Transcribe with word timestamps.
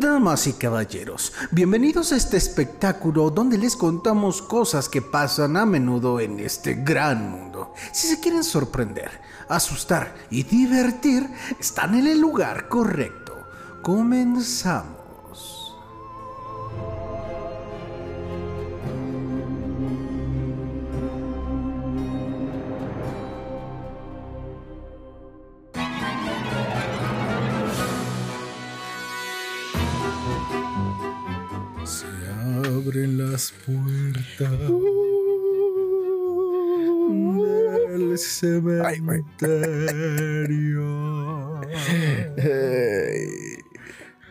Damas 0.00 0.46
y 0.46 0.52
caballeros, 0.52 1.32
bienvenidos 1.50 2.12
a 2.12 2.16
este 2.16 2.36
espectáculo 2.36 3.30
donde 3.30 3.56
les 3.56 3.76
contamos 3.76 4.42
cosas 4.42 4.90
que 4.90 5.00
pasan 5.00 5.56
a 5.56 5.64
menudo 5.64 6.20
en 6.20 6.38
este 6.40 6.74
gran 6.74 7.30
mundo. 7.30 7.72
Si 7.92 8.06
se 8.06 8.20
quieren 8.20 8.44
sorprender, 8.44 9.10
asustar 9.48 10.14
y 10.28 10.42
divertir, 10.42 11.30
están 11.58 11.94
en 11.94 12.06
el 12.08 12.20
lugar 12.20 12.68
correcto. 12.68 13.32
Comenzamos. 13.80 15.05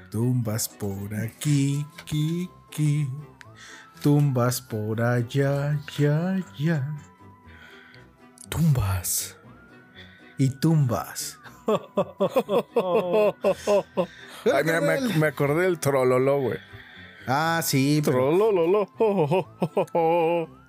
Tumbas 0.10 0.68
por 0.70 1.14
aquí, 1.14 1.86
aquí, 2.02 2.50
aquí. 2.68 3.08
Tumbas 4.02 4.62
por 4.62 5.02
allá, 5.02 5.80
ya, 5.98 6.40
ya. 6.58 6.96
Tumbas. 8.50 9.38
Y 10.38 10.50
tumbas. 10.50 11.40
Ay, 14.46 14.64
mira, 14.64 14.82
me, 14.82 15.02
me 15.18 15.28
acordé 15.28 15.64
del 15.64 15.80
trololo, 15.80 16.40
güey. 16.42 16.60
Ah, 17.28 17.62
sí, 17.64 18.02
pero 18.04 18.18
Trolololo. 18.18 18.90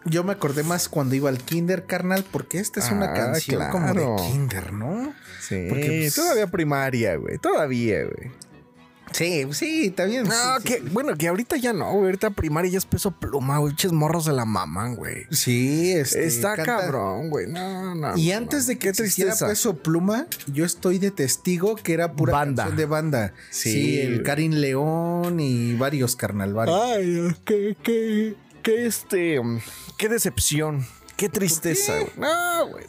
Yo 0.06 0.24
me 0.24 0.32
acordé 0.32 0.62
más 0.62 0.88
cuando 0.88 1.14
iba 1.14 1.28
al 1.28 1.38
kinder, 1.38 1.84
carnal, 1.86 2.24
porque 2.30 2.58
esta 2.58 2.80
es 2.80 2.90
una 2.90 3.06
Ah, 3.10 3.14
canción 3.14 3.68
como 3.70 3.92
de 3.94 4.06
kinder, 4.30 4.72
¿no? 4.72 5.12
Sí, 5.40 5.66
Porque, 5.68 5.86
pues, 6.02 6.14
todavía 6.14 6.46
primaria, 6.48 7.16
güey. 7.16 7.38
Todavía, 7.38 8.04
güey. 8.04 8.30
Sí, 9.12 9.46
sí, 9.52 9.90
también. 9.92 10.24
No, 10.24 10.34
sí, 10.58 10.64
que, 10.64 10.74
sí. 10.74 10.88
bueno, 10.92 11.16
que 11.16 11.28
ahorita 11.28 11.56
ya 11.56 11.72
no, 11.72 11.90
güey. 11.92 12.06
Ahorita 12.06 12.30
primaria 12.30 12.72
ya 12.72 12.78
es 12.78 12.84
peso 12.84 13.12
pluma, 13.12 13.58
güey. 13.58 13.74
Ches 13.74 13.92
morros 13.92 14.26
de 14.26 14.32
la 14.32 14.44
mamá, 14.44 14.88
güey. 14.94 15.24
Sí, 15.30 15.92
este, 15.92 16.26
Está 16.26 16.56
canta- 16.56 16.80
cabrón, 16.80 17.30
güey. 17.30 17.46
No, 17.46 17.94
no. 17.94 18.16
Y 18.18 18.30
no, 18.30 18.36
antes 18.36 18.62
no. 18.64 18.66
de 18.68 18.74
que 18.74 18.80
Qué 18.80 18.88
existiera 18.90 19.30
tristeza. 19.30 19.48
Peso 19.48 19.76
Pluma, 19.78 20.26
yo 20.52 20.64
estoy 20.66 20.98
de 20.98 21.12
testigo 21.12 21.76
que 21.76 21.94
era 21.94 22.12
pura 22.12 22.32
Banda. 22.32 22.64
canción 22.64 22.76
de 22.76 22.84
banda. 22.86 23.32
Sí, 23.50 23.72
Sí, 23.72 24.00
el. 24.00 24.22
Karin 24.24 24.60
León 24.60 25.38
y 25.40 25.74
varios 25.76 26.16
carnal, 26.16 26.52
varios. 26.52 26.78
Ay, 26.78 27.36
qué, 27.44 27.76
qué, 27.82 28.34
qué 28.66 28.86
este, 28.86 29.40
qué 29.96 30.08
decepción, 30.08 30.84
qué 31.16 31.28
tristeza, 31.28 31.98
qué? 31.98 32.10
güey. 32.16 32.28
No, 32.28 32.68
güey. 32.68 32.84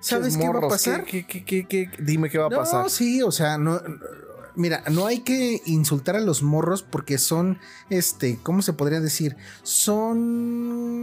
¿Sabes 0.00 0.38
qué 0.38 0.48
va 0.48 0.58
a 0.58 0.68
pasar? 0.68 1.04
¿Qué, 1.04 1.26
qué, 1.26 1.90
Dime 1.98 2.30
qué 2.30 2.38
va 2.38 2.46
a 2.46 2.50
no, 2.50 2.56
pasar. 2.56 2.88
sí, 2.88 3.20
o 3.22 3.30
sea, 3.30 3.58
no. 3.58 3.82
Mira, 4.54 4.82
no 4.90 5.04
hay 5.06 5.18
que 5.20 5.60
insultar 5.66 6.16
a 6.16 6.20
los 6.20 6.42
morros 6.42 6.82
porque 6.82 7.18
son, 7.18 7.58
este, 7.90 8.38
¿cómo 8.42 8.62
se 8.62 8.72
podría 8.72 9.00
decir? 9.00 9.36
Son 9.62 10.94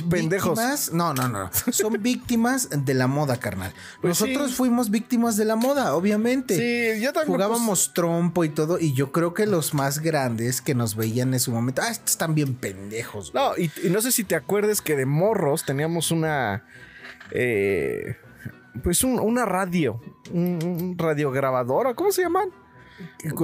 Pendejos. 0.00 0.58
víctimas- 0.58 0.92
No, 0.92 1.12
no, 1.12 1.28
no. 1.28 1.50
Son 1.72 2.02
víctimas 2.02 2.68
de 2.70 2.94
la 2.94 3.06
moda, 3.08 3.38
carnal. 3.38 3.74
Pues 4.00 4.20
Nosotros 4.20 4.50
sí. 4.52 4.56
fuimos 4.56 4.88
víctimas 4.90 5.36
de 5.36 5.44
la 5.44 5.56
moda, 5.56 5.94
obviamente. 5.94 6.56
Sí, 6.56 7.00
yo 7.02 7.12
también. 7.12 7.36
pues, 7.36 7.46
Jugábamos 7.48 7.92
trompo 7.92 8.44
y 8.44 8.48
todo, 8.48 8.78
y 8.78 8.94
yo 8.94 9.12
creo 9.12 9.34
que 9.34 9.44
los 9.46 9.74
más 9.74 9.98
grandes 9.98 10.62
que 10.62 10.74
nos 10.74 10.96
veían 10.96 11.34
en 11.34 11.40
su 11.40 11.52
momento, 11.52 11.82
ah, 11.84 11.90
estos 11.90 12.12
están 12.12 12.34
bien 12.34 12.54
pendejos. 12.54 13.32
güey". 13.32 13.44
No, 13.44 13.52
y, 13.58 13.70
y 13.86 13.90
no 13.90 14.00
sé 14.00 14.12
si 14.12 14.24
te 14.24 14.34
acuerdes 14.36 14.80
que 14.80 14.96
de 14.96 15.04
morros 15.04 15.64
teníamos 15.66 16.10
una. 16.10 16.64
eh, 17.32 18.16
pues 18.82 19.04
un- 19.04 19.18
una 19.18 19.44
radio. 19.44 20.00
Un, 20.32 20.58
un 20.64 20.98
radiograbadora. 20.98 21.94
¿Cómo 21.94 22.12
se 22.12 22.22
llaman? 22.22 22.48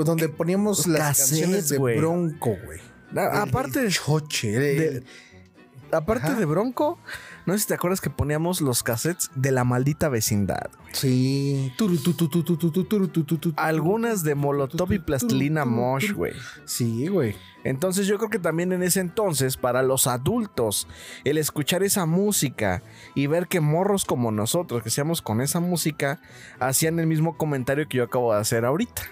Donde 0.04 0.28
poníamos 0.28 0.86
las 0.86 1.19
Cassettes, 1.19 1.30
canciones 1.30 1.69
de. 1.69 1.78
Bronco, 1.98 2.56
güey. 2.65 2.80
El- 3.12 3.19
aparte, 3.19 3.80
el 3.80 3.92
choche. 3.92 4.53
de- 4.53 4.86
el- 4.88 5.06
aparte 5.93 6.28
Ajá. 6.28 6.38
de 6.38 6.44
Bronco, 6.44 6.99
no 7.47 7.54
sé 7.54 7.60
si 7.60 7.66
te 7.69 7.75
acuerdas 7.75 8.00
que 8.00 8.10
poníamos 8.10 8.60
los 8.60 8.82
cassettes 8.82 9.31
de 9.34 9.53
la 9.53 9.65
maldita 9.65 10.09
vecindad. 10.09 10.71
sí. 10.93 11.72
Algunas 13.56 14.22
de 14.22 14.34
Molotov 14.34 14.93
y 14.93 14.98
Plastilina 14.98 15.65
Mosh, 15.65 16.12
güey. 16.12 16.32
Sí, 16.65 17.09
güey. 17.09 17.37
Entonces 17.65 18.06
yo 18.06 18.19
creo 18.19 18.31
que 18.31 18.38
también 18.38 18.72
en 18.72 18.82
ese 18.82 19.00
entonces, 19.00 19.56
para 19.56 19.82
los 19.82 20.06
adultos, 20.06 20.87
el 21.25 21.38
escuchar 21.38 21.82
esa 21.82 22.06
música 22.06 22.82
y 23.15 23.27
ver 23.27 23.48
que 23.48 23.60
morros 23.60 24.04
como 24.04 24.31
nosotros, 24.31 24.82
que 24.82 24.91
seamos 24.91 25.22
con 25.22 25.41
esa 25.41 25.60
música, 25.60 26.21
hacían 26.60 26.98
el 26.98 27.06
mismo 27.06 27.37
comentario 27.37 27.88
que 27.88 27.98
yo 27.98 28.04
acabo 28.04 28.32
de 28.32 28.41
hacer 28.41 28.65
ahorita. 28.65 29.03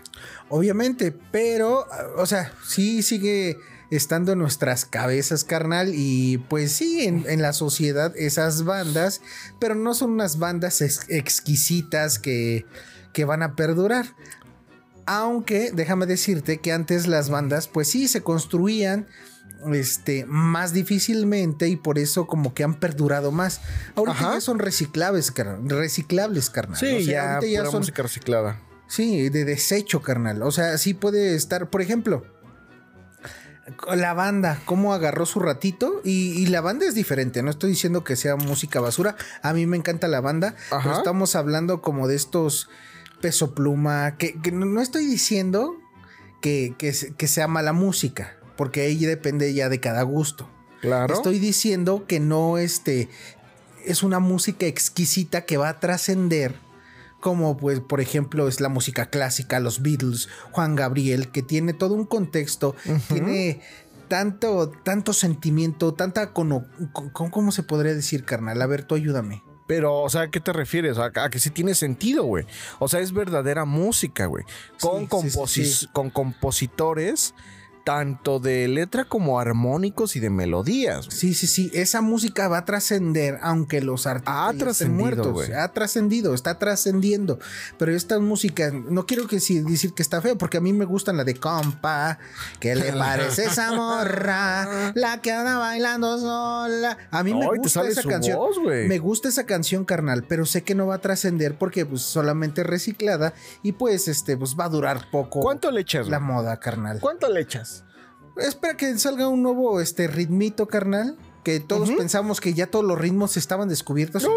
Obviamente, 0.49 1.13
pero, 1.31 1.87
o 2.17 2.25
sea, 2.27 2.53
sí 2.65 3.03
sigue 3.03 3.59
estando 3.91 4.33
en 4.33 4.39
nuestras 4.39 4.85
cabezas, 4.85 5.45
carnal. 5.45 5.93
Y 5.95 6.39
pues 6.49 6.73
sí, 6.73 7.07
en, 7.07 7.25
en 7.29 7.43
la 7.43 7.53
sociedad 7.53 8.13
esas 8.17 8.65
bandas, 8.65 9.21
pero 9.61 9.75
no 9.75 9.95
son 9.95 10.11
unas 10.13 10.39
bandas 10.39 10.81
ex- 10.81 11.07
exquisitas 11.09 12.19
que, 12.19 12.67
que 13.13 13.25
van 13.25 13.43
a 13.43 13.55
perdurar. 13.57 14.07
Aunque 15.07 15.71
déjame 15.73 16.07
decirte 16.07 16.59
que 16.59 16.73
antes 16.73 17.07
las 17.07 17.31
bandas, 17.31 17.69
pues 17.69 17.89
sí, 17.89 18.09
se 18.09 18.23
construían 18.23 19.07
este, 19.73 20.27
más 20.27 20.73
difícilmente 20.73 21.69
y 21.69 21.77
por 21.77 21.99
eso 21.99 22.27
como 22.27 22.55
que 22.55 22.65
han 22.65 22.75
perdurado 22.75 23.31
más. 23.31 23.61
Ahorita 23.95 24.35
ya 24.35 24.41
son 24.41 24.59
reciclables, 24.59 25.31
carnal. 25.31 25.69
Reciclables, 25.69 26.51
carnal. 26.51 26.77
Sí, 26.79 26.87
O 26.87 26.99
sea, 26.99 27.05
ya, 27.05 27.35
ahorita 27.37 27.63
pura 27.65 27.79
música 27.79 28.03
reciclada. 28.03 28.61
Sí, 28.89 29.29
de 29.31 29.45
desecho, 29.45 30.03
carnal. 30.03 30.43
O 30.43 30.51
sea, 30.51 30.77
sí 30.77 30.93
puede 30.95 31.35
estar, 31.37 31.71
por 31.71 31.83
ejemplo, 31.83 32.25
la 33.95 34.15
banda, 34.15 34.61
cómo 34.65 34.93
agarró 34.95 35.27
su 35.27 35.41
ratito. 35.41 36.01
Y, 36.05 36.33
y 36.41 36.47
la 36.47 36.61
banda 36.61 36.87
es 36.87 36.95
diferente. 36.95 37.43
No 37.43 37.51
estoy 37.51 37.71
diciendo 37.71 38.05
que 38.05 38.17
sea 38.17 38.37
música 38.37 38.81
basura. 38.81 39.17
A 39.43 39.53
mí 39.53 39.67
me 39.67 39.77
encanta 39.77 40.09
la 40.09 40.21
banda. 40.21 40.55
Ajá. 40.71 40.83
Pero 40.83 40.97
estamos 40.97 41.35
hablando 41.37 41.83
como 41.83 42.07
de 42.09 42.17
estos 42.17 42.69
peso 43.21 43.55
pluma. 43.55 44.17
Que, 44.17 44.41
que 44.41 44.53
no, 44.53 44.81
estoy 44.81 45.07
diciendo 45.07 45.77
que, 46.41 46.75
que, 46.79 46.93
se- 46.93 47.15
que 47.15 47.27
sea 47.29 47.49
mala 47.49 47.73
música. 47.73 48.37
Porque 48.57 48.83
ahí 48.83 49.05
depende 49.05 49.53
ya 49.53 49.69
de 49.69 49.81
cada 49.81 50.03
gusto. 50.03 50.49
Claro. 50.81 51.15
Estoy 51.15 51.39
diciendo 51.39 52.05
que 52.07 52.21
no 52.21 52.59
este 52.59 53.09
es 53.85 54.03
una 54.03 54.19
música 54.19 54.67
exquisita 54.67 55.43
que 55.47 55.57
va 55.57 55.69
a 55.71 55.81
trascender 55.81 56.55
como 57.27 57.57
pues 57.57 57.81
por 57.81 58.01
ejemplo 58.01 58.47
es 58.47 58.61
la 58.61 58.69
música 58.69 59.07
clásica, 59.07 59.59
los 59.59 59.83
Beatles, 59.83 60.29
Juan 60.53 60.77
Gabriel, 60.77 61.33
que 61.33 61.43
tiene 61.43 61.73
todo 61.73 61.95
un 61.95 62.05
contexto, 62.07 62.77
tiene 63.09 63.61
tanto 64.07 64.69
tanto 64.85 65.13
sentimiento, 65.13 65.93
tanta 65.93 66.33
con- 66.33 66.69
¿cómo 67.13 67.51
se 67.51 67.65
podría 67.65 67.95
decir, 67.95 68.25
carnal? 68.25 68.63
A 68.63 68.67
ver, 68.67 68.85
tú 68.85 68.95
ayúdame. 68.95 69.43
Pero, 69.67 70.03
o 70.03 70.09
sea, 70.09 70.21
¿a 70.21 70.31
qué 70.31 70.39
te 70.39 70.53
refieres? 70.53 70.99
A, 70.99 71.11
a 71.17 71.29
que 71.31 71.41
sí 71.41 71.51
tiene 71.51 71.75
sentido, 71.75 72.23
güey. 72.23 72.47
O 72.79 72.87
sea, 72.87 73.01
es 73.01 73.11
verdadera 73.13 73.65
música, 73.65 74.27
güey. 74.27 74.45
Con, 74.81 75.01
Sí, 75.01 75.07
sí, 75.07 75.09
composi- 75.11 75.47
sí, 75.49 75.65
sí. 75.65 75.87
con 75.93 76.11
compositores 76.11 77.35
tanto 77.87 78.41
de 78.41 78.67
letra 78.67 79.05
como 79.05 79.39
armónicos 79.39 80.17
y 80.17 80.21
de 80.21 80.29
melodías. 80.29 81.07
Sí, 81.09 81.35
sí, 81.35 81.47
sí, 81.47 81.71
esa 81.73 82.01
música 82.01 82.49
va 82.49 82.59
a 82.59 82.65
trascender, 82.65 83.39
aunque 83.43 83.81
los 83.81 84.09
artistas 84.09 84.35
Ha 84.37 84.47
estén 84.51 84.59
trascendido, 84.59 84.99
muertos. 85.05 85.51
Ha 85.57 85.73
trascendido, 85.73 86.35
está 86.35 86.59
trascendiendo. 86.59 87.39
Pero 87.79 87.93
esta 87.95 88.19
música, 88.19 88.73
no 88.73 89.07
quiero 89.07 89.29
que 89.29 89.39
sí- 89.39 89.61
decir 89.61 89.93
que 89.95 90.03
está 90.03 90.21
feo, 90.21 90.37
porque 90.37 90.57
a 90.57 90.61
mí 90.61 90.73
me 90.73 90.85
gustan 90.85 91.17
la 91.17 91.23
de 91.23 91.35
compa. 91.37 92.19
¿Qué 92.59 92.75
le 92.75 92.93
parece 92.93 93.45
esa 93.45 93.73
morra? 93.73 94.93
La 94.97 95.23
que 95.23 95.31
anda 95.31 95.57
bailando 95.59 96.19
sola. 96.19 96.99
A 97.13 97.23
mí 97.23 97.35
me 97.35 97.47
gusta 97.57 97.87
esa 97.87 98.03
canción. 98.03 98.37
voz, 98.37 98.57
me 98.65 98.99
gusta 98.99 99.29
esa 99.29 99.47
canción, 99.47 99.85
carnal, 99.85 100.25
pero 100.29 100.45
sé 100.45 100.65
que 100.65 100.75
no 100.75 100.89
va 100.89 100.97
a 100.97 101.01
trascender 101.01 101.57
porque 101.57 101.87
pues 101.87 102.03
solamente 102.03 102.65
reciclada 102.65 103.33
y 103.63 103.71
pues 103.71 104.09
este 104.09 104.37
pues 104.37 104.57
va 104.59 104.65
a 104.65 104.71
durar 104.71 105.09
poco. 105.13 105.39
¿Cuánto 105.39 105.71
le 105.71 105.83
echas? 105.83 106.09
la 106.09 106.19
moda, 106.19 106.59
carnal? 106.59 106.99
¿Cuánto 106.99 107.33
le 107.33 107.43
echas? 107.43 107.76
Espera 108.37 108.77
que 108.77 108.97
salga 108.99 109.29
un 109.29 109.43
nuevo 109.43 109.81
este 109.81 110.07
ritmito, 110.09 110.67
carnal. 110.67 111.17
Que 111.45 111.61
todos 111.61 111.91
pensamos 111.93 112.41
que 112.41 112.55
ya 112.55 112.67
todos 112.67 112.85
los 112.85 112.99
ritmos 112.99 113.37
estaban 113.37 113.69
descubiertos. 113.69 114.23
no. 114.25 114.31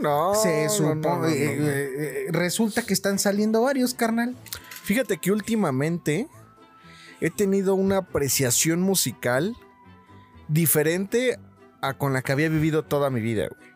No, 0.00 0.32
no. 0.32 0.34
Se 0.34 0.64
no, 0.64 0.70
supone. 0.70 1.00
no, 1.00 1.16
no, 1.16 1.18
no. 1.20 1.26
eh, 1.28 1.34
eh, 1.36 2.24
eh, 2.28 2.32
resulta 2.32 2.82
que 2.82 2.92
están 2.94 3.18
saliendo 3.18 3.62
varios, 3.62 3.92
carnal. 3.94 4.34
Fíjate 4.82 5.18
que 5.18 5.30
últimamente 5.30 6.26
he 7.20 7.30
tenido 7.30 7.74
una 7.74 7.98
apreciación 7.98 8.80
musical 8.80 9.56
diferente 10.48 11.38
a 11.82 11.94
con 11.94 12.12
la 12.12 12.22
que 12.22 12.32
había 12.32 12.48
vivido 12.48 12.82
toda 12.84 13.10
mi 13.10 13.20
vida, 13.20 13.48
güey. 13.48 13.70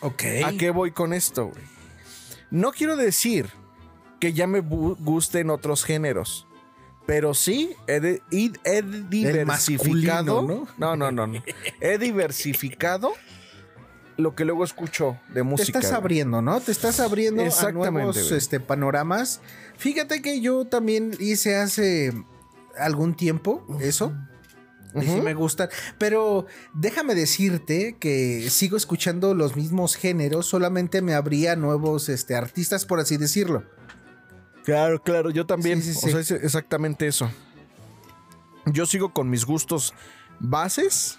Ok. 0.00 0.22
¿A 0.46 0.52
qué 0.58 0.70
voy 0.70 0.92
con 0.92 1.12
esto, 1.12 1.46
güey? 1.48 1.62
No 2.50 2.72
quiero 2.72 2.96
decir 2.96 3.48
que 4.20 4.32
ya 4.32 4.46
me 4.46 4.60
gusten 4.60 5.50
otros 5.50 5.84
géneros. 5.84 6.46
Pero 7.06 7.34
sí, 7.34 7.70
he, 7.86 8.00
de- 8.00 8.22
he- 8.30 8.52
he 8.64 8.82
diversificado. 8.82 10.42
¿no? 10.42 10.66
no, 10.78 10.96
no, 10.96 11.26
no. 11.26 11.42
He 11.80 11.98
diversificado 11.98 13.12
lo 14.16 14.34
que 14.34 14.44
luego 14.44 14.64
escucho 14.64 15.18
de 15.28 15.34
Te 15.34 15.42
música. 15.42 15.78
estás 15.80 15.92
abriendo, 15.92 16.40
¿no? 16.40 16.60
Te 16.60 16.72
estás 16.72 17.00
abriendo 17.00 17.42
a 17.42 17.72
nuevos 17.72 18.30
este, 18.30 18.60
panoramas. 18.60 19.40
Fíjate 19.76 20.22
que 20.22 20.40
yo 20.40 20.64
también 20.66 21.12
hice 21.18 21.56
hace 21.56 22.12
algún 22.78 23.14
tiempo 23.14 23.66
eso. 23.80 24.14
Y 24.94 25.00
sí 25.02 25.20
me 25.20 25.34
gustan. 25.34 25.68
Pero 25.98 26.46
déjame 26.72 27.16
decirte 27.16 27.96
que 27.98 28.48
sigo 28.48 28.76
escuchando 28.76 29.34
los 29.34 29.56
mismos 29.56 29.96
géneros, 29.96 30.46
solamente 30.46 31.02
me 31.02 31.14
abría 31.14 31.56
nuevos 31.56 32.08
este, 32.08 32.36
artistas, 32.36 32.86
por 32.86 33.00
así 33.00 33.16
decirlo. 33.16 33.64
Claro, 34.64 35.02
claro, 35.02 35.30
yo 35.30 35.46
también. 35.46 35.82
Sí, 35.82 35.94
sí, 35.94 36.08
O 36.08 36.10
sea, 36.10 36.20
es 36.20 36.30
exactamente 36.30 37.06
eso. 37.06 37.30
Yo 38.66 38.86
sigo 38.86 39.12
con 39.12 39.28
mis 39.28 39.44
gustos 39.44 39.94
bases, 40.40 41.18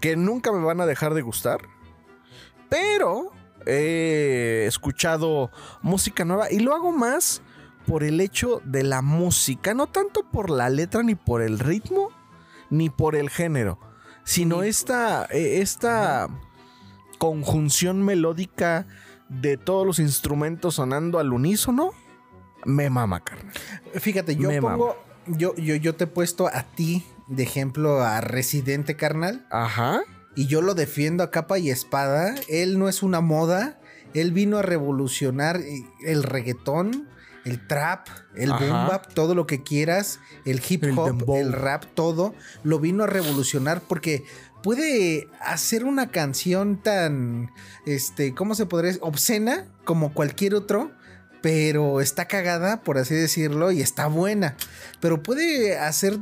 que 0.00 0.16
nunca 0.16 0.52
me 0.52 0.64
van 0.64 0.80
a 0.80 0.86
dejar 0.86 1.14
de 1.14 1.22
gustar, 1.22 1.60
pero 2.68 3.32
he 3.66 4.64
escuchado 4.66 5.50
música 5.80 6.24
nueva 6.24 6.50
y 6.50 6.58
lo 6.58 6.74
hago 6.74 6.92
más 6.92 7.42
por 7.86 8.02
el 8.02 8.20
hecho 8.20 8.60
de 8.64 8.82
la 8.82 9.00
música, 9.00 9.74
no 9.74 9.86
tanto 9.86 10.24
por 10.24 10.50
la 10.50 10.68
letra 10.68 11.02
ni 11.02 11.14
por 11.14 11.40
el 11.40 11.60
ritmo, 11.60 12.10
ni 12.68 12.90
por 12.90 13.14
el 13.14 13.30
género, 13.30 13.78
sino 14.24 14.64
esta, 14.64 15.26
eh, 15.30 15.60
esta 15.60 16.28
conjunción 17.18 18.02
melódica 18.02 18.86
de 19.28 19.56
todos 19.56 19.86
los 19.86 19.98
instrumentos 20.00 20.74
sonando 20.74 21.18
al 21.20 21.32
unísono, 21.32 21.92
me 22.66 22.90
mama, 22.90 23.22
carnal. 23.24 23.54
Fíjate, 23.94 24.36
yo 24.36 24.48
Me 24.48 24.60
pongo, 24.60 24.96
yo, 25.26 25.54
yo, 25.56 25.76
yo 25.76 25.94
te 25.94 26.04
he 26.04 26.06
puesto 26.06 26.48
a 26.48 26.64
ti 26.64 27.06
de 27.28 27.42
ejemplo 27.42 28.02
a 28.02 28.20
Residente 28.20 28.96
Carnal 28.96 29.46
Ajá. 29.50 30.02
y 30.34 30.46
yo 30.46 30.62
lo 30.62 30.74
defiendo 30.74 31.24
a 31.24 31.30
capa 31.30 31.58
y 31.58 31.70
espada. 31.70 32.34
Él 32.48 32.78
no 32.78 32.88
es 32.88 33.02
una 33.02 33.20
moda, 33.20 33.80
él 34.14 34.32
vino 34.32 34.58
a 34.58 34.62
revolucionar 34.62 35.56
eh, 35.56 35.84
el 36.04 36.22
reggaetón, 36.22 37.08
el 37.44 37.64
trap, 37.66 38.08
el 38.34 38.50
boom 38.50 38.88
bap, 38.88 39.12
todo 39.14 39.36
lo 39.36 39.46
que 39.46 39.62
quieras, 39.62 40.18
el 40.44 40.60
hip 40.68 40.84
hop, 40.96 41.36
el 41.36 41.52
rap, 41.52 41.84
todo 41.94 42.34
lo 42.64 42.80
vino 42.80 43.04
a 43.04 43.06
revolucionar 43.06 43.80
porque 43.82 44.24
puede 44.64 45.28
hacer 45.40 45.84
una 45.84 46.10
canción 46.10 46.82
tan, 46.82 47.52
este, 47.86 48.34
¿cómo 48.34 48.56
se 48.56 48.66
podría 48.66 48.88
decir? 48.88 49.02
Obscena 49.04 49.68
como 49.84 50.12
cualquier 50.12 50.56
otro, 50.56 50.90
pero 51.46 52.00
está 52.00 52.24
cagada, 52.24 52.80
por 52.80 52.98
así 52.98 53.14
decirlo, 53.14 53.70
y 53.70 53.80
está 53.80 54.08
buena. 54.08 54.56
Pero 55.00 55.22
puede 55.22 55.78
hacer 55.78 56.18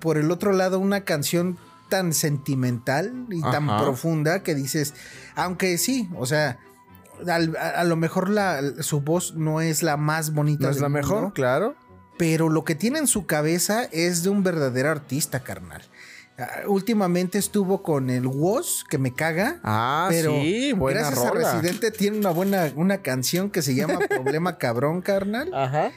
por 0.00 0.18
el 0.18 0.30
otro 0.30 0.52
lado 0.52 0.78
una 0.80 1.00
canción 1.00 1.56
tan 1.88 2.12
sentimental 2.12 3.24
y 3.30 3.40
tan 3.40 3.66
profunda 3.78 4.42
que 4.42 4.54
dices, 4.54 4.92
aunque 5.34 5.78
sí, 5.78 6.10
o 6.14 6.26
sea, 6.26 6.58
al- 7.26 7.56
a, 7.56 7.70
a 7.80 7.84
lo 7.84 7.96
mejor 7.96 8.28
la, 8.28 8.60
su 8.80 9.00
voz 9.00 9.34
no 9.34 9.62
es 9.62 9.82
la 9.82 9.96
más 9.96 10.34
bonita. 10.34 10.64
¿No 10.66 10.70
es 10.72 10.80
la 10.80 10.90
mejor? 10.90 11.20
mundo, 11.22 11.32
Claro. 11.34 11.74
pero 12.18 12.50
lo 12.50 12.66
que 12.66 12.74
tiene 12.74 12.98
en 12.98 13.06
su 13.06 13.24
cabeza 13.24 13.84
es 13.92 14.22
de 14.22 14.28
un 14.28 14.42
verdadero 14.42 14.90
artista, 14.90 15.40
carnal. 15.40 15.80
Ah, 16.38 16.60
últimamente 16.68 17.36
estuvo 17.38 17.82
con 17.82 18.10
el 18.10 18.26
Woz, 18.26 18.84
que 18.84 18.96
me 18.96 19.12
caga. 19.12 19.58
Ah, 19.64 20.06
Pero 20.08 20.32
sí, 20.40 20.72
buena 20.72 21.00
gracias 21.00 21.24
a. 21.24 21.30
Residente 21.32 21.90
tiene 21.90 22.18
una 22.18 22.30
buena 22.30 22.72
una 22.76 22.98
canción 22.98 23.50
que 23.50 23.60
se 23.60 23.74
llama 23.74 23.98
Problema 24.08 24.56
Cabrón, 24.58 25.02
carnal. 25.02 25.52
Ajá. 25.52 25.90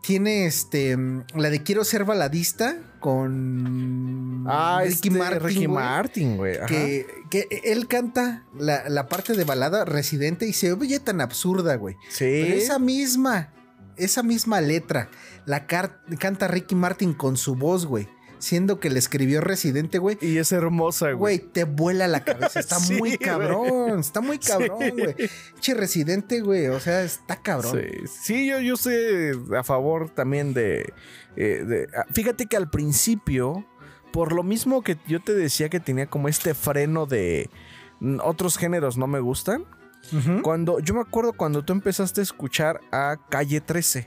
Tiene 0.00 0.46
este 0.46 0.96
la 1.34 1.50
de 1.50 1.62
Quiero 1.62 1.84
ser 1.84 2.04
baladista 2.04 2.76
con 2.98 4.44
Ah, 4.48 4.80
Ricky 4.82 5.08
este, 5.08 5.10
Martin. 5.18 5.42
Ricky 5.46 5.66
güey, 5.66 5.68
Martin, 5.68 6.36
güey. 6.36 6.56
Que, 6.66 7.06
que 7.30 7.46
él 7.64 7.86
canta 7.86 8.44
la, 8.58 8.88
la 8.88 9.06
parte 9.06 9.34
de 9.34 9.44
balada 9.44 9.84
Residente 9.84 10.46
y 10.46 10.52
se 10.54 10.72
oye 10.72 10.98
tan 10.98 11.20
absurda, 11.20 11.76
güey. 11.76 11.94
Sí. 12.08 12.24
Pero 12.42 12.54
esa 12.54 12.78
misma, 12.78 13.52
esa 13.96 14.22
misma 14.22 14.60
letra 14.60 15.08
la 15.46 15.66
canta 15.66 16.48
Ricky 16.48 16.74
Martin 16.74 17.12
con 17.14 17.36
su 17.36 17.54
voz, 17.54 17.86
güey. 17.86 18.08
Siendo 18.38 18.78
que 18.78 18.88
le 18.90 18.98
escribió 18.98 19.40
Residente, 19.40 19.98
güey. 19.98 20.16
Y 20.20 20.38
es 20.38 20.52
hermosa, 20.52 21.06
güey. 21.12 21.38
Güey, 21.38 21.50
te 21.52 21.64
vuela 21.64 22.06
la 22.06 22.22
cabeza. 22.24 22.60
Está 22.60 22.76
Sí, 22.80 22.94
muy 22.94 23.18
cabrón. 23.18 23.98
Está 23.98 24.20
muy 24.20 24.38
cabrón, 24.38 24.78
Sí. 24.80 24.90
güey. 24.90 25.14
Che, 25.60 25.74
Residente, 25.74 26.40
güey. 26.40 26.68
O 26.68 26.78
sea, 26.80 27.02
está 27.02 27.36
cabrón. 27.42 27.80
Sí, 27.80 28.06
sí, 28.22 28.46
yo, 28.46 28.60
yo 28.60 28.76
sé 28.76 29.32
a 29.56 29.64
favor 29.64 30.08
también 30.10 30.54
de, 30.54 30.92
eh, 31.36 31.64
de- 31.66 31.88
ah, 31.96 32.04
Fíjate 32.12 32.46
que 32.46 32.56
al 32.56 32.70
principio, 32.70 33.66
por 34.12 34.32
lo 34.32 34.42
mismo 34.44 34.82
que 34.82 34.96
yo 35.08 35.20
te 35.20 35.34
decía 35.34 35.68
que 35.68 35.80
tenía 35.80 36.06
como 36.06 36.28
este 36.28 36.54
freno 36.54 37.06
de 37.06 37.50
mm, 38.00 38.18
otros 38.22 38.56
géneros 38.56 38.96
no 38.96 39.06
me 39.08 39.18
gustan, 39.20 39.64
cuando 40.42 40.78
yo 40.78 40.94
me 40.94 41.00
acuerdo 41.00 41.32
cuando 41.34 41.64
tú 41.64 41.72
empezaste 41.74 42.20
a 42.20 42.22
escuchar 42.22 42.80
a 42.92 43.16
Calle 43.28 43.60
13, 43.60 44.06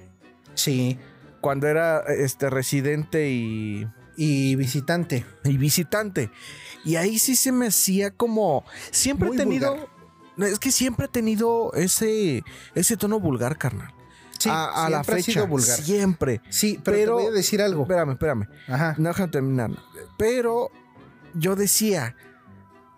Sí. 0.56 0.98
cuando 1.42 1.68
era 1.68 2.00
este 2.08 2.50
residente 2.50 3.30
y, 3.30 3.88
Y 4.24 4.56
visitante. 4.56 5.26
y 5.44 5.58
visitante. 5.58 6.30
Y 6.86 6.96
ahí 6.96 7.18
sí 7.18 7.36
se 7.36 7.52
me 7.52 7.68
hacía 7.68 8.12
como. 8.12 8.64
Siempre 8.92 9.30
Muy 9.30 9.36
he 9.38 9.40
tenido. 9.40 9.72
vulgar. 9.72 9.90
Es 10.52 10.60
que 10.60 10.72
siempre 10.72 11.06
he 11.08 11.10
tenido 11.10 11.74
ese, 11.74 12.44
ese 12.76 12.98
tono 12.98 13.20
vulgar, 13.20 13.58
carnal. 13.58 13.92
Sí, 14.38 14.50
a, 14.50 14.86
a 14.86 14.90
la 14.90 15.00
ha 15.00 15.04
fecha. 15.04 15.32
sido 15.34 15.48
vulgar. 15.48 15.80
Siempre. 15.82 16.42
Sí, 16.50 16.80
pero, 16.84 16.98
Pero- 16.98 17.18
te 17.18 17.24
voy 17.24 17.32
a 17.32 17.36
decir 17.36 17.62
algo. 17.62 17.82
Espérame, 17.84 18.12
espérame. 18.12 18.48
Ajá. 18.68 18.96
No 19.00 19.10
déjame 19.10 19.32
terminar. 19.32 19.72
Pero 20.18 20.70
yo 21.34 21.56
decía. 21.56 22.16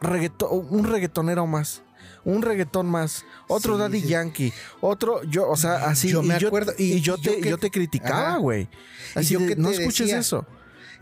reggaeto- 0.02 0.50
un 0.52 0.84
reggaetonero 0.86 1.48
más. 1.48 1.82
Un 2.26 2.42
reggaetón 2.42 2.88
más. 2.88 3.26
Otro 3.48 3.76
Sí, 3.76 3.80
Daddy 3.80 4.02
sí. 4.02 4.08
Yankee. 4.10 4.54
Otro. 4.82 5.24
Yo, 5.24 5.50
o 5.50 5.56
sea, 5.56 5.86
así. 5.86 6.10
Yo 6.10 6.22
y 6.22 6.28
me 6.28 6.36
acuerdo, 6.36 6.74
y- 6.78 6.94
Y, 6.96 7.02
yo, 7.02 7.18
te, 7.18 7.36
yo 7.38 7.42
que- 7.42 7.50
yo 7.50 7.58
te 7.58 7.72
criticaba, 7.72 8.36
güey. 8.38 8.68
Así 9.16 9.34
yo 9.34 9.40
de, 9.40 9.48
que 9.48 9.56
te 9.56 9.62
no 9.62 9.70
escuches 9.70 10.08
decía- 10.08 10.20
eso. 10.20 10.46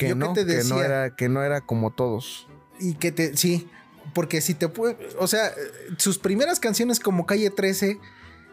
Que 0.01 0.09
yo 0.09 0.15
que 0.15 0.19
no, 0.19 0.33
que 0.33 0.85
era, 0.85 1.15
que 1.15 1.29
no 1.29 1.43
era 1.43 1.61
como 1.61 1.91
todos. 1.91 2.47
Y 2.79 2.95
que 2.95 3.11
te. 3.11 3.35
Sí. 3.37 3.69
Porque 4.13 4.41
si 4.41 4.53
te 4.53 4.67
puede. 4.67 4.97
O 5.19 5.27
sea, 5.27 5.51
sus 5.97 6.17
primeras 6.17 6.59
canciones 6.59 6.99
como 6.99 7.25
Calle 7.25 7.49
13. 7.49 7.99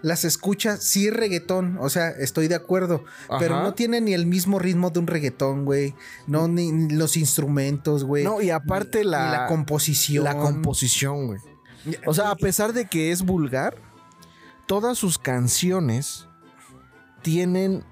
Las 0.00 0.24
escuchas, 0.24 0.84
sí 0.84 1.10
reggaetón, 1.10 1.76
o 1.80 1.90
sea, 1.90 2.10
estoy 2.10 2.46
de 2.46 2.54
acuerdo, 2.54 3.02
pero 3.40 3.60
no 3.64 3.74
tiene 3.74 4.00
ni 4.00 4.14
el 4.14 4.26
mismo 4.26 4.60
ritmo 4.60 4.90
de 4.90 5.00
un 5.00 5.08
reggaetón, 5.08 5.64
güey. 5.64 5.92
No, 6.28 6.46
ni, 6.46 6.70
ni 6.70 6.94
los 6.94 7.16
instrumentos, 7.16 8.04
güey. 8.04 8.22
No, 8.22 8.40
y 8.40 8.50
aparte 8.50 8.98
ni- 9.00 9.06
la- 9.10 9.24
ni 9.26 9.32
la 9.32 9.46
composición. 9.48 10.22
La 10.22 10.36
composición, 10.36 11.26
güey. 11.26 11.40
O 12.06 12.14
sea, 12.14 12.30
a 12.30 12.36
pesar 12.36 12.72
de 12.74 12.86
que 12.86 13.10
es 13.10 13.22
vulgar, 13.22 13.74
todas 14.66 14.96
sus 14.96 15.18
canciones 15.18 16.28
tienen 17.22 17.82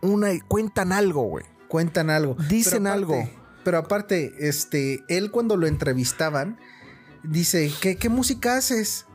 una. 0.00 0.30
cuentan 0.48 0.92
algo, 0.92 1.22
güey. 1.22 1.44
Cuentan 1.72 2.10
algo. 2.10 2.36
Dicen 2.50 2.82
Pero 2.84 2.92
aparte- 2.92 3.14
algo. 3.14 3.30
Pero 3.64 3.78
aparte, 3.78 4.34
este, 4.48 5.04
él 5.08 5.30
cuando 5.30 5.56
lo 5.56 5.66
entrevistaban, 5.66 6.58
dice, 7.22 7.72
¿qué, 7.80 7.96
qué 7.96 8.10
música 8.10 8.56
haces? 8.58 9.06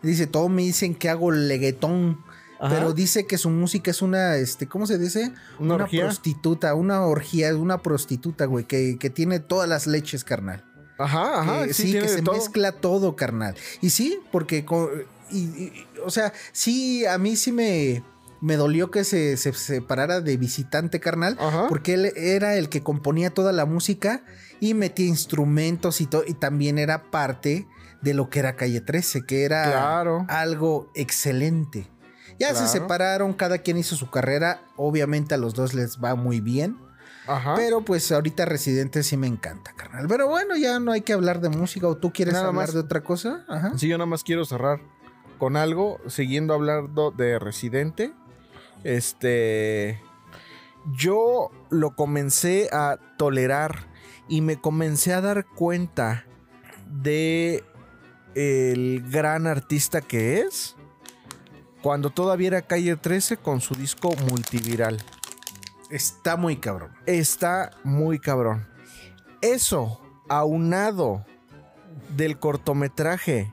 Dice, 0.00 0.28
todos 0.28 0.48
me 0.48 0.62
dicen 0.62 0.94
que 0.94 1.08
hago 1.10 1.32
leguetón. 1.32 2.22
Pero 2.70 2.92
dice 2.94 3.26
que 3.26 3.36
su 3.36 3.50
música 3.50 3.90
es 3.90 4.00
una, 4.00 4.36
este, 4.36 4.66
¿cómo 4.68 4.86
se 4.86 4.96
dice? 4.96 5.32
¿Una 5.58 5.74
orgía? 5.74 6.04
prostituta, 6.04 6.74
una 6.74 7.02
orgía, 7.02 7.54
una 7.56 7.82
prostituta, 7.82 8.46
güey, 8.46 8.64
que, 8.64 8.96
que 8.98 9.10
tiene 9.10 9.38
todas 9.40 9.68
las 9.68 9.86
leches, 9.86 10.22
carnal. 10.24 10.64
Ajá, 10.98 11.40
ajá. 11.40 11.66
Que 11.66 11.74
sí, 11.74 11.92
que 11.92 12.08
se 12.08 12.22
todo. 12.22 12.36
mezcla 12.36 12.72
todo, 12.72 13.16
carnal. 13.16 13.54
Y 13.82 13.90
sí, 13.90 14.18
porque, 14.32 14.64
co- 14.64 14.90
y- 15.30 15.36
y- 15.38 15.86
o 16.06 16.10
sea, 16.10 16.32
sí, 16.52 17.04
a 17.04 17.18
mí 17.18 17.36
sí 17.36 17.50
me, 17.52 18.02
me 18.44 18.56
dolió 18.56 18.90
que 18.90 19.04
se, 19.04 19.36
se 19.36 19.52
separara 19.54 20.20
de 20.20 20.36
visitante, 20.36 21.00
carnal, 21.00 21.36
Ajá. 21.40 21.66
porque 21.68 21.94
él 21.94 22.12
era 22.16 22.56
el 22.56 22.68
que 22.68 22.82
componía 22.82 23.30
toda 23.30 23.52
la 23.52 23.64
música 23.64 24.22
y 24.60 24.74
metía 24.74 25.06
instrumentos 25.06 26.00
y 26.00 26.06
todo, 26.06 26.24
y 26.26 26.34
también 26.34 26.78
era 26.78 27.10
parte 27.10 27.66
de 28.02 28.12
lo 28.14 28.28
que 28.28 28.40
era 28.40 28.54
Calle 28.56 28.80
13, 28.82 29.24
que 29.24 29.44
era 29.44 29.64
Claro. 29.70 30.26
algo 30.28 30.90
excelente. 30.94 31.90
Ya 32.38 32.54
se 32.54 32.66
separaron, 32.66 33.32
cada 33.32 33.58
quien 33.58 33.76
hizo 33.78 33.96
su 33.96 34.10
carrera, 34.10 34.60
obviamente 34.76 35.34
a 35.34 35.38
los 35.38 35.54
dos 35.54 35.72
les 35.72 35.98
va 36.02 36.14
muy 36.14 36.40
bien. 36.40 36.76
Ajá. 37.26 37.54
Pero 37.54 37.82
pues 37.82 38.10
ahorita 38.12 38.44
Residente 38.44 39.02
sí 39.02 39.16
me 39.16 39.26
encanta, 39.28 39.72
carnal. 39.74 40.06
Pero 40.08 40.28
bueno, 40.28 40.56
ya 40.56 40.78
no 40.80 40.92
hay 40.92 41.00
que 41.00 41.12
hablar 41.14 41.40
de 41.40 41.48
música. 41.48 41.86
¿O 41.88 41.96
tú 41.96 42.12
quieres 42.12 42.34
Nada 42.34 42.48
hablar 42.48 42.66
más. 42.66 42.74
de 42.74 42.80
otra 42.80 43.02
cosa? 43.02 43.44
Ajá. 43.48 43.72
Sí, 43.78 43.88
yo 43.88 43.96
nada 43.96 44.06
más 44.06 44.22
quiero 44.24 44.44
cerrar 44.44 44.80
con 45.38 45.56
algo, 45.56 45.98
siguiendo 46.08 46.52
hablando 46.52 47.10
de 47.12 47.38
Residente. 47.38 48.12
Este. 48.84 50.00
Yo 50.92 51.50
lo 51.70 51.96
comencé 51.96 52.68
a 52.72 52.98
tolerar 53.16 53.88
y 54.28 54.42
me 54.42 54.60
comencé 54.60 55.14
a 55.14 55.20
dar 55.20 55.46
cuenta 55.46 56.26
de 56.86 57.64
el 58.34 59.02
gran 59.10 59.46
artista 59.46 60.00
que 60.00 60.40
es 60.40 60.76
cuando 61.82 62.10
todavía 62.10 62.48
era 62.48 62.62
Calle 62.62 62.96
13 62.96 63.36
con 63.36 63.60
su 63.60 63.74
disco 63.74 64.14
multiviral. 64.30 65.02
Está 65.90 66.36
muy 66.36 66.56
cabrón. 66.56 66.92
Está 67.06 67.70
muy 67.84 68.18
cabrón. 68.18 68.66
Eso, 69.42 70.00
aunado 70.28 71.26
del 72.16 72.38
cortometraje 72.38 73.52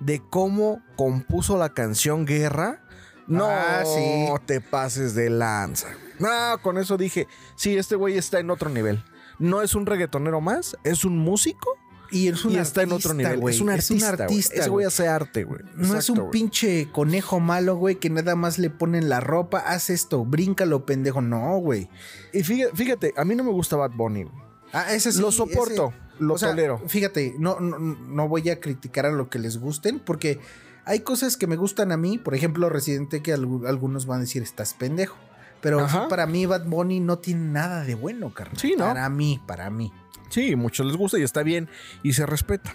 de 0.00 0.20
cómo 0.28 0.82
compuso 0.96 1.56
la 1.56 1.72
canción 1.72 2.26
Guerra, 2.26 2.81
no 3.26 3.46
Ah, 3.48 3.82
sí. 3.84 4.26
te 4.46 4.60
pases 4.60 5.14
de 5.14 5.30
lanza. 5.30 5.88
No, 6.18 6.28
con 6.62 6.78
eso 6.78 6.96
dije, 6.96 7.26
sí, 7.56 7.76
este 7.76 7.96
güey 7.96 8.16
está 8.16 8.38
en 8.40 8.50
otro 8.50 8.68
nivel. 8.70 9.02
No 9.38 9.62
es 9.62 9.74
un 9.74 9.86
reggaetonero 9.86 10.40
más, 10.40 10.76
es 10.84 11.04
un 11.04 11.18
músico 11.18 11.70
Y 12.10 12.28
es 12.28 12.44
un 12.44 12.52
y 12.52 12.56
está 12.58 12.82
en 12.82 12.92
otro 12.92 13.10
artista, 13.10 13.28
nivel. 13.30 13.40
güey. 13.40 13.54
Es 13.54 13.60
un 13.62 13.70
artista. 13.70 14.26
güey. 14.26 14.38
Ese 14.38 14.68
güey 14.68 14.86
hace 14.86 15.08
arte, 15.08 15.44
güey. 15.44 15.60
No 15.74 15.96
es 15.98 16.10
un 16.10 16.30
pinche 16.30 16.88
conejo 16.92 17.40
malo, 17.40 17.76
güey, 17.76 17.96
que 17.96 18.10
nada 18.10 18.36
más 18.36 18.58
le 18.58 18.68
ponen 18.70 19.08
la 19.08 19.20
ropa, 19.20 19.58
haz 19.60 19.88
esto, 19.88 20.24
bríncalo, 20.24 20.84
pendejo. 20.84 21.22
No, 21.22 21.56
güey. 21.58 21.88
Y 22.34 22.42
fíjate, 22.44 22.76
fíjate, 22.76 23.14
a 23.16 23.24
mí 23.24 23.34
no 23.34 23.42
me 23.44 23.50
gusta 23.50 23.76
Bad 23.76 23.92
Bunny. 23.96 24.24
güey. 24.24 24.34
Ah, 24.74 24.92
ese 24.92 25.10
sí, 25.12 25.20
lo 25.22 25.32
soporto, 25.32 25.88
ese- 25.88 26.22
lo 26.24 26.34
o 26.34 26.38
sea, 26.38 26.50
tolero. 26.50 26.82
Fíjate, 26.86 27.34
no, 27.38 27.58
no, 27.60 27.78
no 27.78 28.28
voy 28.28 28.48
a 28.50 28.60
criticar 28.60 29.06
a 29.06 29.10
lo 29.10 29.28
que 29.30 29.38
les 29.38 29.56
gusten, 29.58 29.98
porque 29.98 30.38
hay 30.84 31.00
cosas 31.00 31.36
que 31.36 31.46
me 31.46 31.56
gustan 31.56 31.92
a 31.92 31.96
mí. 31.96 32.18
Por 32.18 32.34
ejemplo, 32.34 32.68
Residente, 32.68 33.22
que 33.22 33.34
algu- 33.36 33.66
algunos 33.68 34.06
van 34.06 34.18
a 34.18 34.20
decir, 34.22 34.42
estás 34.42 34.74
pendejo. 34.74 35.16
Pero 35.60 35.80
Ajá. 35.80 36.08
para 36.08 36.26
mí, 36.26 36.44
Bad 36.46 36.64
Bunny 36.66 36.98
no 37.00 37.18
tiene 37.18 37.44
nada 37.52 37.84
de 37.84 37.94
bueno, 37.94 38.34
carnal. 38.34 38.58
Sí, 38.58 38.74
¿no? 38.76 38.84
Para 38.86 39.08
mí, 39.08 39.40
para 39.46 39.70
mí. 39.70 39.92
Sí, 40.28 40.56
muchos 40.56 40.86
les 40.86 40.96
gusta 40.96 41.18
y 41.18 41.22
está 41.22 41.42
bien 41.42 41.68
y 42.02 42.14
se 42.14 42.26
respeta. 42.26 42.74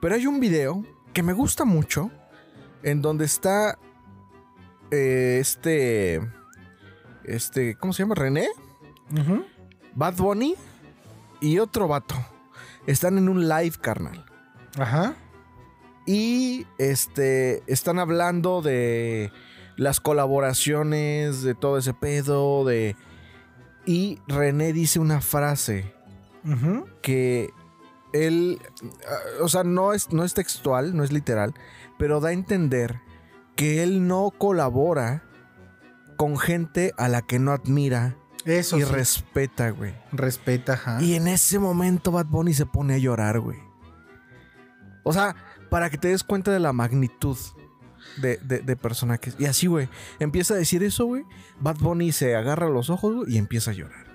Pero 0.00 0.14
hay 0.14 0.26
un 0.26 0.40
video 0.40 0.84
que 1.14 1.22
me 1.22 1.32
gusta 1.32 1.64
mucho 1.64 2.10
en 2.82 3.00
donde 3.02 3.24
está 3.24 3.78
eh, 4.90 5.38
este 5.40 6.20
este 7.24 7.76
¿cómo 7.76 7.92
se 7.92 8.02
llama? 8.02 8.14
René. 8.14 8.48
Bad 9.94 10.14
Bunny 10.16 10.54
y 11.40 11.58
otro 11.60 11.88
vato. 11.88 12.14
Están 12.86 13.16
en 13.18 13.28
un 13.28 13.48
live, 13.48 13.76
carnal. 13.80 14.24
Ajá. 14.78 15.14
Y 16.08 16.66
este 16.78 17.62
están 17.66 17.98
hablando 17.98 18.62
de 18.62 19.30
las 19.76 20.00
colaboraciones, 20.00 21.42
de 21.42 21.54
todo 21.54 21.76
ese 21.76 21.92
pedo, 21.92 22.64
de 22.64 22.96
y 23.84 24.18
René 24.26 24.72
dice 24.72 25.00
una 25.00 25.20
frase 25.20 25.92
que 27.02 27.50
él, 28.14 28.58
o 29.42 29.48
sea, 29.48 29.64
no 29.64 29.92
es, 29.92 30.10
no 30.10 30.24
es 30.24 30.32
textual, 30.32 30.96
no 30.96 31.04
es 31.04 31.12
literal, 31.12 31.52
pero 31.98 32.20
da 32.20 32.30
a 32.30 32.32
entender 32.32 33.00
que 33.54 33.82
él 33.82 34.06
no 34.06 34.30
colabora 34.30 35.24
con 36.16 36.38
gente 36.38 36.94
a 36.96 37.08
la 37.08 37.20
que 37.20 37.38
no 37.38 37.52
admira 37.52 38.16
Eso 38.46 38.78
y 38.78 38.82
sí. 38.82 38.90
respeta, 38.90 39.68
güey. 39.70 39.94
Respeta, 40.12 40.72
ajá. 40.72 41.02
Y 41.02 41.16
en 41.16 41.28
ese 41.28 41.58
momento 41.58 42.12
Bad 42.12 42.26
Bunny 42.26 42.54
se 42.54 42.64
pone 42.64 42.94
a 42.94 42.98
llorar, 42.98 43.40
güey. 43.40 43.58
O 45.02 45.12
sea, 45.12 45.34
para 45.70 45.90
que 45.90 45.98
te 45.98 46.08
des 46.08 46.24
cuenta 46.24 46.50
de 46.52 46.60
la 46.60 46.72
magnitud 46.72 47.36
de, 48.20 48.38
de, 48.38 48.60
de 48.60 48.76
persona 48.76 49.18
que 49.18 49.30
es. 49.30 49.36
Y 49.38 49.46
así, 49.46 49.66
güey, 49.66 49.88
empieza 50.18 50.54
a 50.54 50.56
decir 50.56 50.82
eso, 50.82 51.04
güey. 51.06 51.24
Bad 51.60 51.76
Bunny 51.76 52.12
se 52.12 52.34
agarra 52.36 52.68
los 52.68 52.90
ojos 52.90 53.28
y 53.28 53.38
empieza 53.38 53.70
a 53.70 53.74
llorar. 53.74 54.06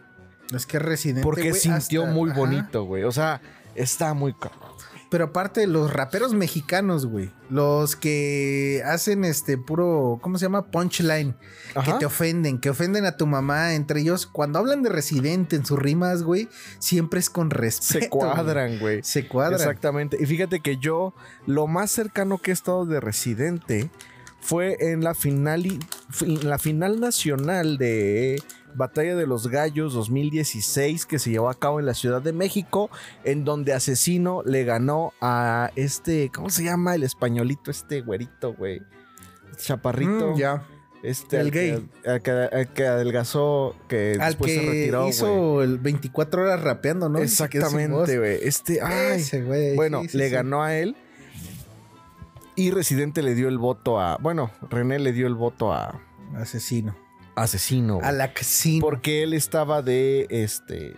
Es 0.53 0.65
que 0.65 0.79
Residente. 0.79 1.24
Porque 1.24 1.53
sintió 1.53 2.03
hasta- 2.03 2.13
muy 2.13 2.31
ajá. 2.31 2.39
bonito, 2.39 2.83
güey. 2.83 3.03
O 3.03 3.12
sea, 3.12 3.41
está 3.75 4.13
muy 4.13 4.33
cabrón. 4.33 4.73
Pero 5.13 5.25
aparte, 5.25 5.67
los 5.67 5.93
raperos 5.93 6.34
mexicanos, 6.34 7.05
güey. 7.05 7.29
Los 7.51 7.96
que 7.96 8.82
hacen 8.84 9.24
este 9.25 9.60
puro. 9.60 10.17
¿Cómo 10.24 10.39
se 10.39 10.46
llama? 10.46 10.72
Punchline. 10.72 11.36
Que 11.86 11.93
te 12.00 12.08
ofenden, 12.08 12.58
que 12.58 12.72
ofenden 12.72 13.05
a 13.05 13.15
tu 13.15 13.27
mamá. 13.27 13.75
Entre 13.75 14.01
ellos, 14.01 14.25
cuando 14.25 14.58
hablan 14.58 14.82
de 14.82 14.89
residente 14.89 15.55
en 15.55 15.67
sus 15.67 15.77
rimas, 15.77 16.24
güey, 16.24 16.50
siempre 16.79 17.20
es 17.20 17.29
con 17.29 17.51
respeto. 17.51 18.05
Se 18.05 18.10
cuadran, 18.10 18.79
güey. 18.79 19.03
Se 19.03 19.27
cuadran. 19.27 19.60
Exactamente. 19.60 20.17
Y 20.20 20.25
fíjate 20.25 20.62
que 20.62 20.77
yo, 20.77 21.13
lo 21.46 21.67
más 21.67 21.91
cercano 21.91 22.39
que 22.39 22.50
he 22.50 22.53
estado 22.55 22.88
de 22.88 23.00
Residente 23.00 23.91
fue 24.41 24.77
en 24.79 25.03
la 25.03 25.13
final, 25.13 25.63
en 26.22 26.50
la 26.50 26.58
final 26.58 27.00
nacional 27.00 27.77
de 27.77 28.41
Batalla 28.75 29.15
de 29.15 29.27
los 29.27 29.48
Gallos 29.48 29.94
2016 29.94 31.06
que 31.06 31.20
se 31.20 31.30
llevó 31.32 31.50
a 31.50 31.53
cabo 31.53 31.80
en 31.80 31.86
la 31.86 31.94
Ciudad 31.94 32.22
de 32.22 32.34
México, 32.34 32.89
en 33.24 33.46
donde 33.46 33.74
Asesino 33.74 34.42
le 34.46 34.63
ganó 34.63 35.13
a 35.22 35.72
este, 35.75 36.30
¿cómo 36.34 36.50
se 36.50 36.63
llama? 36.63 36.96
El 36.96 37.03
españolito, 37.03 37.72
este 37.72 38.01
güerito, 38.01 38.53
güey. 38.53 38.82
Chaparrito. 39.58 40.32
Mm, 40.34 40.38
ya. 40.38 40.63
Este, 41.03 41.36
El 41.38 41.48
al 41.48 41.51
que- 41.51 41.60
gay. 41.72 41.89
al 42.06 42.22
que, 42.22 42.32
al 42.32 42.74
que 42.74 42.88
adelgazó, 42.88 43.75
que 43.89 44.13
Al 44.20 44.27
después 44.30 44.51
que 44.53 44.60
se 44.60 44.65
retiró, 44.65 45.08
hizo 45.10 45.62
el 45.62 45.77
24 45.77 46.44
horas 46.44 46.62
rapeando, 46.62 47.10
¿no? 47.10 47.20
Exactamente, 47.20 48.18
güey. 48.18 48.38
Este, 48.42 48.82
ay, 48.82 49.20
Ese, 49.20 49.42
güey. 49.44 49.75
bueno, 49.75 50.01
sí, 50.03 50.10
sí, 50.10 50.18
le 50.18 50.27
sí. 50.30 50.34
ganó 50.34 50.63
a 50.63 50.75
él. 50.75 50.96
Y 52.56 52.72
Residente 52.72 53.22
le 53.22 53.36
dio 53.36 53.50
el 53.50 53.58
voto 53.58 54.00
a. 54.00 54.18
Bueno, 54.18 54.51
René 54.70 54.98
le 55.00 55.12
dio 55.12 55.27
el 55.27 55.36
voto 55.36 55.74
a 55.74 56.00
Asesino. 56.36 56.96
Asesino. 57.35 57.95
güey. 57.95 58.07
A 58.07 58.11
la. 58.11 58.31
Porque 58.81 59.23
él 59.23 59.33
estaba 59.33 59.81
de 59.81 60.27
este. 60.29 60.95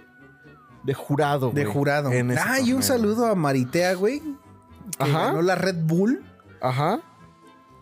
De 0.84 0.94
jurado, 0.94 1.52
De 1.52 1.64
güey, 1.64 1.74
jurado. 1.74 2.12
en 2.12 2.32
ese 2.32 2.42
Ah, 2.46 2.60
y 2.60 2.72
un 2.74 2.84
saludo 2.84 3.26
a 3.26 3.36
Maritea, 3.36 3.94
güey. 3.96 4.20
Que 4.20 5.04
Ajá. 5.04 5.26
ganó 5.28 5.42
la 5.42 5.56
Red 5.56 5.78
Bull 5.84 6.24
Ajá. 6.62 7.02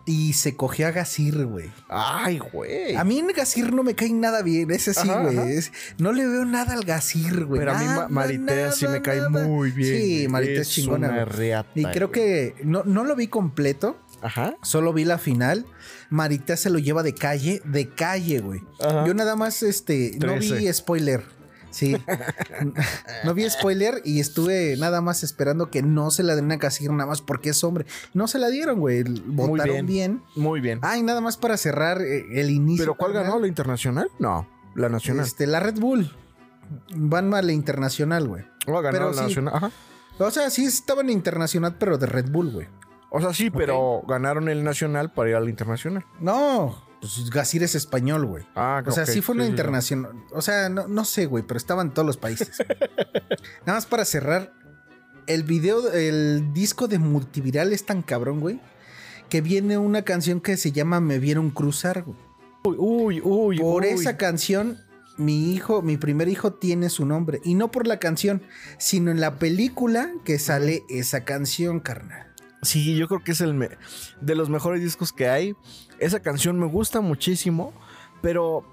y 0.06 0.32
se 0.32 0.56
cogió 0.56 0.86
a 0.86 0.90
Gasir, 0.90 1.44
güey. 1.44 1.70
Ay, 1.88 2.38
güey. 2.38 2.96
A 2.96 3.04
mí 3.04 3.18
en 3.18 3.26
Gasir 3.28 3.74
no 3.74 3.82
me 3.82 3.94
cae 3.94 4.10
nada 4.10 4.40
bien, 4.42 4.70
ese 4.70 4.94
sí, 4.94 5.06
güey. 5.06 5.36
No 5.98 6.12
le 6.12 6.26
veo 6.26 6.46
nada 6.46 6.72
al 6.72 6.84
Gasir, 6.84 7.44
güey. 7.44 7.58
Pero 7.60 7.72
a 7.72 7.78
mí 7.78 7.84
Ma- 7.84 8.08
Maritea 8.08 8.72
sí 8.72 8.88
me 8.88 9.02
cae 9.02 9.18
nada. 9.18 9.46
muy 9.46 9.70
bien. 9.70 10.00
Sí. 10.00 10.28
Maritea 10.28 10.62
es 10.62 10.70
chingona, 10.70 11.08
una 11.10 11.24
reata, 11.26 11.68
Y 11.74 11.84
creo 11.84 12.10
que 12.10 12.54
no, 12.64 12.84
no 12.84 13.04
lo 13.04 13.14
vi 13.16 13.28
completo, 13.28 13.98
Ajá. 14.24 14.56
solo 14.62 14.92
vi 14.92 15.04
la 15.04 15.18
final. 15.18 15.66
Maritea 16.10 16.56
se 16.56 16.70
lo 16.70 16.78
lleva 16.78 17.02
de 17.02 17.14
calle, 17.14 17.60
de 17.64 17.88
calle, 17.88 18.40
güey. 18.40 18.60
Ajá. 18.80 19.06
Yo 19.06 19.14
nada 19.14 19.36
más, 19.36 19.62
este, 19.62 20.16
no 20.18 20.36
vi 20.38 20.72
spoiler. 20.72 21.22
Sí. 21.74 21.96
no 23.24 23.34
vi 23.34 23.50
spoiler 23.50 24.00
y 24.04 24.20
estuve 24.20 24.76
nada 24.78 25.00
más 25.00 25.24
esperando 25.24 25.70
que 25.70 25.82
no 25.82 26.10
se 26.12 26.22
la 26.22 26.36
den 26.36 26.52
a 26.52 26.56
Gasir 26.56 26.90
nada 26.92 27.06
más 27.06 27.20
porque 27.20 27.50
es 27.50 27.64
hombre. 27.64 27.84
No 28.14 28.28
se 28.28 28.38
la 28.38 28.48
dieron, 28.48 28.78
güey. 28.78 29.02
Votaron 29.02 29.74
bien. 29.74 29.86
bien. 29.86 30.22
Muy 30.36 30.60
bien. 30.60 30.78
Ay, 30.82 31.02
nada 31.02 31.20
más 31.20 31.36
para 31.36 31.56
cerrar 31.56 32.00
eh, 32.00 32.40
el 32.40 32.50
inicio. 32.50 32.84
¿Pero 32.84 32.94
cuál 32.94 33.12
ganó? 33.12 33.40
¿La 33.40 33.48
internacional? 33.48 34.08
No, 34.20 34.48
la 34.76 34.88
nacional. 34.88 35.26
Este, 35.26 35.46
la 35.46 35.60
Red 35.60 35.80
Bull. 35.80 36.10
Van 36.94 37.34
a 37.34 37.42
la 37.42 37.52
internacional, 37.52 38.28
güey. 38.28 38.44
Oh, 38.68 38.80
ganó 38.80 38.92
pero 38.92 39.10
la 39.10 39.16
sí. 39.16 39.22
nacional. 39.22 39.54
Ajá. 39.56 39.70
O 40.18 40.30
sea, 40.30 40.48
sí 40.50 40.64
estaban 40.64 41.06
en 41.06 41.12
internacional, 41.12 41.76
pero 41.76 41.98
de 41.98 42.06
Red 42.06 42.30
Bull, 42.30 42.52
güey. 42.52 42.68
O 43.16 43.20
sea, 43.20 43.32
sí, 43.32 43.48
pero 43.48 44.02
ganaron 44.08 44.48
el 44.48 44.64
nacional 44.64 45.12
para 45.12 45.30
ir 45.30 45.36
al 45.36 45.48
internacional. 45.48 46.04
No, 46.18 46.84
pues 47.00 47.30
Gasir 47.30 47.62
es 47.62 47.76
español, 47.76 48.26
güey. 48.26 48.44
Ah, 48.56 48.82
O 48.84 48.90
sea, 48.90 49.06
sí 49.06 49.20
fue 49.20 49.36
una 49.36 49.44
sí, 49.44 49.48
sí. 49.48 49.50
internacional. 49.52 50.12
O 50.32 50.42
sea, 50.42 50.68
no, 50.68 50.88
no 50.88 51.04
sé, 51.04 51.26
güey, 51.26 51.44
pero 51.46 51.56
estaban 51.56 51.94
todos 51.94 52.04
los 52.04 52.16
países. 52.16 52.58
Nada 53.66 53.76
más 53.78 53.86
para 53.86 54.04
cerrar. 54.04 54.52
El 55.28 55.44
video, 55.44 55.92
el 55.92 56.52
disco 56.52 56.88
de 56.88 56.98
multiviral 56.98 57.72
es 57.72 57.86
tan 57.86 58.02
cabrón, 58.02 58.40
güey. 58.40 58.58
Que 59.28 59.40
viene 59.40 59.78
una 59.78 60.02
canción 60.02 60.40
que 60.40 60.56
se 60.56 60.72
llama 60.72 60.98
Me 60.98 61.20
vieron 61.20 61.50
cruzar, 61.50 62.02
güey. 62.02 62.18
Uy, 62.64 62.76
uy, 62.80 63.20
uy. 63.22 63.58
Por 63.60 63.84
uy. 63.84 63.90
esa 63.90 64.16
canción, 64.16 64.80
mi 65.18 65.52
hijo, 65.52 65.82
mi 65.82 65.98
primer 65.98 66.26
hijo 66.28 66.54
tiene 66.54 66.88
su 66.88 67.06
nombre. 67.06 67.40
Y 67.44 67.54
no 67.54 67.70
por 67.70 67.86
la 67.86 68.00
canción, 68.00 68.42
sino 68.78 69.12
en 69.12 69.20
la 69.20 69.38
película 69.38 70.10
que 70.24 70.40
sale 70.40 70.82
esa 70.88 71.24
canción, 71.24 71.78
carnal. 71.78 72.33
Sí, 72.64 72.96
yo 72.96 73.06
creo 73.08 73.22
que 73.22 73.32
es 73.32 73.40
el 73.40 73.54
me- 73.54 73.76
de 74.20 74.34
los 74.34 74.48
mejores 74.50 74.82
discos 74.82 75.12
que 75.12 75.28
hay. 75.28 75.54
Esa 75.98 76.20
canción 76.20 76.58
me 76.58 76.66
gusta 76.66 77.00
muchísimo, 77.00 77.72
pero 78.22 78.64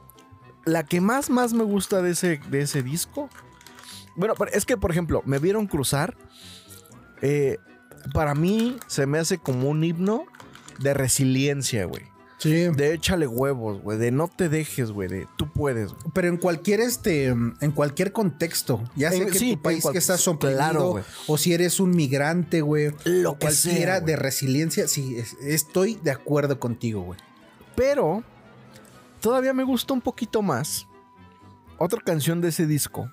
la 0.66 0.84
que 0.86 1.02
más 1.02 1.30
más 1.30 1.54
me 1.54 1.64
gusta 1.64 2.02
de 2.02 2.12
ese, 2.12 2.40
de 2.50 2.62
ese 2.62 2.82
disco. 2.84 3.30
Bueno, 4.16 4.34
es 4.52 4.66
que, 4.66 4.78
por 4.78 4.92
ejemplo, 4.92 5.22
me 5.26 5.40
vieron 5.40 5.68
cruzar. 5.68 6.18
eh, 7.22 7.58
para 8.14 8.34
mí 8.34 8.78
se 8.88 9.06
me 9.06 9.20
hace 9.20 9.38
como 9.38 9.70
un 9.70 9.84
himno 9.84 10.26
de 10.80 10.94
resiliencia, 10.96 11.86
güey. 11.86 12.04
Sí. 12.42 12.70
De 12.70 12.94
échale 12.96 13.28
huevos, 13.28 13.82
güey. 13.84 14.00
De 14.00 14.10
no 14.10 14.28
te 14.28 14.50
dejes, 14.50 14.92
güey. 14.92 15.08
De 15.08 15.28
tú 15.38 15.48
puedes. 15.52 15.92
Pero 16.12 16.28
en 16.28 16.38
cualquier 16.38 16.80
este, 16.80 17.28
en 17.28 17.72
cualquier 17.76 18.12
contexto, 18.12 18.84
ya 18.96 19.12
sea 19.12 19.22
En- 19.24 19.30
que 19.30 19.38
sí, 19.38 19.56
tu 19.56 19.62
país 19.62 19.84
cual- 19.84 19.92
que 19.94 20.00
estás 20.00 20.28
oprimido, 20.28 20.58
claro, 20.58 21.04
o 21.28 21.38
si 21.38 21.54
eres 21.54 21.80
un 21.80 21.92
migrante, 21.92 22.62
güey, 22.62 22.94
Lo 23.06 23.34
que 23.34 23.42
cualquiera 23.46 23.98
sea, 23.98 24.02
de 24.02 24.16
resiliencia, 24.16 24.88
sí, 24.88 25.18
es- 25.18 25.36
estoy 25.44 26.00
de 26.04 26.10
acuerdo 26.10 26.60
contigo, 26.60 27.02
güey. 27.04 27.20
Pero 27.76 28.24
todavía 29.20 29.54
me 29.54 29.64
gusta 29.64 29.94
un 29.94 30.02
poquito 30.02 30.42
más 30.42 30.88
otra 31.78 32.02
canción 32.02 32.42
de 32.42 32.50
ese 32.50 32.66
disco 32.66 33.12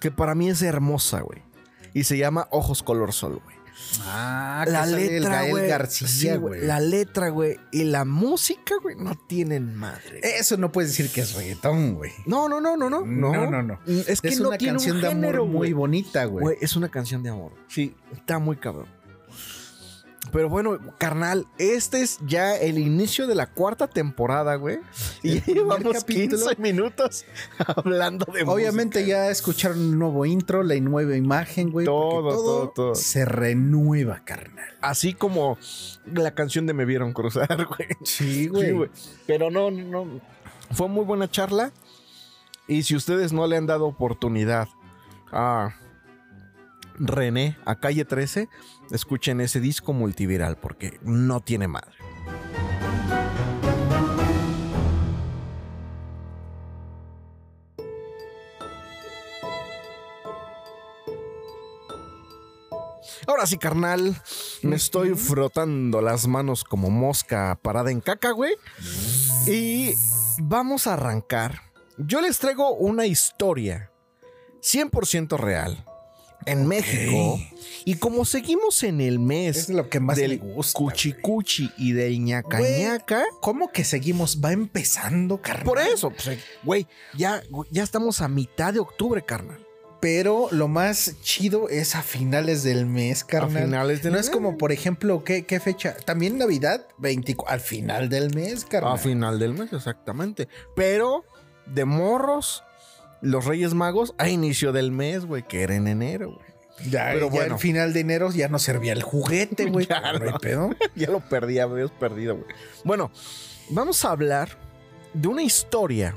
que 0.00 0.10
para 0.10 0.34
mí 0.34 0.50
es 0.50 0.60
hermosa, 0.60 1.20
güey. 1.22 1.42
Y 1.94 2.04
se 2.04 2.18
llama 2.18 2.48
Ojos 2.50 2.82
Color 2.82 3.14
Sol, 3.14 3.40
güey. 3.42 3.53
Ah, 4.02 4.64
La 4.68 4.84
que 4.84 4.90
sale 4.90 5.06
el 5.06 5.12
letra, 5.22 5.30
Gael 5.36 5.50
güey. 5.50 5.68
García, 5.68 6.08
sí, 6.08 6.36
güey. 6.36 6.60
La 6.66 6.80
letra, 6.80 7.28
güey. 7.28 7.58
Y 7.72 7.84
la 7.84 8.04
música, 8.04 8.74
güey, 8.82 8.96
no 8.96 9.14
tienen 9.26 9.74
madre. 9.74 10.20
Eso 10.22 10.56
no 10.56 10.70
puedes 10.72 10.90
decir 10.90 11.10
que 11.10 11.22
es 11.22 11.34
reggaetón, 11.34 11.94
güey. 11.94 12.12
no, 12.26 12.48
no, 12.48 12.60
no, 12.60 12.76
no, 12.76 12.88
no. 12.88 13.04
No, 13.04 13.50
no, 13.50 13.62
no. 13.62 13.80
Es 13.86 14.20
que 14.20 14.28
es 14.28 14.40
no 14.40 14.48
una 14.48 14.58
tiene 14.58 14.74
canción 14.74 14.96
un 14.96 15.02
de 15.02 15.08
amor 15.08 15.46
muy 15.46 15.72
bonita. 15.72 16.24
Güey, 16.24 16.56
es 16.60 16.76
una 16.76 16.88
canción 16.88 17.22
de 17.22 17.30
amor. 17.30 17.52
Sí, 17.68 17.94
está 18.12 18.38
muy 18.38 18.56
cabrón. 18.56 18.86
Pero 20.34 20.48
bueno, 20.48 20.80
carnal, 20.98 21.46
este 21.58 22.02
es 22.02 22.18
ya 22.26 22.56
el 22.56 22.76
inicio 22.78 23.28
de 23.28 23.36
la 23.36 23.46
cuarta 23.46 23.86
temporada, 23.86 24.56
güey. 24.56 24.80
Y 25.22 25.40
llevamos 25.42 25.92
capítulo. 25.92 26.46
15 26.48 26.60
minutos 26.60 27.24
hablando 27.76 28.26
de 28.32 28.42
Obviamente 28.42 28.98
música. 28.98 29.16
ya 29.16 29.30
escucharon 29.30 29.78
el 29.78 29.96
nuevo 29.96 30.26
intro, 30.26 30.64
la 30.64 30.74
nueva 30.80 31.16
imagen, 31.16 31.70
güey. 31.70 31.86
Todo, 31.86 32.30
todo, 32.30 32.68
todo. 32.70 32.94
Se 32.96 33.24
renueva, 33.24 34.24
carnal. 34.24 34.68
Así 34.80 35.14
como 35.14 35.56
la 36.04 36.34
canción 36.34 36.66
de 36.66 36.74
Me 36.74 36.84
Vieron 36.84 37.12
Cruzar, 37.12 37.66
güey. 37.68 37.88
Sí, 38.02 38.44
Sí, 38.44 38.48
güey. 38.48 38.90
Pero 39.28 39.52
no, 39.52 39.70
no, 39.70 40.04
no. 40.04 40.20
Fue 40.72 40.88
muy 40.88 41.04
buena 41.04 41.30
charla. 41.30 41.70
Y 42.66 42.82
si 42.82 42.96
ustedes 42.96 43.32
no 43.32 43.46
le 43.46 43.56
han 43.56 43.66
dado 43.66 43.86
oportunidad 43.86 44.66
a 45.30 45.76
René, 46.98 47.56
a 47.64 47.76
Calle 47.76 48.04
13, 48.04 48.48
escuchen 48.90 49.40
ese 49.40 49.60
disco 49.60 49.92
multiviral 49.92 50.56
porque 50.56 50.98
no 51.02 51.40
tiene 51.40 51.68
madre. 51.68 51.94
Ahora 63.26 63.46
sí, 63.46 63.56
carnal, 63.56 64.20
me 64.62 64.76
estoy 64.76 65.14
frotando 65.14 66.02
las 66.02 66.26
manos 66.26 66.62
como 66.62 66.90
mosca 66.90 67.58
parada 67.62 67.90
en 67.90 68.00
caca, 68.00 68.32
güey. 68.32 68.54
Y 69.46 69.94
vamos 70.38 70.86
a 70.86 70.94
arrancar. 70.94 71.62
Yo 71.96 72.20
les 72.20 72.38
traigo 72.38 72.72
una 72.74 73.06
historia 73.06 73.90
100% 74.60 75.38
real 75.38 75.84
en 76.46 76.66
México. 76.66 77.38
Y 77.86 77.96
como 77.96 78.24
seguimos 78.24 78.82
en 78.82 79.00
el 79.00 79.18
mes 79.18 79.56
Es 79.56 79.68
lo 79.68 79.88
que 79.90 80.00
más 80.00 80.16
del 80.16 80.38
gusta. 80.38 80.78
cuchi 80.78 81.10
güey. 81.12 81.22
cuchi 81.22 81.70
y 81.76 81.92
del 81.92 82.22
ñaca 82.24 82.58
Güey. 82.58 82.80
ñaca, 82.82 83.22
¿Cómo 83.40 83.70
que 83.70 83.84
seguimos? 83.84 84.40
Va 84.42 84.52
empezando, 84.52 85.40
carnal. 85.42 85.64
por 85.64 85.78
eso, 85.80 86.10
pues, 86.10 86.38
güey, 86.62 86.86
ya, 87.16 87.42
ya 87.70 87.82
estamos 87.82 88.20
a 88.22 88.28
mitad 88.28 88.72
de 88.72 88.80
octubre, 88.80 89.22
carnal. 89.24 89.58
Pero 90.00 90.48
lo 90.50 90.68
más 90.68 91.14
chido 91.22 91.68
es 91.70 91.94
a 91.94 92.02
finales 92.02 92.62
del 92.62 92.84
mes, 92.84 93.24
carnal. 93.24 93.62
A 93.62 93.64
finales 93.66 94.02
del 94.02 94.12
no 94.12 94.18
mes. 94.18 94.26
es 94.26 94.30
como, 94.32 94.58
por 94.58 94.70
ejemplo, 94.72 95.24
¿qué, 95.24 95.44
qué 95.46 95.60
fecha? 95.60 95.96
También 96.04 96.36
Navidad, 96.36 96.86
24, 96.98 97.52
al 97.54 97.60
final 97.60 98.08
del 98.10 98.34
mes, 98.34 98.64
carnal. 98.66 98.92
A 98.94 98.96
final 98.98 99.38
del 99.38 99.54
mes, 99.54 99.72
exactamente. 99.72 100.46
Pero 100.76 101.24
de 101.66 101.86
morros, 101.86 102.64
los 103.24 103.44
Reyes 103.46 103.74
Magos 103.74 104.14
a 104.18 104.28
inicio 104.28 104.72
del 104.72 104.92
mes, 104.92 105.24
güey, 105.24 105.42
que 105.46 105.62
era 105.62 105.74
en 105.74 105.86
enero, 105.88 106.32
güey. 106.34 106.90
Ya, 106.90 107.10
Pero 107.12 107.26
ya 107.26 107.32
bueno. 107.32 107.54
al 107.54 107.60
final 107.60 107.92
de 107.92 108.00
enero 108.00 108.30
ya 108.32 108.48
no 108.48 108.58
servía 108.58 108.92
el 108.92 109.02
juguete, 109.02 109.64
güey. 109.70 109.86
Ya 109.86 110.12
no 110.12 110.70
ya 110.94 111.10
lo 111.10 111.20
perdí, 111.20 111.58
habías 111.58 111.90
perdido, 111.92 112.36
güey. 112.36 112.48
Bueno, 112.84 113.10
vamos 113.70 114.04
a 114.04 114.10
hablar 114.10 114.58
de 115.12 115.28
una 115.28 115.42
historia. 115.42 116.14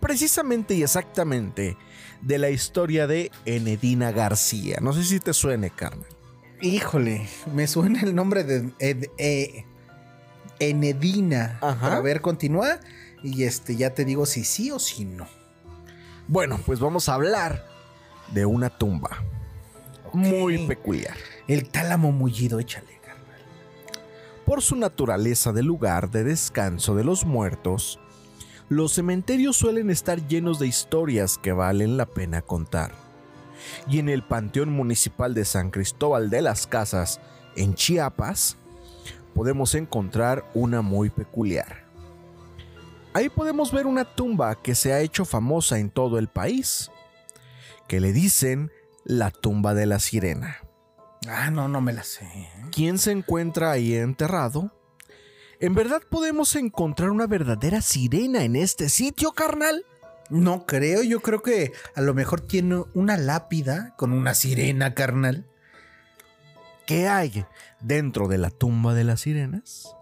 Precisamente 0.00 0.74
y 0.74 0.82
exactamente 0.82 1.76
de 2.20 2.38
la 2.38 2.50
historia 2.50 3.06
de 3.06 3.30
Enedina 3.46 4.10
García. 4.12 4.78
No 4.82 4.92
sé 4.92 5.04
si 5.04 5.18
te 5.20 5.32
suene, 5.32 5.70
Carmen. 5.70 6.06
Híjole, 6.60 7.26
me 7.54 7.66
suena 7.68 8.02
el 8.02 8.14
nombre 8.14 8.42
de 8.44 8.72
Ed- 8.80 9.10
eh, 9.16 9.64
Enedina. 10.58 11.58
Ajá. 11.62 11.96
A 11.96 12.00
ver, 12.00 12.20
continúa. 12.20 12.80
Y 13.22 13.44
este, 13.44 13.76
ya 13.76 13.94
te 13.94 14.04
digo 14.04 14.26
si 14.26 14.44
sí 14.44 14.70
o 14.70 14.78
si 14.78 15.04
no. 15.04 15.26
Bueno, 16.30 16.60
pues 16.66 16.78
vamos 16.78 17.08
a 17.08 17.14
hablar 17.14 17.64
de 18.34 18.44
una 18.44 18.68
tumba 18.68 19.24
muy 20.12 20.66
peculiar. 20.66 21.16
El 21.46 21.70
tálamo 21.70 22.12
mullido, 22.12 22.60
échale, 22.60 23.00
carnal. 23.02 23.40
Por 24.44 24.60
su 24.60 24.76
naturaleza 24.76 25.52
de 25.52 25.62
lugar 25.62 26.10
de 26.10 26.24
descanso 26.24 26.94
de 26.94 27.02
los 27.02 27.24
muertos, 27.24 27.98
los 28.68 28.92
cementerios 28.92 29.56
suelen 29.56 29.88
estar 29.88 30.28
llenos 30.28 30.58
de 30.58 30.66
historias 30.66 31.38
que 31.38 31.52
valen 31.52 31.96
la 31.96 32.04
pena 32.04 32.42
contar. 32.42 32.92
Y 33.88 33.98
en 33.98 34.10
el 34.10 34.22
Panteón 34.22 34.68
Municipal 34.68 35.32
de 35.32 35.46
San 35.46 35.70
Cristóbal 35.70 36.28
de 36.28 36.42
las 36.42 36.66
Casas, 36.66 37.22
en 37.56 37.74
Chiapas, 37.74 38.58
podemos 39.34 39.74
encontrar 39.74 40.44
una 40.52 40.82
muy 40.82 41.08
peculiar. 41.08 41.87
Ahí 43.14 43.28
podemos 43.28 43.72
ver 43.72 43.86
una 43.86 44.04
tumba 44.04 44.54
que 44.60 44.74
se 44.74 44.92
ha 44.92 45.00
hecho 45.00 45.24
famosa 45.24 45.78
en 45.78 45.90
todo 45.90 46.18
el 46.18 46.28
país, 46.28 46.90
que 47.88 48.00
le 48.00 48.12
dicen 48.12 48.70
la 49.04 49.30
tumba 49.30 49.74
de 49.74 49.86
la 49.86 49.98
sirena. 49.98 50.58
Ah, 51.26 51.50
no, 51.50 51.68
no 51.68 51.80
me 51.80 51.92
la 51.92 52.04
sé. 52.04 52.28
¿Quién 52.70 52.98
se 52.98 53.10
encuentra 53.10 53.70
ahí 53.70 53.94
enterrado? 53.94 54.72
¿En 55.60 55.74
verdad 55.74 56.02
podemos 56.08 56.54
encontrar 56.54 57.10
una 57.10 57.26
verdadera 57.26 57.82
sirena 57.82 58.44
en 58.44 58.54
este 58.54 58.88
sitio, 58.88 59.32
carnal? 59.32 59.84
No 60.30 60.66
creo, 60.66 61.02
yo 61.02 61.20
creo 61.20 61.42
que 61.42 61.72
a 61.96 62.02
lo 62.02 62.14
mejor 62.14 62.42
tiene 62.42 62.84
una 62.94 63.16
lápida 63.16 63.94
con 63.96 64.12
una 64.12 64.34
sirena, 64.34 64.94
carnal. 64.94 65.46
¿Qué 66.86 67.08
hay 67.08 67.44
dentro 67.80 68.28
de 68.28 68.38
la 68.38 68.50
tumba 68.50 68.94
de 68.94 69.04
las 69.04 69.22
sirenas? 69.22 69.94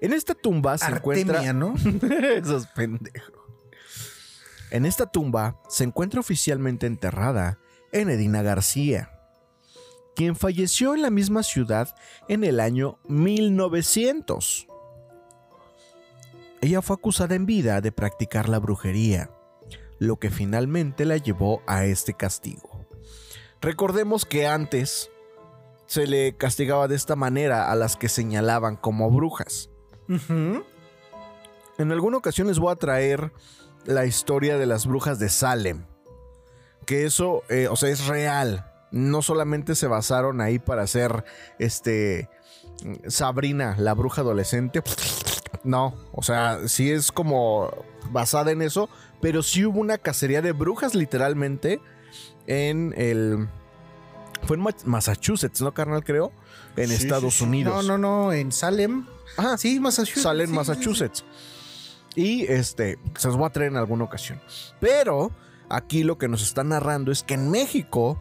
En 0.00 0.12
esta 0.12 0.34
tumba 0.34 0.78
se 0.78 0.84
Artemia, 0.84 1.20
encuentra... 1.20 1.52
¿no? 1.52 1.74
Esos 2.34 2.66
pendejos. 2.68 3.32
En 4.70 4.84
esta 4.84 5.06
tumba 5.06 5.60
se 5.68 5.84
encuentra 5.84 6.20
oficialmente 6.20 6.86
enterrada 6.86 7.58
Enedina 7.90 8.42
García, 8.42 9.10
quien 10.14 10.36
falleció 10.36 10.94
en 10.94 11.02
la 11.02 11.10
misma 11.10 11.42
ciudad 11.42 11.94
en 12.28 12.44
el 12.44 12.60
año 12.60 12.98
1900. 13.08 14.68
Ella 16.60 16.82
fue 16.82 16.96
acusada 16.96 17.34
en 17.34 17.46
vida 17.46 17.80
de 17.80 17.92
practicar 17.92 18.48
la 18.48 18.58
brujería, 18.58 19.30
lo 19.98 20.18
que 20.18 20.30
finalmente 20.30 21.04
la 21.04 21.16
llevó 21.16 21.62
a 21.66 21.86
este 21.86 22.14
castigo. 22.14 22.86
Recordemos 23.60 24.24
que 24.24 24.46
antes 24.46 25.10
se 25.86 26.06
le 26.06 26.36
castigaba 26.36 26.88
de 26.88 26.96
esta 26.96 27.16
manera 27.16 27.70
a 27.70 27.74
las 27.74 27.96
que 27.96 28.08
señalaban 28.08 28.76
como 28.76 29.10
brujas. 29.10 29.70
En 30.08 31.92
alguna 31.92 32.16
ocasión 32.16 32.48
les 32.48 32.58
voy 32.58 32.72
a 32.72 32.76
traer 32.76 33.32
la 33.84 34.06
historia 34.06 34.58
de 34.58 34.66
las 34.66 34.86
brujas 34.86 35.18
de 35.18 35.28
Salem. 35.28 35.84
Que 36.86 37.04
eso, 37.04 37.42
eh, 37.48 37.68
o 37.68 37.76
sea, 37.76 37.90
es 37.90 38.06
real. 38.06 38.70
No 38.90 39.22
solamente 39.22 39.74
se 39.74 39.86
basaron 39.86 40.40
ahí 40.40 40.58
para 40.58 40.82
hacer 40.82 41.24
este 41.58 42.28
Sabrina, 43.06 43.76
la 43.78 43.94
bruja 43.94 44.22
adolescente. 44.22 44.82
No, 45.64 45.94
o 46.12 46.22
sea, 46.22 46.68
sí 46.68 46.90
es 46.90 47.12
como 47.12 47.70
basada 48.10 48.52
en 48.52 48.62
eso, 48.62 48.88
pero 49.20 49.42
sí 49.42 49.64
hubo 49.66 49.80
una 49.80 49.98
cacería 49.98 50.40
de 50.40 50.52
brujas 50.52 50.94
literalmente 50.94 51.80
en 52.46 52.94
el 52.96 53.48
fue 54.44 54.56
en 54.56 54.62
Ma- 54.62 54.74
Massachusetts, 54.84 55.60
¿no, 55.60 55.72
carnal? 55.74 56.04
Creo, 56.04 56.32
en 56.76 56.88
Sí, 56.88 56.94
Estados 56.94 57.34
sí, 57.34 57.38
sí. 57.40 57.44
Unidos. 57.44 57.84
No, 57.86 57.98
no, 57.98 58.24
no, 58.26 58.32
en 58.32 58.52
Salem. 58.52 59.06
Ajá, 59.36 59.58
Sí, 59.58 59.78
Massachusetts. 59.80 60.22
sale 60.22 60.44
en 60.44 60.50
sí, 60.50 60.56
Massachusetts. 60.56 61.24
Y 62.14 62.44
este, 62.46 62.98
se 63.16 63.28
los 63.28 63.36
voy 63.36 63.46
a 63.46 63.50
traer 63.50 63.70
en 63.72 63.76
alguna 63.78 64.04
ocasión. 64.04 64.40
Pero 64.80 65.30
aquí 65.68 66.02
lo 66.02 66.18
que 66.18 66.28
nos 66.28 66.42
está 66.42 66.64
narrando 66.64 67.12
es 67.12 67.22
que 67.22 67.34
en 67.34 67.50
México, 67.50 68.20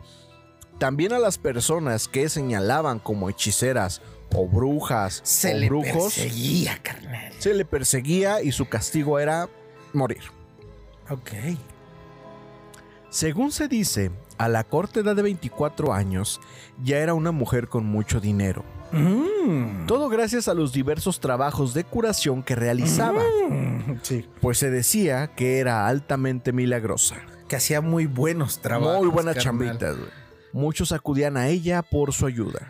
también 0.77 1.13
a 1.13 1.19
las 1.19 1.37
personas 1.37 2.07
que 2.07 2.29
señalaban 2.29 2.99
como 2.99 3.29
hechiceras 3.29 4.01
o 4.35 4.45
brujas 4.47 5.21
Se 5.23 5.53
o 5.53 5.57
le 5.57 5.67
brujos, 5.67 6.13
perseguía, 6.15 6.77
carnal. 6.83 7.31
se 7.39 7.53
le 7.53 7.63
perseguía 7.65 8.41
y 8.43 8.51
su 8.51 8.67
castigo 8.67 9.19
era 9.19 9.49
morir. 9.93 10.21
Ok. 11.09 11.29
Según 13.09 13.51
se 13.51 13.67
dice, 13.67 14.11
a 14.37 14.47
la 14.49 14.63
corta 14.63 14.99
edad 14.99 15.15
de 15.15 15.21
24 15.23 15.93
años 15.93 16.39
ya 16.83 16.97
era 16.99 17.13
una 17.13 17.31
mujer 17.31 17.67
con 17.67 17.85
mucho 17.85 18.19
dinero. 18.19 18.63
Mm. 18.91 19.85
Todo 19.87 20.07
gracias 20.09 20.47
a 20.47 20.53
los 20.53 20.71
diversos 20.73 21.19
trabajos 21.19 21.73
de 21.73 21.83
curación 21.83 22.43
que 22.43 22.55
realizaba. 22.55 23.21
Mm, 23.49 23.99
Sí. 24.03 24.25
pues 24.41 24.57
se 24.57 24.69
decía 24.69 25.27
que 25.35 25.59
era 25.59 25.87
altamente 25.87 26.51
milagrosa. 26.53 27.15
Que 27.47 27.55
hacía 27.55 27.81
muy 27.81 28.05
buenos 28.05 28.59
trabajos. 28.59 28.99
Muy 28.99 29.07
buenas 29.09 29.35
carnal. 29.35 29.77
chambitas. 29.77 29.95
Muchos 30.53 30.91
acudían 30.91 31.37
a 31.37 31.47
ella 31.47 31.81
por 31.81 32.13
su 32.13 32.25
ayuda. 32.25 32.67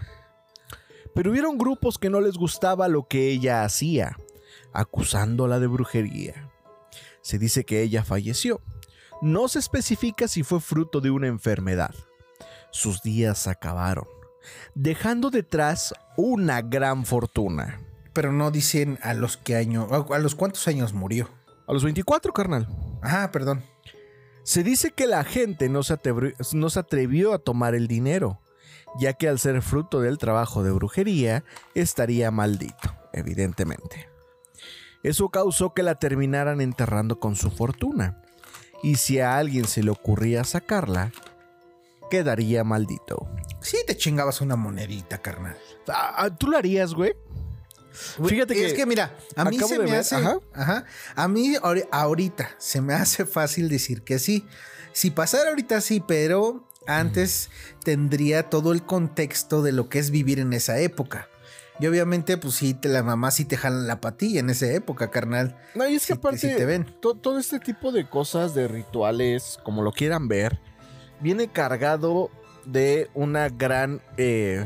Pero 1.15 1.31
hubieron 1.31 1.57
grupos 1.57 1.97
que 1.97 2.09
no 2.09 2.21
les 2.21 2.35
gustaba 2.37 2.87
lo 2.87 3.07
que 3.07 3.29
ella 3.29 3.63
hacía, 3.63 4.17
acusándola 4.73 5.59
de 5.59 5.67
brujería. 5.67 6.49
Se 7.21 7.39
dice 7.39 7.65
que 7.65 7.81
ella 7.81 8.03
falleció. 8.03 8.61
No 9.21 9.47
se 9.47 9.59
especifica 9.59 10.27
si 10.27 10.43
fue 10.43 10.61
fruto 10.61 11.01
de 11.01 11.09
una 11.09 11.27
enfermedad, 11.27 11.93
sus 12.71 13.01
días 13.01 13.47
acabaron, 13.47 14.05
dejando 14.75 15.31
detrás 15.31 15.93
una 16.17 16.61
gran 16.61 17.05
fortuna. 17.05 17.81
Pero 18.13 18.31
no 18.31 18.51
dicen 18.51 18.99
a 19.01 19.13
los 19.13 19.37
qué 19.37 19.55
año, 19.55 19.87
a 19.91 20.19
los 20.19 20.35
cuántos 20.35 20.67
años 20.67 20.93
murió. 20.93 21.29
A 21.67 21.73
los 21.73 21.83
24, 21.83 22.31
carnal. 22.31 22.67
Ah, 23.01 23.29
perdón. 23.31 23.63
Se 24.43 24.63
dice 24.63 24.91
que 24.91 25.07
la 25.07 25.23
gente 25.23 25.67
no 25.67 25.83
se, 25.83 25.93
atrevió, 25.93 26.33
no 26.53 26.69
se 26.69 26.79
atrevió 26.79 27.33
a 27.33 27.39
tomar 27.39 27.75
el 27.75 27.87
dinero, 27.87 28.41
ya 28.99 29.13
que 29.13 29.27
al 29.27 29.39
ser 29.39 29.61
fruto 29.61 29.99
del 29.99 30.17
trabajo 30.17 30.63
de 30.63 30.71
brujería, 30.71 31.43
estaría 31.75 32.31
maldito, 32.31 32.95
evidentemente. 33.13 34.09
Eso 35.03 35.29
causó 35.29 35.73
que 35.73 35.83
la 35.83 35.95
terminaran 35.95 36.61
enterrando 36.61 37.19
con 37.19 37.35
su 37.35 37.51
fortuna, 37.51 38.21
y 38.83 38.95
si 38.95 39.19
a 39.19 39.37
alguien 39.37 39.65
se 39.67 39.83
le 39.83 39.89
ocurría 39.91 40.43
sacarla, 40.43 41.11
quedaría 42.09 42.63
maldito. 42.63 43.27
Sí 43.61 43.77
te 43.85 43.97
chingabas 43.97 44.41
una 44.41 44.55
monedita, 44.55 45.21
carnal. 45.21 45.57
Ah, 45.87 46.13
ah, 46.17 46.29
¿Tú 46.35 46.47
lo 46.47 46.57
harías, 46.57 46.93
güey? 46.93 47.13
Fíjate 48.27 48.53
es 48.63 48.73
que 48.73 48.79
que 48.79 48.85
mira, 48.85 49.17
a 49.35 49.45
mí 49.45 49.57
se 49.57 49.79
me 49.79 49.85
ver- 49.85 49.95
hace, 50.01 50.15
ajá. 50.15 50.37
ajá. 50.53 50.85
a 51.15 51.27
mí 51.27 51.55
ahori- 51.55 51.87
ahorita 51.91 52.51
se 52.59 52.79
me 52.79 52.93
hace 52.93 53.25
fácil 53.25 53.69
decir 53.69 54.03
que 54.03 54.19
sí. 54.19 54.45
Si 54.93 55.09
pasara 55.09 55.49
ahorita 55.49 55.81
sí, 55.81 56.03
pero 56.07 56.67
antes 56.85 57.49
tendría 57.83 58.49
todo 58.49 58.71
el 58.71 58.83
contexto 58.83 59.61
de 59.63 59.71
lo 59.71 59.89
que 59.89 59.97
es 59.99 60.11
vivir 60.11 60.39
en 60.39 60.53
esa 60.53 60.79
época. 60.79 61.27
Y 61.79 61.85
obviamente, 61.85 62.37
pues 62.37 62.55
sí, 62.55 62.73
te, 62.73 62.89
la 62.89 63.03
mamá 63.03 63.29
sí 63.31 63.45
te 63.45 63.55
jalan 63.55 63.85
la 63.87 64.01
patilla 64.01 64.39
en 64.39 64.49
esa 64.49 64.65
época, 64.71 65.11
carnal. 65.11 65.55
No, 65.75 65.87
y 65.87 65.95
es 65.95 66.07
que 66.07 66.13
Sí 66.13 66.13
te- 66.13 66.19
aparte, 66.19 66.37
sí 66.39 66.47
te 66.55 66.65
ven. 66.65 66.85
to- 67.01 67.13
todo 67.15 67.37
este 67.37 67.59
tipo 67.59 67.91
de 67.91 68.09
cosas, 68.09 68.55
de 68.55 68.67
rituales, 68.67 69.59
como 69.63 69.83
lo 69.83 69.91
quieran 69.91 70.27
ver, 70.27 70.59
viene 71.19 71.47
cargado 71.49 72.31
de 72.65 73.09
una 73.13 73.49
gran, 73.49 74.01
eh, 74.17 74.65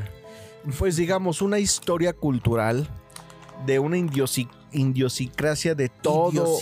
pues 0.80 0.95
digamos, 0.95 1.41
una 1.41 1.60
historia 1.60 2.13
cultural, 2.13 2.88
de 3.65 3.80
una 3.80 3.97
indiosi- 3.97 4.50
idiosincrasia 4.71 5.76
de 5.76 5.89
todo 5.89 6.60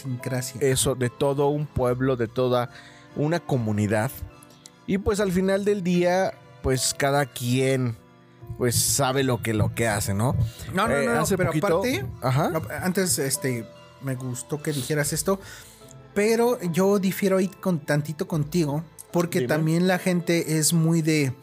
eso, 0.61 0.95
de 0.95 1.09
todo 1.09 1.47
un 1.49 1.67
pueblo, 1.67 2.15
de 2.15 2.27
toda 2.27 2.71
una 3.15 3.39
comunidad. 3.39 4.09
Y 4.87 4.97
pues 4.97 5.19
al 5.19 5.31
final 5.31 5.63
del 5.63 5.83
día, 5.83 6.33
pues 6.63 6.95
cada 6.97 7.25
quien, 7.27 7.95
pues 8.57 8.75
sabe 8.75 9.23
lo 9.23 9.41
que 9.41 9.53
lo 9.53 9.73
que 9.75 9.87
hace, 9.87 10.13
¿no? 10.13 10.35
no, 10.73 10.87
no, 10.87 10.95
Eh, 10.97 11.05
no, 11.05 11.13
no, 11.15 11.21
hace 11.21 11.37
pero 11.37 11.49
poquito- 11.51 11.67
aparte, 11.79 12.05
Ajá. 12.21 12.49
No, 12.49 12.61
antes, 12.81 13.17
este, 13.19 13.65
me 14.01 14.15
gustó 14.15 14.61
que 14.61 14.71
dijeras 14.73 15.13
esto, 15.13 15.39
pero 16.13 16.59
yo 16.61 16.99
difiero 16.99 17.37
ahí 17.37 17.47
con 17.47 17.79
tantito 17.79 18.27
contigo, 18.27 18.83
porque 19.11 19.39
Dime. 19.39 19.47
también 19.49 19.87
la 19.87 19.99
gente 19.99 20.57
es 20.57 20.73
muy 20.73 21.01
de 21.01 21.33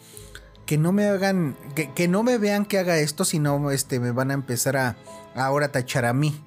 que 0.67 0.77
no 0.79 0.93
me 0.93 1.05
hagan, 1.07 1.57
que, 1.75 1.93
que 1.93 2.09
no 2.09 2.23
me 2.23 2.39
vean 2.39 2.65
que 2.65 2.79
haga 2.79 2.99
esto, 2.99 3.25
sino 3.25 3.71
este, 3.71 4.01
me 4.01 4.11
van 4.11 4.31
a 4.31 4.35
empezar 4.35 4.77
a, 4.77 4.97
a 5.35 5.45
ahora 5.47 5.69
tachar 5.71 6.05
a 6.05 6.13
mí. 6.13 6.43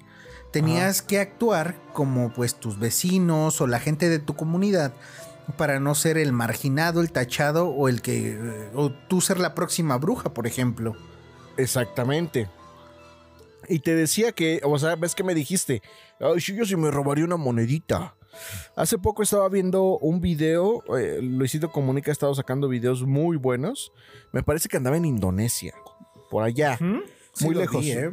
Tenías 0.52 1.00
que 1.00 1.20
actuar 1.20 1.76
como 1.92 2.32
pues 2.32 2.56
tus 2.56 2.78
vecinos 2.78 3.60
o 3.60 3.66
la 3.68 3.78
gente 3.78 4.08
de 4.08 4.18
tu 4.18 4.34
comunidad 4.34 4.92
para 5.52 5.80
no 5.80 5.94
ser 5.94 6.18
el 6.18 6.32
marginado, 6.32 7.00
el 7.00 7.12
tachado 7.12 7.68
o 7.68 7.88
el 7.88 8.02
que 8.02 8.32
eh, 8.32 8.70
o 8.74 8.90
tú 8.90 9.20
ser 9.20 9.38
la 9.38 9.54
próxima 9.54 9.96
bruja, 9.98 10.32
por 10.34 10.46
ejemplo. 10.46 10.96
Exactamente. 11.56 12.48
Y 13.68 13.80
te 13.80 13.94
decía 13.94 14.32
que, 14.32 14.60
o 14.64 14.78
sea, 14.78 14.96
ves 14.96 15.14
que 15.14 15.22
me 15.22 15.34
dijiste, 15.34 15.82
ay, 16.18 16.40
sí, 16.40 16.54
yo 16.54 16.64
sí 16.64 16.76
me 16.76 16.90
robaría 16.90 17.24
una 17.24 17.36
monedita. 17.36 18.14
Hace 18.76 18.98
poco 18.98 19.22
estaba 19.22 19.48
viendo 19.48 19.98
un 19.98 20.20
video, 20.20 20.82
eh, 20.96 21.20
Luisito 21.20 21.70
Comunica 21.70 22.10
ha 22.10 22.12
estado 22.12 22.34
sacando 22.34 22.68
videos 22.68 23.02
muy 23.02 23.36
buenos. 23.36 23.92
Me 24.32 24.42
parece 24.42 24.68
que 24.68 24.76
andaba 24.76 24.96
en 24.96 25.04
Indonesia, 25.04 25.74
por 26.30 26.44
allá, 26.44 26.78
muy 27.40 27.54
lejos. 27.54 27.82
vi, 27.82 27.92
¿eh? 27.92 28.12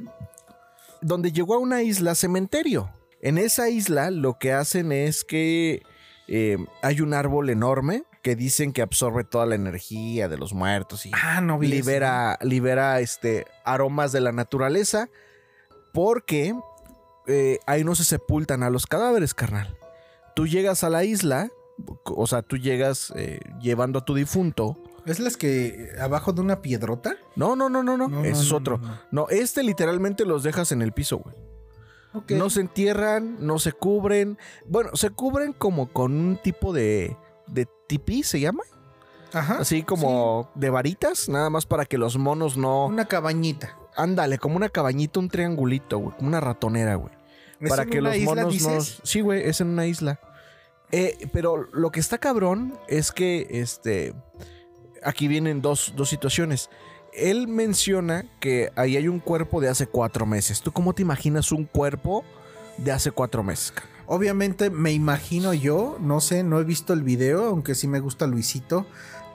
donde 1.01 1.31
llegó 1.31 1.55
a 1.55 1.59
una 1.59 1.83
isla 1.83 2.15
cementerio. 2.15 2.91
En 3.21 3.37
esa 3.37 3.69
isla 3.69 4.11
lo 4.11 4.37
que 4.37 4.53
hacen 4.53 4.91
es 4.91 5.23
que 5.23 5.83
eh, 6.27 6.57
hay 6.81 7.01
un 7.01 7.13
árbol 7.13 7.49
enorme 7.49 8.03
que 8.21 8.35
dicen 8.35 8.73
que 8.73 8.81
absorbe 8.81 9.23
toda 9.23 9.45
la 9.45 9.55
energía 9.55 10.27
de 10.27 10.37
los 10.37 10.53
muertos 10.53 11.05
y 11.05 11.11
Ah, 11.13 11.39
no 11.41 11.55
eso. 11.61 12.37
libera, 12.43 12.99
este, 12.99 13.45
aromas 13.63 14.11
de 14.11 14.19
la 14.21 14.31
naturaleza 14.33 15.09
porque 15.93 16.53
eh, 17.27 17.59
ahí 17.65 17.83
no 17.83 17.95
se 17.95 18.03
sepultan 18.03 18.63
a 18.63 18.69
los 18.69 18.85
cadáveres, 18.87 19.33
carnal. 19.33 19.77
Tú 20.35 20.47
llegas 20.47 20.83
a 20.83 20.89
la 20.89 21.03
isla, 21.03 21.49
o 22.03 22.27
sea, 22.27 22.41
tú 22.41 22.57
llegas 22.57 23.11
eh, 23.15 23.39
llevando 23.61 23.99
a 23.99 24.05
tu 24.05 24.13
difunto. 24.13 24.77
¿Es 25.05 25.19
las 25.19 25.37
que 25.37 25.89
abajo 26.01 26.33
de 26.33 26.41
una 26.41 26.61
piedrota? 26.61 27.15
No, 27.35 27.55
no, 27.55 27.69
no, 27.69 27.81
no, 27.81 27.95
no, 27.97 28.07
No, 28.09 28.21
ese 28.25 28.31
no, 28.33 28.41
es 28.41 28.51
otro. 28.51 28.81
no. 29.11 29.27
este 29.29 29.63
literalmente 29.63 30.25
los 30.25 30.43
dejas 30.43 30.71
en 30.73 30.81
el 30.81 30.91
piso, 30.91 31.17
güey. 31.17 31.35
No 32.29 32.49
se 32.49 32.61
entierran, 32.61 33.37
no 33.39 33.59
se 33.59 33.71
cubren. 33.71 34.37
Bueno, 34.65 34.91
se 34.93 35.09
cubren 35.09 35.53
como 35.53 35.87
con 35.91 36.13
un 36.13 36.37
tipo 36.37 36.73
de, 36.73 37.17
de 37.47 37.67
tipí, 37.87 38.23
¿se 38.23 38.39
llama? 38.39 38.63
Ajá. 39.33 39.57
Así 39.59 39.83
como 39.83 40.49
de 40.55 40.69
varitas, 40.69 41.29
nada 41.29 41.49
más 41.49 41.65
para 41.65 41.85
que 41.85 41.97
los 41.97 42.17
monos 42.17 42.57
no... 42.57 42.85
Una 42.85 43.05
cabañita. 43.05 43.77
Ándale, 43.95 44.37
como 44.37 44.55
una 44.55 44.69
cabañita, 44.69 45.19
un 45.19 45.29
triangulito, 45.29 45.97
güey, 45.97 46.15
como 46.15 46.29
una 46.29 46.39
ratonera, 46.39 46.95
güey. 46.95 47.13
¿Es 47.59 47.69
Para 47.69 47.83
en 47.83 47.89
que 47.89 47.99
una 47.99 48.09
los 48.09 48.17
isla, 48.17 48.35
monos 48.43 48.61
no... 48.61 48.81
Sí, 48.81 49.21
güey, 49.21 49.43
es 49.47 49.59
en 49.59 49.67
una 49.67 49.85
isla. 49.87 50.19
Eh, 50.91 51.27
pero 51.33 51.67
lo 51.73 51.91
que 51.91 51.99
está 51.99 52.17
cabrón 52.17 52.77
es 52.87 53.11
que, 53.11 53.47
este... 53.49 54.13
Aquí 55.03 55.27
vienen 55.27 55.61
dos, 55.61 55.93
dos 55.95 56.09
situaciones. 56.09 56.69
Él 57.17 57.47
menciona 57.47 58.25
que 58.39 58.71
ahí 58.75 58.95
hay 58.95 59.07
un 59.07 59.19
cuerpo 59.19 59.59
de 59.59 59.69
hace 59.69 59.87
cuatro 59.87 60.25
meses. 60.25 60.61
¿Tú 60.61 60.71
cómo 60.71 60.93
te 60.93 61.01
imaginas 61.01 61.51
un 61.51 61.65
cuerpo 61.65 62.23
de 62.77 62.91
hace 62.91 63.11
cuatro 63.11 63.43
meses? 63.43 63.73
Obviamente 64.05 64.69
me 64.69 64.91
imagino 64.93 65.53
yo, 65.53 65.97
no 65.99 66.21
sé, 66.21 66.43
no 66.43 66.59
he 66.59 66.63
visto 66.63 66.93
el 66.93 67.03
video, 67.03 67.45
aunque 67.45 67.75
sí 67.75 67.87
me 67.87 67.99
gusta 67.99 68.25
Luisito, 68.27 68.85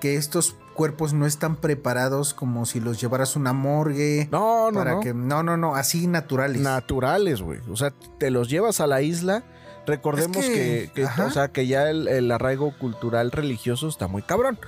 que 0.00 0.16
estos 0.16 0.56
cuerpos 0.74 1.12
no 1.12 1.26
están 1.26 1.56
preparados 1.56 2.32
como 2.32 2.64
si 2.64 2.80
los 2.80 3.00
llevaras 3.00 3.36
una 3.36 3.52
morgue. 3.52 4.28
No, 4.32 4.70
no, 4.70 4.78
para 4.78 4.92
no. 4.92 5.00
que 5.00 5.12
no, 5.12 5.42
no, 5.42 5.56
no, 5.58 5.74
así 5.74 6.06
naturales. 6.06 6.62
naturales, 6.62 7.42
güey. 7.42 7.58
O 7.70 7.76
sea, 7.76 7.92
te 8.18 8.30
los 8.30 8.48
llevas 8.48 8.80
a 8.80 8.86
la 8.86 9.02
isla. 9.02 9.42
Recordemos 9.86 10.36
Es 10.36 10.48
que, 10.48 10.54
que- 10.54 10.90
que- 10.94 11.04
ajá. 11.04 11.26
o 11.26 11.30
sea, 11.30 11.48
que 11.48 11.66
ya 11.66 11.90
el, 11.90 12.06
el 12.08 12.30
arraigo 12.30 12.72
cultural 12.78 13.30
religioso 13.32 13.88
está 13.88 14.06
muy 14.06 14.22
cabrón. 14.22 14.58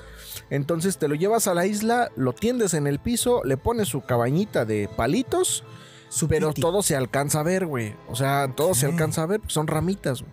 Entonces 0.50 0.98
te 0.98 1.08
lo 1.08 1.14
llevas 1.14 1.46
a 1.48 1.54
la 1.54 1.66
isla, 1.66 2.10
lo 2.16 2.32
tiendes 2.32 2.74
en 2.74 2.86
el 2.86 2.98
piso, 2.98 3.42
le 3.44 3.56
pones 3.56 3.88
su 3.88 4.02
cabañita 4.02 4.64
de 4.64 4.88
palitos, 4.96 5.64
Su 6.08 6.28
pero 6.28 6.52
todo 6.52 6.82
se 6.82 6.94
alcanza 6.96 7.40
a 7.40 7.42
ver, 7.42 7.66
güey. 7.66 7.94
O 8.08 8.14
sea, 8.14 8.48
todo 8.54 8.74
se 8.74 8.86
alcanza 8.86 9.22
a 9.22 9.26
ver, 9.26 9.40
son 9.48 9.66
ramitas, 9.66 10.20
güey. 10.22 10.32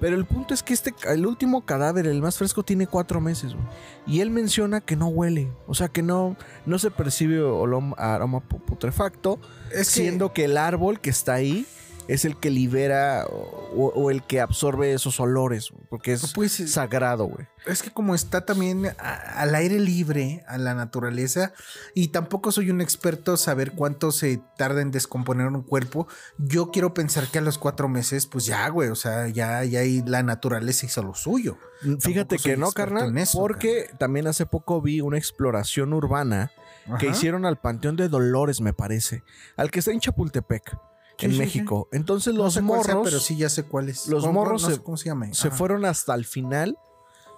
Pero 0.00 0.16
el 0.16 0.24
punto 0.24 0.52
es 0.52 0.64
que 0.64 0.74
este, 0.74 0.92
el 1.10 1.26
último 1.26 1.64
cadáver, 1.64 2.08
el 2.08 2.20
más 2.20 2.36
fresco, 2.36 2.64
tiene 2.64 2.88
cuatro 2.88 3.20
meses, 3.20 3.54
güey. 3.54 3.64
Y 4.06 4.20
él 4.20 4.30
menciona 4.30 4.80
que 4.80 4.96
no 4.96 5.06
huele. 5.06 5.48
O 5.68 5.74
sea, 5.74 5.86
que 5.88 6.02
no, 6.02 6.36
no 6.66 6.78
se 6.80 6.90
percibe 6.90 7.40
olom- 7.40 7.94
aroma 7.96 8.38
pu- 8.38 8.60
putrefacto 8.64 9.38
es 9.70 9.88
que, 9.90 10.00
siendo 10.00 10.32
que 10.32 10.46
el 10.46 10.56
árbol 10.56 10.98
que 10.98 11.10
está 11.10 11.34
ahí 11.34 11.66
es 12.08 12.24
el 12.24 12.36
que 12.36 12.50
libera 12.50 13.26
o, 13.28 13.92
o 13.94 14.10
el 14.10 14.22
que 14.24 14.40
absorbe 14.40 14.92
esos 14.92 15.20
olores, 15.20 15.70
güey, 15.70 15.84
porque 15.88 16.12
es 16.12 16.32
pues, 16.32 16.52
sagrado, 16.70 17.24
güey. 17.26 17.46
es 17.66 17.82
que 17.82 17.90
como 17.90 18.14
está 18.14 18.44
también 18.44 18.86
a- 18.98 19.14
al 19.40 19.54
aire 19.54 19.78
libre, 19.78 20.44
a 20.48 20.58
la 20.58 20.74
naturaleza, 20.74 21.52
y 21.94 22.08
tampoco 22.08 22.50
soy 22.52 22.70
un 22.70 22.80
experto 22.80 23.36
saber 23.36 23.72
cuánto 23.72 24.10
se 24.12 24.40
tarda 24.58 24.82
en 24.82 24.90
descomponer 24.90 25.46
un 25.46 25.62
cuerpo, 25.62 26.06
yo 26.38 26.70
quiero 26.70 26.92
pensar 26.92 27.28
que 27.28 27.38
a 27.38 27.42
los 27.42 27.58
cuatro 27.58 27.88
meses, 27.88 28.26
pues 28.26 28.46
ya, 28.46 28.68
güey, 28.68 28.88
o 28.90 28.96
sea, 28.96 29.28
ya, 29.28 29.64
ya 29.64 29.80
ahí 29.80 30.02
la 30.06 30.22
naturaleza 30.22 30.86
hizo 30.86 31.02
lo 31.02 31.14
suyo. 31.14 31.56
Fíjate 32.00 32.38
soy 32.38 32.52
que 32.52 32.56
no, 32.56 32.70
carnal, 32.72 33.16
eso, 33.18 33.38
porque 33.38 33.90
también 33.98 34.26
hace 34.26 34.46
poco 34.46 34.80
vi 34.82 35.00
una 35.00 35.18
exploración 35.18 35.92
urbana 35.92 36.50
que 36.98 37.08
hicieron 37.08 37.44
al 37.46 37.58
Panteón 37.60 37.96
de 37.96 38.08
Dolores, 38.08 38.60
me 38.60 38.72
parece, 38.72 39.22
al 39.56 39.70
que 39.70 39.78
está 39.78 39.92
en 39.92 40.00
Chapultepec, 40.00 40.76
Sí, 41.22 41.26
en 41.26 41.32
sí, 41.32 41.38
México. 41.38 41.88
Entonces 41.92 42.34
No 42.34 42.44
los 42.44 42.54
sé 42.54 42.62
cuál 42.62 42.82
sea, 42.84 42.94
morros 42.94 43.08
pero 43.10 43.20
sí 43.20 43.36
ya 43.36 43.48
sé 43.48 43.64
cuál 43.64 43.88
es. 43.88 44.06
los 44.08 44.24
¿Cómo- 44.24 44.40
morros 44.40 44.62
no 44.62 44.70
se- 44.70 44.82
cómo 44.82 44.96
se 44.96 45.06
llama. 45.06 45.32
se 45.32 45.48
Ajá. 45.48 45.56
fueron 45.56 45.84
hasta 45.84 46.14
el 46.14 46.24
final, 46.24 46.76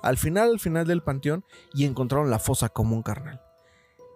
al 0.02 0.16
final, 0.18 0.50
al 0.50 0.60
final 0.60 0.86
del 0.86 1.02
panteón, 1.02 1.44
y 1.72 1.84
encontraron 1.84 2.30
la 2.30 2.38
fosa 2.38 2.68
común, 2.68 3.02
carnal. 3.02 3.40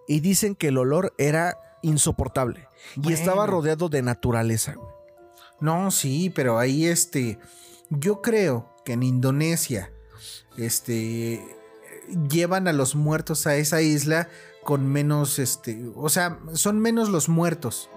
Y 0.06 0.20
dicen 0.20 0.54
que 0.54 0.68
el 0.68 0.78
olor 0.78 1.14
era 1.18 1.58
insoportable. 1.82 2.68
Y 3.02 3.12
estaba 3.12 3.46
rodeado 3.46 3.88
de 3.88 4.02
naturaleza, 4.02 4.74
güey. 4.74 4.88
No, 5.60 5.90
sí, 5.90 6.30
pero 6.30 6.58
ahí 6.58 6.86
este. 6.86 7.38
Yo 7.90 8.20
creo 8.22 8.74
que 8.84 8.92
en 8.94 9.02
Indonesia. 9.02 9.92
Este. 10.56 11.44
Llevan 12.30 12.68
a 12.68 12.72
los 12.72 12.94
muertos 12.94 13.46
a 13.46 13.56
esa 13.56 13.82
isla 13.82 14.28
con 14.64 14.86
menos. 14.86 15.38
Este. 15.38 15.78
O 15.94 16.08
sea, 16.08 16.38
son 16.54 16.80
menos 16.80 17.08
los 17.10 17.28
muertos. 17.28 17.90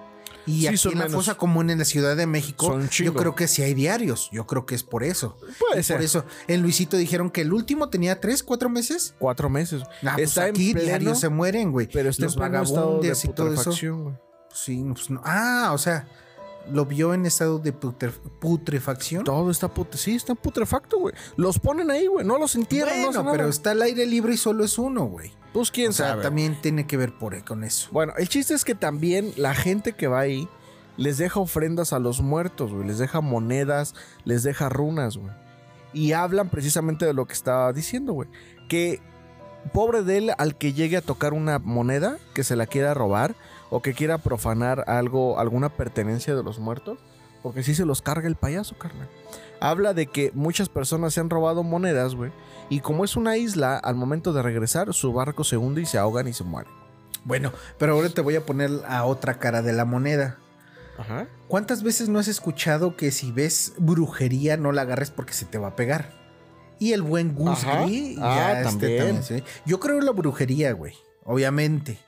Y 0.51 0.61
Sí, 0.61 0.67
aquí 0.67 0.87
en 0.89 0.99
la 0.99 1.05
menos. 1.05 1.13
fosa 1.25 1.35
común 1.37 1.69
en 1.69 1.79
la 1.79 1.85
Ciudad 1.85 2.15
de 2.15 2.27
México, 2.27 2.79
yo 2.91 3.13
creo 3.13 3.35
que 3.35 3.47
sí 3.47 3.61
hay 3.63 3.73
diarios. 3.73 4.29
Yo 4.31 4.45
creo 4.47 4.65
que 4.65 4.75
es 4.75 4.83
por 4.83 5.03
eso. 5.03 5.37
Puede 5.59 5.83
ser. 5.83 5.97
Por 5.97 6.05
eso, 6.05 6.25
en 6.47 6.61
Luisito 6.61 6.97
dijeron 6.97 7.29
que 7.29 7.41
el 7.41 7.53
último 7.53 7.89
tenía 7.89 8.19
tres, 8.19 8.43
cuatro 8.43 8.69
meses. 8.69 9.15
Cuatro 9.19 9.49
meses. 9.49 9.83
Ah, 10.03 10.13
pues 10.15 10.29
está 10.29 10.45
aquí 10.45 10.71
en 10.71 10.77
pleno, 10.77 11.15
se 11.15 11.29
mueren, 11.29 11.71
güey. 11.71 11.87
pero 11.91 12.09
está 12.09 12.25
Los 12.25 12.33
en 12.35 12.39
pleno 12.39 12.63
estado 12.63 12.99
de 13.01 13.07
y 13.23 13.27
todo 13.29 13.53
eso. 13.53 13.71
güey. 14.03 14.15
Sí, 14.53 14.83
pues 14.93 15.09
no. 15.09 15.21
Ah, 15.23 15.71
o 15.73 15.77
sea, 15.77 16.07
lo 16.69 16.85
vio 16.85 17.13
en 17.13 17.25
estado 17.25 17.59
de 17.59 17.73
putre- 17.73 18.11
putrefacción. 18.39 19.23
Todo 19.23 19.49
está 19.51 19.73
put 19.73 19.95
sí, 19.95 20.15
está 20.15 20.35
putrefacto, 20.35 20.99
güey. 20.99 21.13
Los 21.37 21.59
ponen 21.59 21.89
ahí, 21.91 22.07
güey. 22.07 22.25
No 22.25 22.37
los 22.37 22.55
entierran, 22.55 22.97
no 23.01 23.05
Bueno, 23.07 23.19
hacen 23.21 23.31
pero 23.31 23.49
está 23.49 23.71
al 23.71 23.81
aire 23.81 24.05
libre 24.05 24.33
y 24.33 24.37
solo 24.37 24.63
es 24.63 24.77
uno, 24.77 25.05
güey. 25.05 25.31
Pues 25.53 25.71
quién 25.71 25.89
O 25.89 25.93
sea, 25.93 26.09
sabe. 26.09 26.23
también 26.23 26.59
tiene 26.61 26.87
que 26.87 26.97
ver 26.97 27.17
por 27.17 27.41
con 27.43 27.63
eso. 27.63 27.89
Bueno, 27.91 28.13
el 28.17 28.29
chiste 28.29 28.53
es 28.53 28.63
que 28.63 28.75
también 28.75 29.33
la 29.37 29.53
gente 29.53 29.93
que 29.93 30.07
va 30.07 30.19
ahí 30.21 30.47
les 30.97 31.17
deja 31.17 31.39
ofrendas 31.39 31.93
a 31.93 31.99
los 31.99 32.21
muertos, 32.21 32.71
güey. 32.71 32.87
Les 32.87 32.97
deja 32.99 33.21
monedas, 33.21 33.95
les 34.23 34.43
deja 34.43 34.69
runas, 34.69 35.17
güey. 35.17 35.31
Y 35.93 36.13
hablan 36.13 36.49
precisamente 36.49 37.05
de 37.05 37.13
lo 37.13 37.25
que 37.25 37.33
estaba 37.33 37.73
diciendo, 37.73 38.13
güey. 38.13 38.29
Que 38.69 39.01
pobre 39.73 40.03
de 40.03 40.17
él 40.17 40.31
al 40.37 40.57
que 40.57 40.73
llegue 40.73 40.97
a 40.97 41.01
tocar 41.01 41.33
una 41.33 41.59
moneda, 41.59 42.17
que 42.33 42.43
se 42.43 42.55
la 42.55 42.65
quiera 42.65 42.93
robar 42.93 43.35
o 43.71 43.81
que 43.81 43.93
quiera 43.95 44.19
profanar 44.19 44.83
algo, 44.87 45.39
alguna 45.39 45.69
pertenencia 45.69 46.35
de 46.35 46.43
los 46.43 46.59
muertos. 46.59 46.99
Porque 47.41 47.63
si 47.63 47.73
se 47.73 47.85
los 47.85 48.03
carga 48.03 48.27
el 48.27 48.35
payaso, 48.35 48.77
carnal. 48.77 49.09
Habla 49.59 49.95
de 49.95 50.05
que 50.05 50.31
muchas 50.35 50.69
personas 50.69 51.15
se 51.15 51.21
han 51.21 51.29
robado 51.31 51.63
monedas, 51.63 52.13
güey. 52.13 52.31
Y 52.69 52.81
como 52.81 53.03
es 53.03 53.15
una 53.15 53.35
isla, 53.37 53.77
al 53.77 53.95
momento 53.95 54.31
de 54.31 54.43
regresar, 54.43 54.93
su 54.93 55.11
barco 55.11 55.43
se 55.43 55.57
hunde 55.57 55.81
y 55.81 55.87
se 55.87 55.97
ahogan 55.97 56.27
y 56.27 56.33
se 56.33 56.43
mueren. 56.43 56.71
Bueno, 57.23 57.51
pero 57.79 57.93
ahora 57.93 58.09
te 58.09 58.21
voy 58.21 58.35
a 58.35 58.45
poner 58.45 58.69
a 58.87 59.05
otra 59.05 59.39
cara 59.39 59.63
de 59.63 59.73
la 59.73 59.85
moneda. 59.85 60.37
Ajá. 60.99 61.27
¿Cuántas 61.47 61.81
veces 61.81 62.09
no 62.09 62.19
has 62.19 62.27
escuchado 62.27 62.95
que 62.95 63.09
si 63.11 63.31
ves 63.31 63.73
brujería 63.77 64.55
no 64.57 64.71
la 64.71 64.83
agarres 64.83 65.09
porque 65.09 65.33
se 65.33 65.45
te 65.45 65.57
va 65.57 65.69
a 65.69 65.75
pegar? 65.75 66.13
Y 66.79 66.93
el 66.93 67.01
buen 67.01 67.33
Gus 67.33 67.63
Ah, 67.65 67.85
este 67.87 68.63
también. 68.63 68.97
también, 68.97 69.23
sí. 69.23 69.43
Yo 69.65 69.79
creo 69.79 69.97
en 69.99 70.05
la 70.05 70.11
brujería, 70.11 70.73
güey, 70.73 70.93
obviamente. 71.23 71.99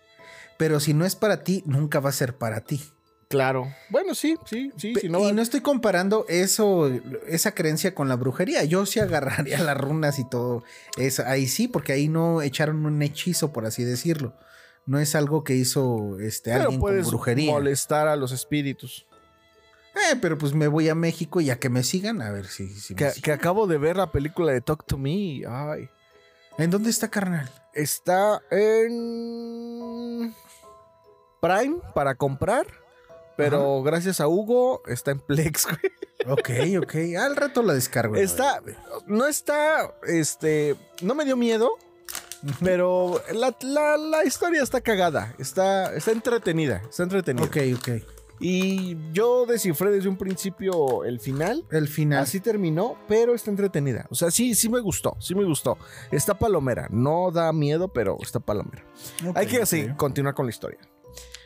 Pero 0.58 0.80
si 0.80 0.94
no 0.94 1.06
es 1.06 1.16
para 1.16 1.44
ti, 1.44 1.64
nunca 1.66 2.00
va 2.00 2.10
a 2.10 2.14
ser 2.14 2.38
para 2.38 2.62
ti. 2.62 2.82
Claro. 3.30 3.74
Bueno, 3.90 4.14
sí, 4.14 4.38
sí, 4.46 4.72
sí. 4.78 4.94
Si 4.94 5.10
no, 5.10 5.28
y 5.28 5.34
no 5.34 5.42
estoy 5.42 5.62
comparando 5.62 6.26
eso, 6.30 6.88
esa 7.28 7.56
creencia 7.56 7.96
con 7.96 8.08
la 8.08 8.16
brujería. 8.16 8.64
Yo 8.64 8.86
sí 8.86 9.00
agarraría 9.00 9.58
las 9.64 9.76
runas 9.76 10.20
y 10.20 10.30
todo. 10.30 10.64
eso. 10.98 11.24
ahí 11.26 11.48
sí, 11.48 11.68
porque 11.68 11.94
ahí 11.94 12.08
no 12.08 12.44
echaron 12.44 12.86
un 12.86 13.02
hechizo, 13.02 13.52
por 13.52 13.66
así 13.66 13.84
decirlo. 13.84 14.36
No 14.86 15.00
es 15.00 15.16
algo 15.16 15.44
que 15.44 15.56
hizo 15.56 16.20
este, 16.20 16.52
pero 16.52 16.64
alguien 16.66 16.80
con 16.80 16.90
puedes 16.90 17.08
brujería. 17.08 17.52
molestar 17.52 18.08
a 18.08 18.16
los 18.16 18.32
espíritus. 18.32 19.08
Eh, 19.96 20.16
pero 20.22 20.38
pues 20.38 20.54
me 20.54 20.68
voy 20.68 20.90
a 20.90 20.96
México 20.96 21.40
y 21.42 21.50
a 21.50 21.58
que 21.60 21.70
me 21.70 21.84
sigan, 21.84 22.22
a 22.22 22.32
ver 22.32 22.46
si, 22.48 22.68
si 22.68 22.94
me 22.94 22.98
Que, 22.98 23.22
que 23.22 23.32
acabo 23.32 23.66
de 23.66 23.78
ver 23.78 23.96
la 23.98 24.12
película 24.12 24.52
de 24.52 24.62
Talk 24.62 24.86
to 24.86 24.98
Me. 24.98 25.42
Ay. 25.48 25.90
¿En 26.58 26.70
dónde 26.70 26.90
está, 26.90 27.10
carnal? 27.10 27.50
Está 27.74 28.42
en 28.52 30.34
Prime 31.42 31.78
para 31.94 32.16
comprar. 32.16 32.66
Pero 33.36 33.82
gracias 33.82 34.22
a 34.22 34.28
Hugo 34.28 34.84
está 34.88 35.10
en 35.12 35.20
Plex, 35.20 35.66
güey. 35.66 35.80
Ok, 36.32 36.50
ok. 36.84 36.96
Al 37.20 37.36
rato 37.36 37.64
la 37.64 37.74
descargo. 37.74 38.16
Está. 38.16 38.62
No 39.08 39.26
está. 39.28 39.94
Este. 40.04 40.76
No 41.02 41.16
me 41.16 41.26
dio 41.26 41.36
miedo. 41.36 41.72
Pero 42.62 43.22
la, 43.32 43.56
la- 43.62 43.98
la 43.98 44.24
historia 44.26 44.62
está 44.62 44.82
cagada. 44.82 45.34
Está, 45.40 45.94
está 45.96 46.12
entretenida. 46.12 46.82
Está 46.90 47.04
entretenida. 47.04 47.46
Ok, 47.46 47.58
ok. 47.78 47.90
Y 48.46 48.98
yo 49.14 49.46
descifré 49.46 49.90
desde 49.90 50.10
un 50.10 50.18
principio 50.18 51.06
el 51.06 51.20
final. 51.22 51.66
El 51.72 51.88
final. 51.88 52.24
Así 52.24 52.42
terminó, 52.42 52.98
pero 53.08 53.34
está 53.34 53.50
entretenida. 53.50 54.06
O 54.10 54.16
sea, 54.16 54.32
sí, 54.32 54.54
sí 54.54 54.68
me 54.68 54.82
gustó, 54.82 55.16
sí 55.20 55.34
me 55.34 55.46
gustó. 55.46 55.78
Está 56.12 56.38
palomera, 56.38 56.88
no 56.92 57.32
da 57.32 57.54
miedo, 57.54 57.88
pero 57.88 58.18
está 58.22 58.42
palomera. 58.42 58.84
Hay 59.34 59.48
que 59.48 59.62
así 59.62 59.88
continuar 59.96 60.36
con 60.36 60.46
la 60.46 60.50
historia. 60.50 60.80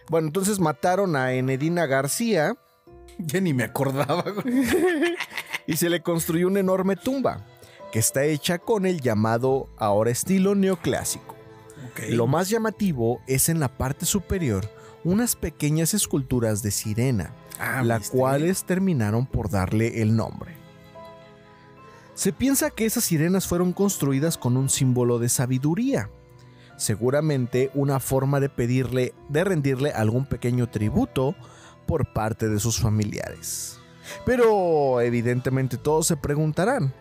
Bueno, 0.09 0.27
entonces 0.27 0.59
mataron 0.59 1.15
a 1.15 1.33
Enedina 1.33 1.85
García 1.85 2.57
Ya 3.17 3.41
ni 3.41 3.53
me 3.53 3.63
acordaba, 3.63 4.23
y 5.67 5.75
se 5.75 5.89
le 5.89 6.01
construyó 6.01 6.47
una 6.47 6.59
enorme 6.59 6.95
tumba 6.95 7.45
que 7.91 7.99
está 7.99 8.25
hecha 8.25 8.59
con 8.59 8.85
el 8.85 9.01
llamado 9.01 9.69
ahora 9.77 10.11
estilo 10.11 10.55
neoclásico. 10.55 11.35
Lo 12.09 12.27
más 12.27 12.49
llamativo 12.49 13.21
es 13.27 13.49
en 13.49 13.59
la 13.59 13.69
parte 13.69 14.05
superior 14.05 14.69
unas 15.03 15.35
pequeñas 15.35 15.93
esculturas 15.93 16.61
de 16.63 16.71
sirena, 16.71 17.33
Ah, 17.59 17.81
las 17.83 18.09
cuales 18.09 18.65
terminaron 18.65 19.25
por 19.25 19.49
darle 19.49 20.01
el 20.01 20.15
nombre. 20.15 20.55
Se 22.13 22.31
piensa 22.31 22.69
que 22.69 22.85
esas 22.85 23.03
sirenas 23.03 23.47
fueron 23.47 23.73
construidas 23.73 24.37
con 24.37 24.57
un 24.57 24.69
símbolo 24.69 25.19
de 25.19 25.29
sabiduría, 25.29 26.09
seguramente 26.77 27.71
una 27.73 27.99
forma 27.99 28.39
de 28.39 28.49
pedirle, 28.49 29.13
de 29.29 29.43
rendirle 29.43 29.91
algún 29.91 30.25
pequeño 30.25 30.69
tributo 30.69 31.35
por 31.87 32.13
parte 32.13 32.47
de 32.47 32.59
sus 32.59 32.79
familiares. 32.79 33.79
Pero 34.25 35.01
evidentemente 35.01 35.77
todos 35.77 36.07
se 36.07 36.17
preguntarán, 36.17 36.93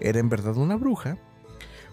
¿era 0.00 0.18
en 0.18 0.28
verdad 0.28 0.56
una 0.56 0.76
bruja? 0.76 1.18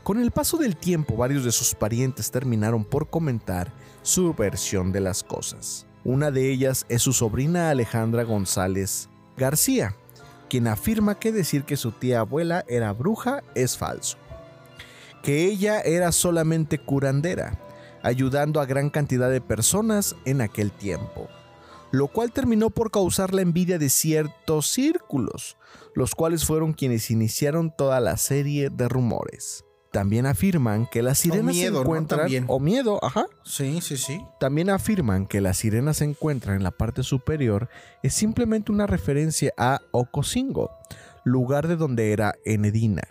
Con 0.03 0.19
el 0.19 0.29
paso 0.29 0.57
del 0.57 0.77
tiempo, 0.77 1.15
varios 1.17 1.43
de 1.43 1.51
sus 1.51 1.73
parientes 1.73 2.29
terminaron 2.29 2.85
por 2.85 3.09
comentar 3.09 3.73
su 4.05 4.35
versión 4.35 4.91
de 4.91 5.01
las 5.01 5.23
cosas. 5.23 5.87
Una 6.03 6.29
de 6.29 6.51
ellas 6.51 6.85
es 6.89 7.01
su 7.01 7.11
sobrina 7.11 7.71
Alejandra 7.71 8.23
González 8.23 9.09
García, 9.35 9.95
quien 10.47 10.67
afirma 10.67 11.15
que 11.15 11.31
decir 11.31 11.63
que 11.63 11.75
su 11.75 11.91
tía 11.91 12.19
abuela 12.19 12.63
era 12.67 12.93
bruja 12.93 13.41
es 13.55 13.75
falso. 13.75 14.17
Que 15.23 15.45
ella 15.45 15.81
era 15.81 16.11
solamente 16.11 16.77
curandera, 16.77 17.59
ayudando 18.03 18.61
a 18.61 18.67
gran 18.67 18.91
cantidad 18.91 19.31
de 19.31 19.41
personas 19.41 20.15
en 20.25 20.41
aquel 20.41 20.71
tiempo, 20.71 21.27
lo 21.89 22.07
cual 22.07 22.31
terminó 22.31 22.69
por 22.69 22.91
causar 22.91 23.33
la 23.33 23.41
envidia 23.41 23.79
de 23.79 23.89
ciertos 23.89 24.67
círculos, 24.67 25.57
los 25.95 26.13
cuales 26.13 26.45
fueron 26.45 26.73
quienes 26.73 27.09
iniciaron 27.09 27.73
toda 27.75 27.99
la 27.99 28.17
serie 28.17 28.69
de 28.69 28.87
rumores. 28.87 29.65
También 29.95 30.25
afirman 30.25 30.87
que 30.87 31.01
las 31.01 31.19
sirenas 31.19 31.55
miedo, 31.55 31.75
se 31.77 31.81
encuentran 31.81 32.29
o 32.47 32.59
miedo, 32.59 32.99
ajá, 33.01 33.27
Sí, 33.43 33.79
sí, 33.79 33.95
sí. 33.95 34.21
también 34.41 34.69
afirman 34.69 35.25
que 35.25 35.39
las 35.39 35.55
sirenas 35.55 35.97
se 35.97 36.03
encuentran 36.03 36.57
en 36.57 36.63
la 36.63 36.71
parte 36.71 37.01
superior 37.01 37.69
es 38.03 38.13
simplemente 38.13 38.73
una 38.73 38.87
referencia 38.87 39.53
a 39.57 39.79
Ocosingo, 39.91 40.69
lugar 41.23 41.69
de 41.69 41.77
donde 41.77 42.11
era 42.11 42.35
Enedina, 42.43 43.03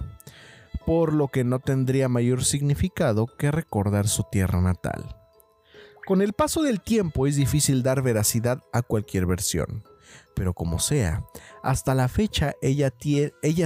por 0.84 1.14
lo 1.14 1.28
que 1.28 1.42
no 1.42 1.58
tendría 1.58 2.10
mayor 2.10 2.44
significado 2.44 3.28
que 3.38 3.50
recordar 3.50 4.06
su 4.06 4.24
tierra 4.30 4.60
natal. 4.60 5.16
Con 6.06 6.20
el 6.20 6.34
paso 6.34 6.62
del 6.62 6.82
tiempo 6.82 7.26
es 7.26 7.36
difícil 7.36 7.82
dar 7.82 8.02
veracidad 8.02 8.62
a 8.74 8.82
cualquier 8.82 9.24
versión, 9.24 9.84
pero 10.36 10.52
como 10.52 10.78
sea, 10.78 11.24
hasta 11.62 11.94
la 11.94 12.08
fecha 12.08 12.52
ella 12.60 12.90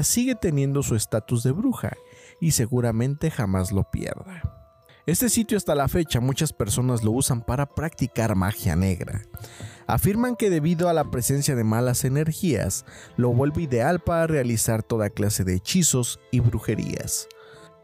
sigue 0.05 0.35
teniendo 0.37 0.85
su 0.85 0.95
estatus 0.95 1.43
de 1.43 1.51
bruja 1.51 1.97
y 2.41 2.53
seguramente 2.53 3.31
jamás 3.31 3.73
lo 3.73 3.91
pierda. 3.91 4.43
Este 5.07 5.31
sitio 5.31 5.57
hasta 5.57 5.75
la 5.75 5.89
fecha 5.89 6.21
muchas 6.21 6.53
personas 6.53 7.03
lo 7.03 7.13
usan 7.13 7.41
para 7.41 7.65
practicar 7.65 8.35
magia 8.35 8.77
negra. 8.77 9.23
Afirman 9.87 10.37
que 10.37 10.51
debido 10.51 10.91
a 10.91 10.93
la 10.93 11.11
presencia 11.11 11.57
de 11.57 11.65
malas 11.65 12.05
energías, 12.05 12.85
lo 13.17 13.31
vuelve 13.31 13.63
ideal 13.63 14.01
para 14.01 14.27
realizar 14.27 14.83
toda 14.83 15.09
clase 15.09 15.45
de 15.45 15.55
hechizos 15.55 16.21
y 16.31 16.41
brujerías. 16.41 17.27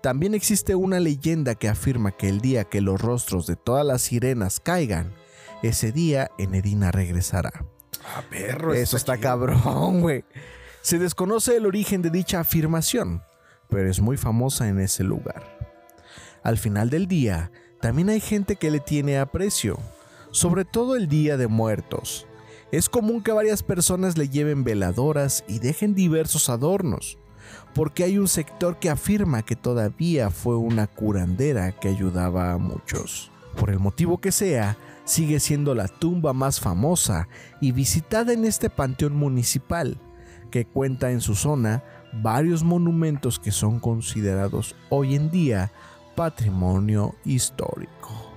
También 0.03 0.35
existe 0.35 0.75
una 0.75 1.01
leyenda 1.01 1.55
que 1.55 1.71
afirma 1.71 2.13
que 2.13 2.29
el 2.29 2.43
día 2.43 2.65
que 2.65 2.83
los 2.83 3.01
rostros 3.01 3.47
de 3.47 3.57
todas 3.57 3.87
las 3.87 4.03
sirenas 4.03 4.61
caigan, 4.61 5.15
ese 5.63 5.93
día 5.93 6.31
Enedina 6.37 6.93
regresará. 6.93 7.65
Ah, 8.05 8.23
perro. 8.29 8.75
Eso 8.75 8.99
está 8.99 9.15
chido. 9.15 9.23
cabrón, 9.23 10.03
güey. 10.03 10.27
Se 10.83 10.99
desconoce 10.99 11.57
el 11.57 11.65
origen 11.65 12.03
de 12.03 12.11
dicha 12.11 12.41
afirmación, 12.41 13.23
pero 13.69 13.91
es 13.91 14.01
muy 14.01 14.17
famosa 14.17 14.69
en 14.69 14.81
ese 14.81 15.05
lugar. 15.05 15.43
Al 16.43 16.59
final 16.59 16.91
del 16.91 17.09
día, 17.09 17.51
también 17.81 18.09
hay 18.09 18.21
gente 18.21 18.57
que 18.57 18.71
le 18.71 18.81
tiene 18.81 19.19
aprecio, 19.19 19.79
sobre 20.31 20.65
todo 20.65 20.97
el 20.97 21.09
Día 21.09 21.37
de 21.37 21.49
Muertos. 21.49 22.27
Es 22.73 22.89
común 22.89 23.23
que 23.23 23.33
varias 23.33 23.63
personas 23.63 24.19
le 24.19 24.29
lleven 24.29 24.65
veladoras 24.65 25.45
y 25.47 25.59
dejen 25.59 25.95
diversos 25.95 26.49
adornos, 26.49 27.19
porque 27.75 28.05
hay 28.05 28.19
un 28.19 28.29
sector 28.29 28.79
que 28.79 28.91
afirma 28.91 29.43
que 29.43 29.55
todavía 29.55 30.31
fue 30.31 30.57
una 30.57 30.87
curandera 30.87 31.73
que 31.73 31.89
ayudaba 31.89 32.53
a 32.53 32.59
muchos. 32.59 33.31
Por 33.57 33.71
el 33.71 33.79
motivo 33.79 34.21
que 34.21 34.33
sea, 34.33 34.77
sigue 35.05 35.39
siendo 35.41 35.75
la 35.75 35.89
tumba 35.89 36.33
más 36.33 36.61
famosa 36.61 37.29
y 37.61 37.73
visitada 37.73 38.33
en 38.33 38.45
este 38.45 38.71
panteón 38.71 39.15
municipal, 39.15 39.99
que 40.51 40.65
cuenta 40.65 41.11
en 41.11 41.21
su 41.21 41.35
zona 41.35 41.85
varios 42.23 42.63
monumentos 42.63 43.39
que 43.39 43.51
son 43.51 43.81
considerados 43.81 44.75
hoy 44.91 45.15
en 45.15 45.31
día 45.31 45.73
patrimonio 46.15 47.15
histórico. 47.25 48.33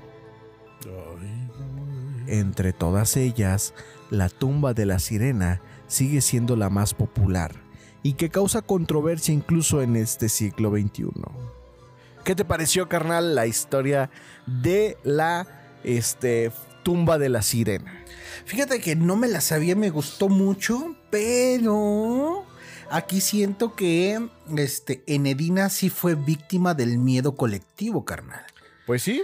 Entre 2.27 2.73
todas 2.73 3.15
ellas, 3.17 3.73
la 4.09 4.29
tumba 4.29 4.73
de 4.73 4.85
la 4.85 4.99
sirena 4.99 5.61
sigue 5.87 6.21
siendo 6.21 6.55
la 6.55 6.69
más 6.69 6.93
popular 6.93 7.55
y 8.03 8.13
que 8.13 8.29
causa 8.29 8.61
controversia 8.61 9.33
incluso 9.33 9.81
en 9.81 9.95
este 9.95 10.29
siglo 10.29 10.71
XXI. 10.71 11.05
¿Qué 12.23 12.35
te 12.35 12.43
pareció, 12.43 12.89
carnal, 12.89 13.35
la 13.35 13.47
historia 13.47 14.09
de 14.45 14.97
la 15.03 15.47
este, 15.83 16.51
tumba 16.83 17.17
de 17.17 17.29
la 17.29 17.41
sirena? 17.41 18.03
Fíjate 18.45 18.81
que 18.81 18.95
no 18.95 19.15
me 19.15 19.27
la 19.27 19.39
sabía, 19.39 19.75
me 19.75 19.89
gustó 19.89 20.27
mucho, 20.27 20.95
pero 21.09 22.45
aquí 22.91 23.21
siento 23.21 23.75
que 23.75 24.29
este, 24.57 25.03
Enedina 25.07 25.69
sí 25.69 25.89
fue 25.89 26.15
víctima 26.15 26.73
del 26.73 26.97
miedo 26.97 27.35
colectivo, 27.35 28.05
carnal. 28.05 28.45
Pues 28.85 29.03
sí. 29.03 29.23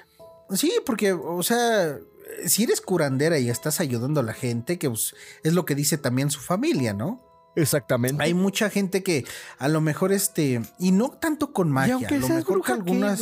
Sí, 0.52 0.74
porque, 0.86 1.14
o 1.14 1.42
sea, 1.44 1.98
si 2.46 2.64
eres 2.64 2.82
curandera 2.82 3.40
y 3.40 3.50
estás 3.50 3.80
ayudando 3.80 4.20
a 4.20 4.24
la 4.24 4.34
gente, 4.34 4.78
que 4.78 4.90
pues, 4.90 5.16
es 5.44 5.54
lo 5.54 5.66
que 5.66 5.76
dice 5.76 5.98
también 5.98 6.30
su 6.30 6.40
familia, 6.40 6.94
¿no? 6.94 7.22
Exactamente. 7.56 8.24
Hay 8.24 8.34
mucha 8.34 8.70
gente 8.70 9.04
que 9.04 9.26
a 9.60 9.68
lo 9.68 9.80
mejor 9.80 10.12
este 10.12 10.62
y 10.80 10.92
no 10.92 11.12
tanto 11.12 11.54
con 11.54 11.72
magia, 11.72 12.08
a 12.08 12.12
lo 12.12 12.28
mejor 12.28 12.64
que 12.64 12.72
algunas 12.72 13.22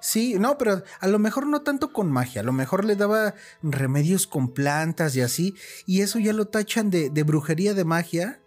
Sí, 0.00 0.34
no, 0.38 0.58
pero 0.58 0.82
a 0.98 1.06
lo 1.06 1.18
mejor 1.20 1.46
no 1.46 1.62
tanto 1.62 1.92
con 1.92 2.10
magia, 2.10 2.40
a 2.40 2.44
lo 2.44 2.52
mejor 2.52 2.84
le 2.84 2.96
daba 2.96 3.34
remedios 3.62 4.26
con 4.26 4.52
plantas 4.52 5.14
y 5.14 5.20
así 5.20 5.54
y 5.86 6.00
eso 6.00 6.18
ya 6.18 6.32
lo 6.32 6.48
tachan 6.48 6.90
de, 6.90 7.10
de 7.10 7.22
brujería 7.22 7.72
de 7.74 7.84
magia 7.84 8.40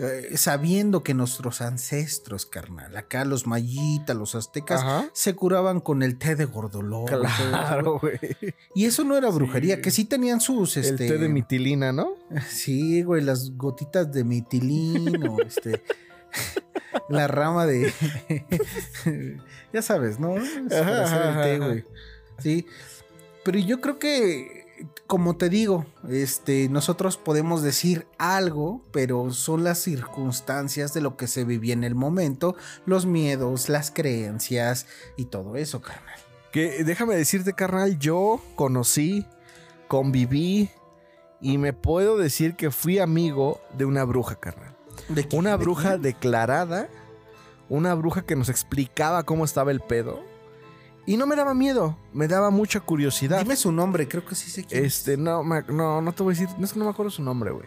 eh, 0.00 0.36
sabiendo 0.36 1.02
que 1.02 1.12
nuestros 1.12 1.60
ancestros, 1.60 2.46
carnal, 2.46 2.96
acá 2.96 3.24
los 3.24 3.48
mayitas, 3.48 4.16
los 4.16 4.36
aztecas, 4.36 4.84
se 5.12 5.34
curaban 5.34 5.80
con 5.80 6.04
el 6.04 6.18
té 6.18 6.36
de 6.36 6.44
gordolobo. 6.44 7.06
Claro, 7.06 7.98
güey. 7.98 8.18
Y 8.76 8.84
eso 8.84 9.02
no 9.02 9.16
era 9.16 9.28
brujería, 9.28 9.80
que 9.80 9.90
sí 9.90 10.04
tenían 10.04 10.40
sus. 10.40 10.76
Este, 10.76 11.06
el 11.06 11.10
té 11.10 11.18
de 11.18 11.28
mitilina, 11.28 11.92
¿no? 11.92 12.14
Sí, 12.48 13.02
güey, 13.02 13.22
las 13.24 13.56
gotitas 13.56 14.12
de 14.12 14.22
mitilino, 14.22 15.38
este. 15.44 15.82
la 17.08 17.26
rama 17.26 17.66
de. 17.66 17.92
ya 19.72 19.82
sabes, 19.82 20.20
¿no? 20.20 20.36
el 20.36 20.68
té, 20.68 21.58
güey. 21.58 21.84
Sí. 22.38 22.66
Pero 23.42 23.58
yo 23.58 23.80
creo 23.80 23.98
que 23.98 24.57
como 25.06 25.36
te 25.36 25.48
digo, 25.48 25.86
este, 26.08 26.68
nosotros 26.68 27.16
podemos 27.16 27.62
decir 27.62 28.06
algo, 28.18 28.82
pero 28.92 29.30
son 29.32 29.64
las 29.64 29.78
circunstancias 29.78 30.92
de 30.94 31.00
lo 31.00 31.16
que 31.16 31.26
se 31.26 31.44
vivía 31.44 31.72
en 31.72 31.84
el 31.84 31.94
momento, 31.94 32.56
los 32.86 33.06
miedos, 33.06 33.68
las 33.68 33.90
creencias 33.90 34.86
y 35.16 35.26
todo 35.26 35.56
eso, 35.56 35.80
carnal. 35.80 36.18
Que 36.52 36.84
déjame 36.84 37.16
decirte, 37.16 37.52
carnal, 37.52 37.98
yo 37.98 38.40
conocí, 38.54 39.26
conviví 39.86 40.70
y 41.40 41.58
me 41.58 41.72
puedo 41.72 42.16
decir 42.16 42.54
que 42.54 42.70
fui 42.70 42.98
amigo 42.98 43.60
de 43.76 43.84
una 43.84 44.04
bruja, 44.04 44.36
carnal. 44.36 44.76
¿De 45.08 45.26
Una 45.32 45.56
bruja 45.56 45.96
declarada, 45.96 46.88
una 47.68 47.94
bruja 47.94 48.22
que 48.22 48.36
nos 48.36 48.48
explicaba 48.48 49.22
cómo 49.22 49.44
estaba 49.44 49.70
el 49.70 49.80
pedo 49.80 50.22
y 51.08 51.16
no 51.16 51.26
me 51.26 51.36
daba 51.36 51.54
miedo, 51.54 51.96
me 52.12 52.28
daba 52.28 52.50
mucha 52.50 52.80
curiosidad. 52.80 53.38
Dime 53.38 53.56
su 53.56 53.72
nombre, 53.72 54.06
creo 54.06 54.26
que 54.26 54.34
sí 54.34 54.50
sé 54.50 54.64
quién. 54.64 54.84
Este, 54.84 55.16
no, 55.16 55.42
no, 55.42 56.02
no 56.02 56.12
te 56.12 56.22
voy 56.22 56.34
a 56.34 56.38
decir, 56.38 56.54
no 56.58 56.66
es 56.66 56.72
que 56.74 56.78
no 56.78 56.84
me 56.84 56.90
acuerdo 56.90 57.08
su 57.08 57.22
nombre, 57.22 57.50
güey. 57.50 57.66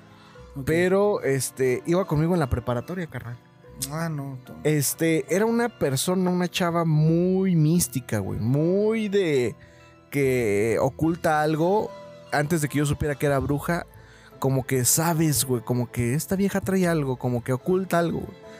Pero, 0.64 1.24
este, 1.24 1.82
iba 1.88 2.06
conmigo 2.06 2.36
en 2.36 2.40
la 2.40 2.52
preparatoria, 2.52 3.08
carnal. 3.08 3.40
Ah, 3.90 4.10
no. 4.10 4.38
Este, 4.64 5.26
era 5.28 5.48
una 5.48 5.70
persona, 5.70 6.30
una 6.30 6.50
chava 6.50 6.86
muy 6.86 7.56
mística, 7.56 8.20
güey. 8.20 8.40
Muy 8.40 9.10
de 9.10 9.56
que 10.12 10.78
oculta 10.80 11.42
algo 11.42 11.90
antes 12.32 12.62
de 12.62 12.70
que 12.70 12.78
yo 12.78 12.86
supiera 12.86 13.16
que 13.16 13.26
era 13.26 13.40
bruja. 13.40 13.88
Como 14.38 14.68
que 14.68 14.86
sabes, 14.86 15.46
güey, 15.46 15.64
como 15.64 15.92
que 15.92 16.14
esta 16.14 16.36
vieja 16.36 16.62
trae 16.62 16.88
algo, 16.88 17.18
como 17.18 17.44
que 17.44 17.54
oculta 17.54 17.98
algo, 17.98 18.20
güey. 18.20 18.51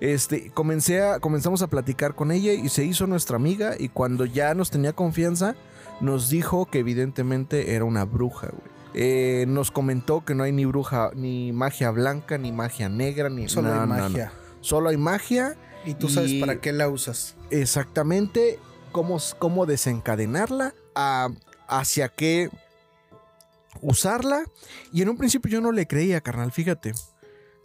Este, 0.00 0.50
comencé 0.50 1.02
a, 1.02 1.20
comenzamos 1.20 1.62
a 1.62 1.68
platicar 1.68 2.14
con 2.14 2.30
ella 2.30 2.52
y 2.52 2.68
se 2.68 2.84
hizo 2.84 3.06
nuestra 3.06 3.36
amiga 3.36 3.74
y 3.78 3.88
cuando 3.88 4.26
ya 4.26 4.54
nos 4.54 4.70
tenía 4.70 4.92
confianza, 4.92 5.54
nos 6.00 6.28
dijo 6.28 6.66
que 6.66 6.80
evidentemente 6.80 7.74
era 7.74 7.84
una 7.84 8.04
bruja, 8.04 8.48
güey. 8.48 8.76
Eh, 8.98 9.44
nos 9.46 9.70
comentó 9.70 10.24
que 10.24 10.34
no 10.34 10.42
hay 10.42 10.52
ni 10.52 10.64
bruja, 10.64 11.10
ni 11.14 11.52
magia 11.52 11.90
blanca, 11.90 12.38
ni 12.38 12.50
magia 12.50 12.88
negra, 12.88 13.28
ni 13.28 13.46
Solo 13.48 13.72
hay 13.72 13.86
magia. 13.86 14.32
Solo 14.60 14.88
hay 14.88 14.96
magia. 14.96 15.54
Y 15.84 15.94
tú 15.94 16.08
sabes 16.08 16.34
para 16.40 16.60
qué 16.60 16.72
la 16.72 16.88
usas. 16.88 17.36
Exactamente 17.50 18.58
cómo, 18.92 19.18
cómo 19.38 19.66
desencadenarla, 19.66 20.74
hacia 21.68 22.08
qué 22.08 22.48
usarla. 23.82 24.44
Y 24.92 25.02
en 25.02 25.10
un 25.10 25.18
principio 25.18 25.50
yo 25.50 25.60
no 25.60 25.72
le 25.72 25.86
creía, 25.86 26.22
carnal, 26.22 26.50
fíjate 26.50 26.94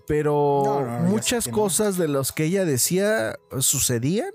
pero 0.07 0.85
muchas 1.07 1.47
cosas 1.47 1.97
de 1.97 2.07
las 2.07 2.31
que 2.31 2.45
ella 2.45 2.65
decía 2.65 3.35
sucedían. 3.59 4.31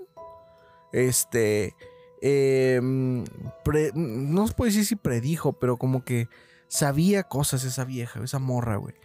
Este, 0.93 1.75
em, 2.21 3.25
no 3.93 4.47
se 4.47 4.53
puede 4.53 4.71
decir 4.71 4.85
si 4.85 4.95
predijo, 4.95 5.53
pero 5.53 5.77
como 5.77 6.03
que 6.03 6.29
sabía 6.67 7.23
cosas 7.23 7.63
esa 7.63 7.85
vieja, 7.85 8.23
esa 8.23 8.39
morra, 8.39 8.77
güey. 8.77 8.95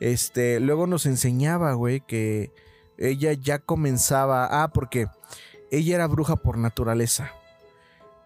Este, 0.00 0.60
luego 0.60 0.86
nos 0.86 1.06
enseñaba, 1.06 1.74
güey, 1.74 2.00
que 2.00 2.52
ella 2.98 3.32
ya 3.32 3.58
comenzaba, 3.58 4.62
ah, 4.62 4.72
porque 4.72 5.08
ella 5.70 5.94
era 5.96 6.06
bruja 6.06 6.36
por 6.36 6.58
naturaleza 6.58 7.32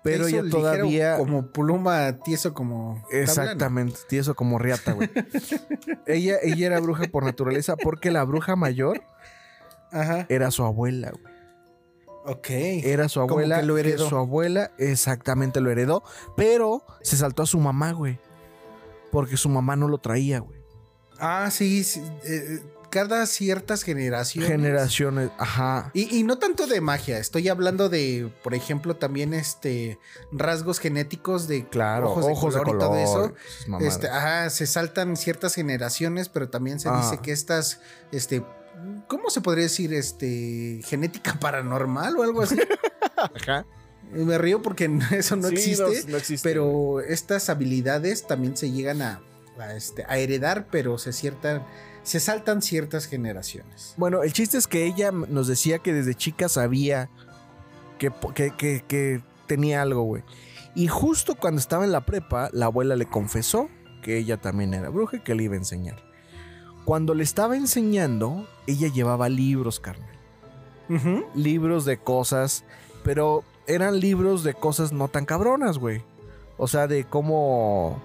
pero 0.06 0.26
ella 0.26 0.42
todavía. 0.50 1.16
Como 1.18 1.46
pluma, 1.48 2.18
tieso 2.24 2.54
como. 2.54 3.04
Exactamente, 3.10 3.98
tieso 4.08 4.34
como 4.34 4.58
riata, 4.58 4.92
güey. 4.92 5.10
ella, 6.06 6.36
ella 6.42 6.66
era 6.66 6.80
bruja 6.80 7.04
por 7.10 7.24
naturaleza 7.24 7.76
porque 7.76 8.10
la 8.10 8.24
bruja 8.24 8.56
mayor 8.56 9.02
era 10.28 10.50
su 10.50 10.64
abuela, 10.64 11.10
güey. 11.10 11.34
Ok. 12.26 12.50
Era 12.50 13.08
su 13.08 13.20
abuela. 13.20 13.62
lo 13.62 13.78
heredó. 13.78 14.08
Su 14.08 14.16
abuela 14.16 14.72
exactamente 14.78 15.60
lo 15.60 15.70
heredó, 15.70 16.02
pero 16.36 16.84
se 17.02 17.16
saltó 17.16 17.42
a 17.42 17.46
su 17.46 17.58
mamá, 17.58 17.92
güey. 17.92 18.18
Porque 19.12 19.36
su 19.36 19.48
mamá 19.48 19.76
no 19.76 19.88
lo 19.88 19.98
traía, 19.98 20.40
güey. 20.40 20.60
Ah, 21.18 21.50
sí, 21.50 21.84
sí 21.84 22.02
eh, 22.24 22.60
cada 22.90 23.26
ciertas 23.26 23.82
generaciones. 23.82 24.50
Generaciones, 24.50 25.30
ajá. 25.38 25.90
Y, 25.94 26.22
no 26.24 26.38
tanto 26.38 26.66
de 26.66 26.80
magia, 26.80 27.18
estoy 27.18 27.48
hablando 27.48 27.88
de, 27.88 28.32
por 28.42 28.54
ejemplo, 28.54 28.96
también 28.96 29.34
este 29.34 29.98
rasgos 30.32 30.78
genéticos 30.78 31.48
de 31.48 31.68
claro, 31.68 32.10
ojos, 32.10 32.54
de, 32.54 32.60
color 32.60 32.76
y 32.76 32.78
todo 32.78 32.96
eso. 32.96 33.34
Este, 33.80 34.08
ajá, 34.08 34.50
se 34.50 34.66
saltan 34.66 35.16
ciertas 35.16 35.54
generaciones, 35.54 36.28
pero 36.28 36.48
también 36.48 36.80
se 36.80 36.90
dice 36.90 37.16
ah. 37.16 37.22
que 37.22 37.32
estas, 37.32 37.80
este, 38.12 38.44
¿cómo 39.08 39.30
se 39.30 39.40
podría 39.40 39.64
decir? 39.64 39.92
Este, 39.92 40.80
genética 40.84 41.34
paranormal 41.40 42.16
o 42.16 42.22
algo 42.22 42.42
así. 42.42 42.56
ajá. 43.16 43.66
Me 44.12 44.38
río 44.38 44.62
porque 44.62 44.90
eso 45.12 45.36
no, 45.36 45.48
existe, 45.48 46.04
no, 46.08 46.16
existe, 46.16 46.48
pero 46.48 47.00
estas 47.00 47.48
habilidades 47.48 48.26
también 48.26 48.56
se 48.56 48.70
llegan 48.70 49.02
a, 49.02 49.20
este, 49.74 50.04
a 50.08 50.18
heredar, 50.18 50.68
pero 50.70 50.98
se 50.98 51.12
ciertan 51.12 51.64
se 52.06 52.20
saltan 52.20 52.62
ciertas 52.62 53.06
generaciones. 53.06 53.94
Bueno, 53.96 54.22
el 54.22 54.32
chiste 54.32 54.56
es 54.56 54.68
que 54.68 54.86
ella 54.86 55.10
nos 55.10 55.48
decía 55.48 55.80
que 55.80 55.92
desde 55.92 56.14
chica 56.14 56.48
sabía 56.48 57.10
que, 57.98 58.12
que, 58.56 59.22
tenía 59.48 59.82
algo, 59.82 60.02
güey. 60.02 60.22
Y 60.76 60.86
justo 60.86 61.34
cuando 61.34 61.58
estaba 61.58 61.84
en 61.84 61.90
la 61.90 62.06
prepa, 62.06 62.48
la 62.52 62.66
abuela 62.66 62.94
le 62.94 63.06
confesó 63.06 63.68
que 64.04 64.18
ella 64.18 64.36
también 64.36 64.72
era 64.72 64.88
bruja 64.88 65.16
y 65.16 65.20
que 65.20 65.34
le 65.34 65.42
iba 65.42 65.54
a 65.54 65.58
enseñar. 65.58 65.96
Cuando 66.84 67.12
le 67.12 67.24
estaba 67.24 67.56
enseñando, 67.56 68.46
ella 68.68 68.86
llevaba 68.86 69.28
libros, 69.28 69.80
carnal. 69.80 70.14
Libros 71.34 71.84
de 71.84 71.98
cosas, 71.98 72.64
pero 73.02 73.42
eran 73.66 73.98
libros 73.98 74.44
de 74.44 74.54
cosas 74.54 74.92
no 74.92 75.08
tan 75.08 75.24
cabronas, 75.24 75.78
güey. 75.78 76.04
O 76.56 76.68
sea, 76.68 76.86
de 76.86 77.02
cómo 77.02 78.00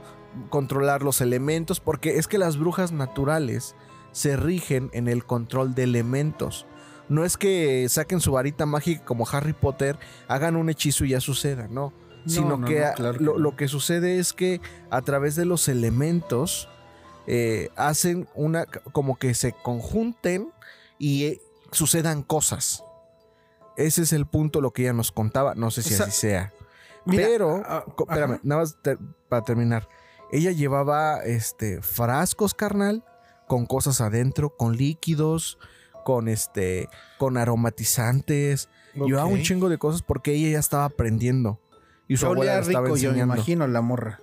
controlar 0.49 1.03
los 1.03 1.21
elementos, 1.21 1.79
porque 1.79 2.17
es 2.17 2.27
que 2.27 2.39
las 2.39 2.57
brujas 2.57 2.91
naturales 2.91 3.75
se 4.12 4.36
rigen 4.36 4.89
en 4.93 5.08
el 5.08 5.26
control 5.26 5.76
de 5.76 5.84
elementos. 5.84 6.65
No 7.10 7.26
es 7.26 7.38
que 7.38 7.88
saquen 7.90 8.21
su 8.21 8.31
varita 8.31 8.65
mágica 8.65 9.04
como 9.04 9.27
Harry 9.29 9.54
Potter, 9.54 9.98
hagan 10.27 10.56
un 10.56 10.69
hechizo 10.69 11.06
y 11.06 11.10
ya 11.10 11.19
suceda, 11.19 11.67
no. 11.69 11.94
Sino 12.25 12.63
que, 12.63 12.85
lo, 13.19 13.56
que 13.56 13.67
sucede 13.67 14.19
es 14.19 14.31
que 14.31 14.62
a 14.92 15.02
través 15.02 15.35
de 15.35 15.44
los 15.44 15.67
elementos 15.67 16.69
eh, 17.25 17.69
hacen 17.75 18.29
una, 18.35 18.65
como 18.65 19.17
que 19.17 19.33
se 19.33 19.54
conjunten 19.54 20.52
y 21.00 21.25
eh, 21.25 21.42
sucedan 21.71 22.21
cosas. 22.21 22.83
Ese 23.75 24.04
es 24.04 24.13
el 24.13 24.27
punto, 24.27 24.62
lo 24.62 24.71
que 24.71 24.83
ella 24.83 24.94
nos 24.94 25.12
contaba. 25.12 25.56
No 25.56 25.71
sé 25.71 25.81
si 25.81 25.96
así 25.96 26.12
sea. 26.12 26.54
Pero, 27.06 27.63
ah, 27.65 27.85
ah, 27.88 27.94
espérame, 27.98 28.40
nada 28.44 28.62
más 28.62 28.77
para 29.27 29.44
terminar. 29.44 29.90
Ella 30.31 30.52
llevaba 30.52 31.23
este, 31.23 31.81
frascos, 31.81 32.54
carnal, 32.54 33.04
con 33.52 33.65
cosas 33.65 33.99
adentro, 33.99 34.56
con 34.56 34.77
líquidos, 34.77 35.58
con 36.06 36.29
este, 36.29 36.87
con 37.17 37.35
aromatizantes. 37.35 38.69
Llevaba 38.93 39.25
un 39.25 39.41
chingo 39.41 39.67
de 39.67 39.77
cosas 39.77 40.04
porque 40.04 40.31
ella 40.33 40.52
ya 40.52 40.60
estaba 40.60 40.85
aprendiendo. 40.85 41.60
Y 42.08 42.15
su 42.15 42.27
abuela 42.27 42.60
estaba 42.60 42.87
enseñando. 42.87 43.19
Yo 43.19 43.27
me 43.27 43.33
imagino 43.33 43.67
la 43.67 43.81
morra. 43.81 44.21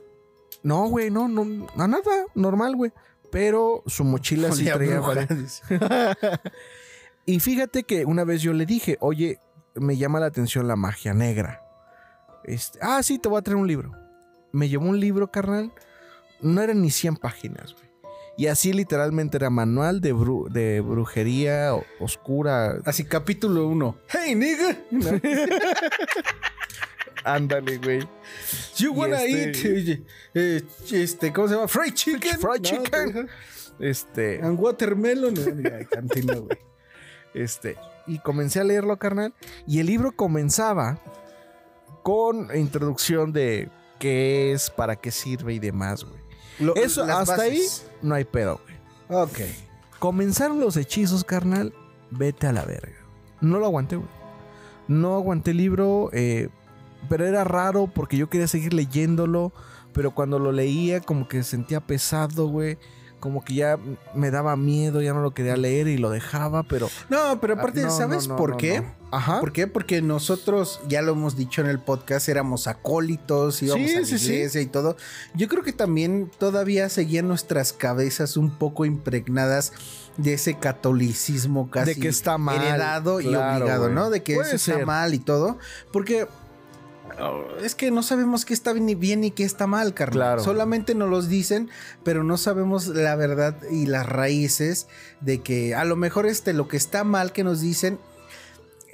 No, 0.62 0.89
güey, 0.89 1.11
no, 1.11 1.29
no, 1.29 1.66
a 1.76 1.87
nada, 1.87 2.24
normal, 2.35 2.74
güey. 2.74 2.91
Pero 3.31 3.83
su 3.85 4.03
mochila 4.03 4.51
sí 4.53 4.64
traía. 4.64 5.03
Y 7.26 7.41
fíjate 7.41 7.83
que 7.83 8.07
una 8.07 8.24
vez 8.24 8.41
yo 8.41 8.55
le 8.55 8.64
dije, 8.64 8.97
oye, 9.01 9.41
me 9.74 9.99
llama 9.99 10.20
la 10.20 10.24
atención 10.24 10.66
la 10.66 10.76
magia 10.76 11.12
negra. 11.12 11.62
Este, 12.45 12.79
ah, 12.81 13.03
sí, 13.03 13.18
te 13.18 13.29
voy 13.29 13.41
a 13.41 13.43
traer 13.43 13.59
un 13.59 13.68
libro. 13.68 13.93
Me 14.53 14.70
llevó 14.70 14.89
un 14.89 14.99
libro, 14.99 15.31
carnal. 15.31 15.70
No 16.41 16.62
eran 16.62 16.81
ni 16.81 16.91
100 16.91 17.16
páginas, 17.16 17.74
güey. 17.74 17.88
Y 18.39 18.47
así 18.47 18.72
literalmente 18.72 19.36
era 19.36 19.51
manual 19.51 20.01
de, 20.01 20.14
bru- 20.14 20.49
de 20.49 20.80
brujería 20.80 21.72
oscura. 21.99 22.78
Así, 22.84 23.05
capítulo 23.05 23.66
1. 23.66 23.99
Hey, 24.09 24.34
nigga. 24.36 24.78
Ándale, 27.24 27.78
güey. 27.78 28.09
You 28.76 28.93
wanna 28.93 29.22
este- 29.24 29.91
eat 29.91 30.01
eh, 30.34 30.62
este, 30.93 31.32
¿cómo 31.32 31.49
se 31.49 31.55
llama? 31.55 31.68
Fried 31.68 31.95
chicken. 31.95 32.39
Fried 32.39 32.61
No, 32.61 32.62
chicken. 32.62 33.28
Este, 33.80 34.41
And 34.41 34.59
watermelon. 34.59 35.34
Ay, 35.76 35.84
cantina, 35.86 36.34
güey. 36.34 36.59
este. 37.34 37.76
Y 38.07 38.20
comencé 38.20 38.61
a 38.61 38.64
leerlo, 38.64 38.97
carnal. 38.99 39.34
Y 39.66 39.80
el 39.80 39.86
libro 39.89 40.12
comenzaba 40.12 40.99
con 42.03 42.57
introducción 42.57 43.32
de 43.32 43.68
qué 43.99 44.53
es, 44.53 44.70
para 44.70 44.97
qué 44.97 45.11
sirve 45.11 45.55
y 45.55 45.59
demás, 45.59 46.05
güey. 46.05 46.18
Lo- 46.61 46.75
Eso, 46.77 47.05
hasta 47.05 47.43
ahí, 47.43 47.63
no 48.03 48.15
hay 48.15 48.25
pedo, 48.25 48.61
güey. 49.09 49.23
Ok. 49.23 49.39
Comenzaron 49.99 50.61
los 50.61 50.77
hechizos, 50.77 51.25
carnal. 51.25 51.73
Vete 52.11 52.47
a 52.47 52.53
la 52.53 52.65
verga. 52.65 52.93
No 53.41 53.59
lo 53.59 53.67
aguanté, 53.67 53.97
güey. 53.97 54.09
No 54.89 55.15
aguanté 55.15 55.51
el 55.51 55.59
libro, 55.59 56.11
eh, 56.13 56.49
pero 57.09 57.27
era 57.27 57.45
raro 57.45 57.87
porque 57.87 58.17
yo 58.17 58.29
quería 58.31 58.47
seguir 58.49 58.73
leyéndolo. 58.75 59.53
Pero 59.93 60.15
cuando 60.15 60.39
lo 60.39 60.53
leía, 60.53 61.01
como 61.01 61.29
que 61.29 61.43
sentía 61.43 61.81
pesado, 61.81 62.47
güey. 62.49 62.79
Como 63.21 63.45
que 63.45 63.55
ya 63.55 63.79
me 64.14 64.31
daba 64.31 64.57
miedo, 64.57 65.03
ya 65.03 65.12
no 65.12 65.21
lo 65.23 65.33
quería 65.35 65.57
leer 65.57 65.89
y 65.89 65.99
lo 65.99 66.11
dejaba, 66.11 66.62
pero. 66.62 66.89
No, 67.09 67.41
pero 67.41 67.55
aparte, 67.55 67.81
Ah, 67.83 67.87
no, 67.87 67.97
¿sabes 67.97 68.29
no, 68.29 68.35
no, 68.35 68.39
por 68.39 68.57
qué? 68.57 68.85
Ajá. 69.11 69.41
¿Por 69.41 69.53
qué? 69.53 69.66
Porque 69.66 70.03
nosotros, 70.03 70.81
ya 70.89 71.03
lo 71.03 71.12
hemos 71.12 71.37
dicho 71.37 71.61
en 71.62 71.66
el 71.69 71.79
podcast, 71.81 72.29
éramos 72.29 72.66
acólitos, 72.66 73.62
íbamos 73.62 73.89
Sí, 73.91 73.97
a 73.97 74.01
la 74.01 74.07
sí, 74.07 74.19
sí. 74.19 74.33
iglesia 74.35 74.61
y 74.61 74.66
todo. 74.66 74.97
Yo 75.35 75.49
creo 75.49 75.62
que 75.62 75.73
también 75.73 76.31
todavía 76.39 76.89
seguían 76.91 77.27
nuestras 77.27 77.73
cabezas 77.73 78.37
un 78.37 78.51
poco 78.59 78.85
impregnadas 78.85 79.73
de 80.16 80.35
ese 80.35 80.59
catolicismo 80.59 81.71
casi 81.71 81.95
De 81.95 82.01
que 82.01 82.09
está 82.09 82.39
mal, 82.39 82.57
heredado 82.61 83.21
y 83.21 83.27
obligado. 83.35 83.89
¿no? 83.89 84.11
De 84.11 84.23
que 84.23 84.35
Puede 84.35 84.49
eso 84.49 84.57
está 84.57 84.75
ser. 84.79 84.87
mal 84.87 85.14
y 85.14 85.19
todo. 85.19 85.59
Porque 85.93 86.27
es 87.62 87.75
que 87.75 87.91
no 87.91 88.03
sabemos 88.03 88.45
qué 88.45 88.55
está 88.55 88.73
bien 88.73 89.25
y 89.25 89.31
qué 89.31 89.45
está 89.45 89.66
mal, 89.66 89.95
carnal. 89.95 90.14
Claro. 90.14 90.45
Solamente 90.45 90.95
nos 90.95 91.11
los 91.11 91.29
dicen, 91.29 91.71
pero 92.05 92.25
no 92.25 92.37
sabemos 92.37 92.87
la 92.89 93.16
verdad 93.16 93.57
y 93.71 93.87
las 93.87 94.07
raíces 94.07 94.89
de 95.21 95.43
que 95.43 95.75
a 95.75 95.85
lo 95.85 95.97
mejor 95.97 96.27
este 96.27 96.53
lo 96.53 96.69
que 96.69 96.77
está 96.77 97.05
mal 97.05 97.33
que 97.33 97.45
nos 97.45 97.61
dicen 97.61 97.99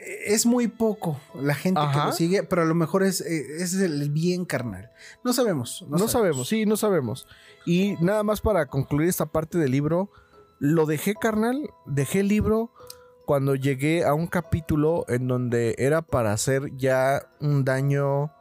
eh, 0.04 0.18
es 0.26 0.46
muy 0.46 0.68
poco 0.68 1.20
la 1.34 1.54
gente 1.54 1.80
que 1.92 1.98
lo 1.98 2.12
sigue, 2.12 2.42
pero 2.42 2.62
a 2.62 2.66
lo 2.66 2.74
mejor 2.74 3.02
es, 3.02 3.20
eh, 3.20 3.62
es 3.62 3.74
el 3.74 4.10
bien 4.10 4.44
carnal. 4.44 4.90
No 5.22 5.32
sabemos. 5.32 5.84
No, 5.88 6.08
sabemos. 6.08 6.48
sí, 6.48 6.66
no 6.66 6.76
sabemos. 6.76 7.26
Y 7.66 7.96
nada 8.00 8.22
más 8.22 8.40
para 8.40 8.66
concluir 8.66 9.08
esta 9.08 9.26
parte 9.26 9.58
del 9.58 9.70
libro, 9.70 10.10
lo 10.58 10.86
dejé, 10.86 11.14
carnal, 11.14 11.70
dejé 11.86 12.20
el 12.20 12.28
libro 12.28 12.72
cuando 13.24 13.54
llegué 13.54 14.04
a 14.04 14.14
un 14.14 14.26
capítulo 14.26 15.04
en 15.08 15.28
donde 15.28 15.74
era 15.78 16.02
para 16.02 16.32
hacer 16.32 16.76
ya 16.76 17.26
un 17.40 17.64
daño 17.64 18.32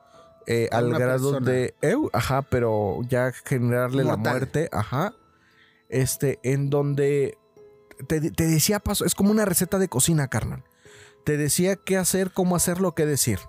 eh, 0.45 0.67
al 0.71 0.89
grado 0.93 1.31
persona. 1.31 1.51
de, 1.51 1.75
eu, 1.81 2.09
ajá, 2.13 2.41
pero 2.41 2.99
ya 3.07 3.31
generarle 3.31 4.03
la 4.03 4.17
muerte, 4.17 4.69
ajá, 4.71 5.13
este, 5.89 6.39
en 6.43 6.69
donde 6.69 7.37
te, 8.07 8.31
te 8.31 8.47
decía 8.47 8.79
paso, 8.79 9.05
es 9.05 9.15
como 9.15 9.31
una 9.31 9.45
receta 9.45 9.79
de 9.79 9.87
cocina, 9.87 10.27
carnal. 10.27 10.63
Te 11.23 11.37
decía 11.37 11.77
qué 11.77 11.95
hacer, 11.97 12.31
cómo 12.31 12.55
hacerlo, 12.55 12.93
qué 12.93 13.05
decir. 13.05 13.39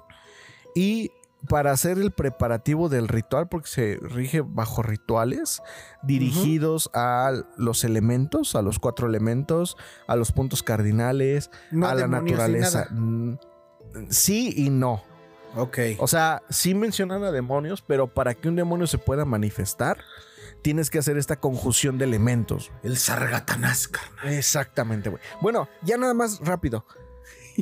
Y 0.75 1.11
para 1.49 1.73
hacer 1.73 1.99
el 1.99 2.11
preparativo 2.11 2.89
del 2.89 3.09
ritual, 3.09 3.49
porque 3.49 3.69
se 3.69 3.99
rige 4.01 4.43
bajo 4.43 4.83
rituales 4.83 5.63
dirigidos 6.03 6.91
a 6.95 7.33
los 7.57 7.85
elementos, 7.85 8.55
a 8.55 8.63
los 8.63 8.79
cuatro 8.79 9.07
elementos, 9.07 9.77
a 10.07 10.17
los 10.17 10.33
puntos 10.33 10.63
cardinales, 10.63 11.51
No 11.71 11.89
a 11.89 11.95
la 11.95 12.09
naturaleza. 12.09 12.89
Mm, 12.91 13.35
Sí 14.09 14.53
y 14.57 14.71
no. 14.71 15.03
Ok. 15.57 15.79
O 15.99 16.09
sea, 16.09 16.43
sí 16.51 16.75
mencionan 16.75 17.23
a 17.23 17.31
demonios, 17.31 17.83
pero 17.83 18.13
para 18.13 18.35
que 18.35 18.49
un 18.49 18.57
demonio 18.57 18.87
se 18.87 18.99
pueda 18.99 19.25
manifestar, 19.25 19.99
tienes 20.63 20.91
que 20.91 20.99
hacer 20.99 21.17
esta 21.17 21.37
conjunción 21.37 21.99
de 21.99 22.07
elementos. 22.07 22.73
El 22.83 22.97
sargatanás, 22.97 23.87
carnal. 23.87 24.35
Exactamente, 24.35 25.11
güey. 25.11 25.23
Bueno, 25.41 25.69
ya 25.83 25.97
nada 25.97 26.15
más 26.15 26.41
rápido. 26.41 26.87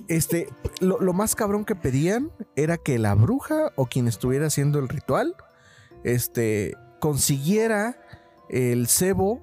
Este, 0.09 0.49
lo, 0.81 1.01
lo 1.01 1.13
más 1.13 1.35
cabrón 1.35 1.65
que 1.65 1.75
pedían 1.75 2.31
era 2.57 2.79
que 2.79 2.99
la 2.99 3.15
bruja 3.15 3.73
o 3.77 3.87
quien 3.87 4.09
estuviera 4.09 4.47
haciendo 4.47 4.79
el 4.79 4.89
ritual, 4.89 5.35
este, 6.05 6.75
consiguiera 7.01 7.97
el 8.49 8.89
cebo 8.89 9.41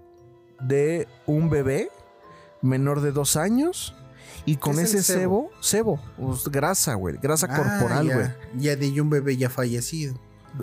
de 0.59 1.07
un 1.25 1.49
bebé 1.49 1.89
menor 2.61 3.01
de 3.01 3.11
dos 3.11 3.37
años 3.37 3.95
y 4.45 4.57
con 4.57 4.75
¿Qué 4.75 4.81
es 4.83 4.93
el 4.93 4.99
ese 5.01 5.13
cebo? 5.13 5.49
cebo, 5.61 5.99
pues, 6.17 6.47
grasa, 6.49 6.95
güey, 6.95 7.17
grasa 7.21 7.47
Ah, 7.49 7.55
corporal, 7.57 8.07
ya. 8.07 8.15
güey. 8.15 8.27
Ya 8.57 8.75
de 8.75 9.01
un 9.01 9.09
bebé 9.09 9.37
ya 9.37 9.49
fallecido. 9.49 10.15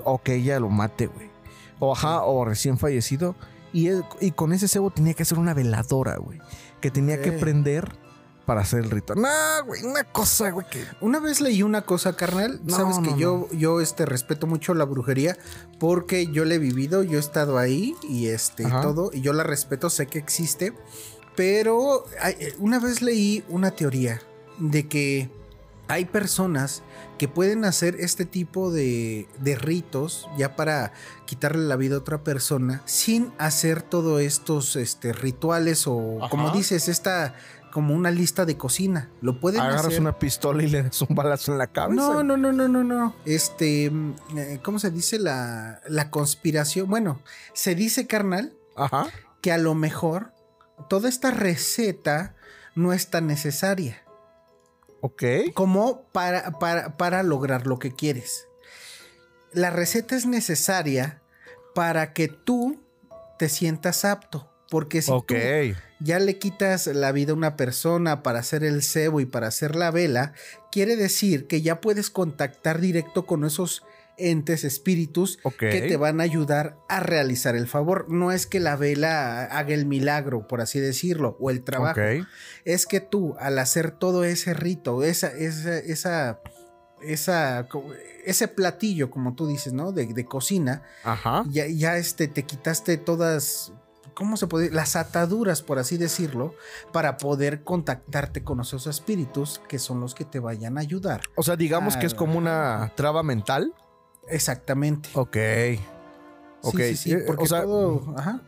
O 0.04 0.18
que 0.20 0.34
ella 0.34 0.58
lo 0.58 0.68
mate, 0.68 1.06
güey. 1.06 1.30
O 1.78 1.92
ajá, 1.92 2.22
o 2.24 2.44
recién 2.44 2.78
fallecido. 2.78 3.36
Y, 3.72 3.88
él- 3.88 4.04
y 4.20 4.32
con 4.32 4.52
ese 4.52 4.66
cebo 4.68 4.90
tenía 4.90 5.14
que 5.14 5.22
hacer 5.22 5.38
una 5.38 5.54
veladora, 5.54 6.16
güey. 6.16 6.40
Que 6.80 6.90
tenía 6.90 7.20
que 7.20 7.32
prender 7.32 7.92
para 8.46 8.60
hacer 8.62 8.84
el 8.84 8.90
ritual. 8.90 9.20
No, 9.20 9.28
güey, 9.66 9.82
una 9.82 10.04
cosa, 10.04 10.50
güey, 10.50 10.66
que. 10.70 10.84
Una 11.00 11.18
vez 11.20 11.40
leí 11.40 11.62
una 11.62 11.82
cosa, 11.82 12.14
carnal. 12.16 12.60
No, 12.64 12.76
Sabes 12.76 12.98
que 13.00 13.10
no, 13.10 13.16
yo, 13.18 13.48
yo 13.52 13.80
este, 13.80 14.06
respeto 14.06 14.46
mucho 14.46 14.72
la 14.72 14.84
brujería 14.84 15.36
porque 15.78 16.28
yo 16.28 16.44
la 16.44 16.54
he 16.54 16.58
vivido, 16.58 17.02
yo 17.02 17.16
he 17.18 17.20
estado 17.20 17.58
ahí 17.58 17.94
y 18.08 18.28
este 18.28 18.64
todo, 18.64 19.10
y 19.12 19.20
yo 19.20 19.32
la 19.32 19.42
respeto, 19.42 19.90
sé 19.90 20.06
que 20.06 20.18
existe. 20.18 20.72
Pero 21.34 22.04
hay- 22.20 22.36
eh, 22.38 22.54
una 22.58 22.78
vez 22.78 23.02
leí 23.02 23.44
una 23.48 23.70
teoría 23.72 24.22
de 24.58 24.88
que 24.88 25.28
hay 25.88 26.04
personas 26.06 26.82
que 27.18 27.28
pueden 27.28 27.64
hacer 27.64 27.96
este 28.00 28.24
tipo 28.24 28.72
de, 28.72 29.28
de 29.38 29.54
ritos 29.54 30.28
ya 30.36 30.56
para 30.56 30.92
quitarle 31.26 31.64
la 31.66 31.76
vida 31.76 31.94
a 31.94 31.98
otra 31.98 32.24
persona 32.24 32.82
sin 32.86 33.32
hacer 33.38 33.82
todos 33.82 34.20
estos 34.20 34.74
este, 34.76 35.12
rituales 35.12 35.86
o, 35.86 36.18
Ajá. 36.20 36.28
como 36.30 36.50
dices, 36.50 36.88
esta 36.88 37.34
como 37.76 37.92
una 37.92 38.10
lista 38.10 38.46
de 38.46 38.56
cocina. 38.56 39.10
Lo 39.20 39.38
pueden 39.38 39.60
Agarras 39.60 39.88
hacer. 39.88 40.00
una 40.00 40.18
pistola 40.18 40.62
y 40.62 40.66
le 40.66 40.84
das 40.84 41.02
un 41.02 41.14
balazo 41.14 41.52
en 41.52 41.58
la 41.58 41.66
cabeza. 41.66 42.00
No, 42.00 42.22
no, 42.22 42.34
no, 42.38 42.50
no, 42.50 42.68
no, 42.68 42.82
no. 42.82 43.14
Este, 43.26 43.90
mm, 43.90 44.14
eh, 44.34 44.60
¿cómo 44.64 44.78
se 44.78 44.90
dice 44.90 45.18
la, 45.18 45.82
la 45.86 46.10
conspiración? 46.10 46.88
Bueno, 46.88 47.20
se 47.52 47.74
dice, 47.74 48.06
carnal, 48.06 48.54
Ajá. 48.76 49.08
que 49.42 49.52
a 49.52 49.58
lo 49.58 49.74
mejor 49.74 50.32
toda 50.88 51.10
esta 51.10 51.30
receta 51.32 52.34
no 52.74 52.94
es 52.94 53.10
tan 53.10 53.26
necesaria 53.26 54.02
Ok. 55.02 55.22
como 55.52 56.04
para, 56.12 56.52
para, 56.58 56.96
para 56.96 57.22
lograr 57.22 57.66
lo 57.66 57.78
que 57.78 57.94
quieres. 57.94 58.48
La 59.52 59.68
receta 59.68 60.16
es 60.16 60.24
necesaria 60.24 61.20
para 61.74 62.14
que 62.14 62.28
tú 62.28 62.82
te 63.38 63.50
sientas 63.50 64.06
apto. 64.06 64.50
Porque 64.70 65.02
si 65.02 65.12
tú 65.26 65.34
ya 66.00 66.18
le 66.18 66.38
quitas 66.38 66.86
la 66.88 67.12
vida 67.12 67.32
a 67.32 67.36
una 67.36 67.56
persona 67.56 68.22
para 68.22 68.40
hacer 68.40 68.64
el 68.64 68.82
cebo 68.82 69.20
y 69.20 69.26
para 69.26 69.46
hacer 69.46 69.76
la 69.76 69.90
vela, 69.90 70.32
quiere 70.72 70.96
decir 70.96 71.46
que 71.46 71.62
ya 71.62 71.80
puedes 71.80 72.10
contactar 72.10 72.80
directo 72.80 73.26
con 73.26 73.44
esos 73.44 73.82
entes, 74.18 74.64
espíritus 74.64 75.38
que 75.58 75.82
te 75.82 75.96
van 75.96 76.20
a 76.20 76.24
ayudar 76.24 76.76
a 76.88 77.00
realizar 77.00 77.54
el 77.56 77.66
favor. 77.66 78.06
No 78.08 78.32
es 78.32 78.46
que 78.46 78.60
la 78.60 78.76
vela 78.76 79.44
haga 79.44 79.74
el 79.74 79.86
milagro, 79.86 80.46
por 80.46 80.60
así 80.60 80.80
decirlo, 80.80 81.36
o 81.40 81.50
el 81.50 81.62
trabajo. 81.62 82.00
Es 82.64 82.86
que 82.86 83.00
tú, 83.00 83.36
al 83.38 83.58
hacer 83.58 83.90
todo 83.90 84.24
ese 84.24 84.54
rito, 84.54 85.02
esa, 85.02 85.28
esa, 85.28 85.78
esa, 85.78 86.40
esa, 87.02 87.68
ese 88.24 88.48
platillo, 88.48 89.10
como 89.10 89.34
tú 89.34 89.46
dices, 89.46 89.72
¿no? 89.72 89.92
De, 89.92 90.06
de 90.06 90.24
cocina, 90.24 90.82
Ajá. 91.04 91.44
ya, 91.48 91.66
ya 91.66 91.96
este, 91.96 92.28
te 92.28 92.44
quitaste 92.44 92.96
todas, 92.96 93.72
¿cómo 94.16 94.36
se 94.36 94.48
puede? 94.48 94.70
Las 94.70 94.96
ataduras, 94.96 95.62
por 95.62 95.78
así 95.78 95.98
decirlo, 95.98 96.54
para 96.90 97.18
poder 97.18 97.62
contactarte 97.62 98.42
con 98.42 98.60
esos 98.60 98.88
espíritus 98.88 99.60
que 99.68 99.78
son 99.78 100.00
los 100.00 100.14
que 100.14 100.24
te 100.24 100.40
vayan 100.40 100.78
a 100.78 100.80
ayudar. 100.80 101.20
O 101.36 101.42
sea, 101.42 101.54
digamos 101.54 101.96
que 101.96 102.06
es 102.06 102.14
como 102.14 102.38
una 102.38 102.90
traba 102.96 103.22
mental. 103.22 103.74
Exactamente. 104.26 105.10
Ok. 105.14 105.36
Ok, 106.68 106.76
Sí, 106.76 106.82
sí, 106.88 106.96
sí, 106.96 107.12
eh, 107.12 107.24
porque 107.26 107.44
o 107.44 107.46
sea, 107.46 107.62
todo, 107.62 108.14
ajá. 108.16 108.40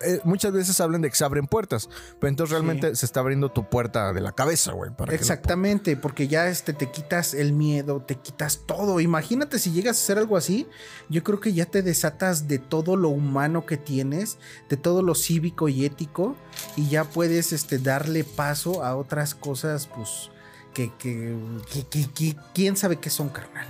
eh, 0.00 0.20
muchas 0.24 0.52
veces 0.52 0.80
hablan 0.80 1.00
de 1.02 1.10
que 1.10 1.16
se 1.16 1.24
abren 1.24 1.46
puertas, 1.46 1.88
pero 2.18 2.28
entonces 2.28 2.52
realmente 2.52 2.94
se 2.96 3.04
está 3.06 3.20
abriendo 3.20 3.50
tu 3.50 3.68
puerta 3.68 4.12
de 4.12 4.20
la 4.20 4.32
cabeza, 4.32 4.72
güey. 4.72 4.90
para 4.90 5.10
que 5.10 5.16
lo 5.16 5.20
Exactamente, 5.20 5.96
porque 5.96 6.28
ya 6.28 6.48
este 6.48 6.72
te 6.72 6.90
quitas 6.90 7.34
el 7.34 7.52
miedo, 7.52 8.00
te 8.02 8.14
quitas 8.16 8.60
todo. 8.66 9.00
Imagínate 9.00 9.58
si 9.58 9.70
llegas 9.72 9.96
a 9.98 10.00
hacer 10.02 10.18
algo 10.18 10.36
así, 10.36 10.66
yo 11.08 11.22
creo 11.22 11.40
que 11.40 11.52
ya 11.52 11.66
te 11.66 11.82
desatas 11.82 12.48
de 12.48 12.58
todo 12.58 12.96
lo 12.96 13.08
humano 13.10 13.66
que 13.66 13.76
tienes, 13.76 14.38
de 14.68 14.76
todo 14.76 15.02
lo 15.02 15.14
cívico 15.14 15.68
y 15.68 15.84
ético, 15.84 16.36
y 16.76 16.88
ya 16.88 17.04
puedes 17.04 17.52
este, 17.52 17.78
darle 17.78 18.24
paso 18.24 18.84
a 18.84 18.96
otras 18.96 19.34
cosas, 19.34 19.86
pues, 19.94 20.30
que, 20.74 20.92
que, 20.98 21.36
que- 21.72 21.86
que- 21.86 22.10
que- 22.12 22.36
quién 22.54 22.76
sabe 22.76 22.96
qué 22.96 23.10
son, 23.10 23.28
carnal. 23.30 23.66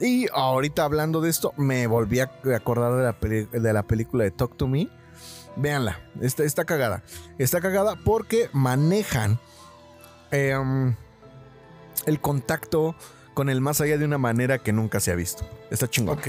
Y 0.00 0.26
ahorita 0.32 0.84
hablando 0.84 1.20
de 1.20 1.30
esto, 1.30 1.52
me 1.56 1.86
volví 1.86 2.20
a 2.20 2.30
acordar 2.54 2.94
de 2.96 3.02
la, 3.02 3.18
peli- 3.18 3.46
de 3.50 3.72
la 3.72 3.82
película 3.82 4.24
de 4.24 4.30
Talk 4.30 4.56
to 4.56 4.68
Me. 4.68 4.88
Véanla, 5.56 6.00
está, 6.20 6.44
está 6.44 6.64
cagada. 6.64 7.02
Está 7.38 7.60
cagada 7.60 7.96
porque 8.04 8.48
manejan 8.52 9.40
em, 10.30 10.94
el 12.06 12.20
contacto 12.20 12.94
con 13.34 13.48
el 13.48 13.60
más 13.60 13.80
allá 13.80 13.98
de 13.98 14.04
una 14.04 14.18
manera 14.18 14.58
que 14.58 14.72
nunca 14.72 15.00
se 15.00 15.10
ha 15.10 15.14
visto. 15.16 15.48
Está 15.70 15.88
chingón. 15.88 16.20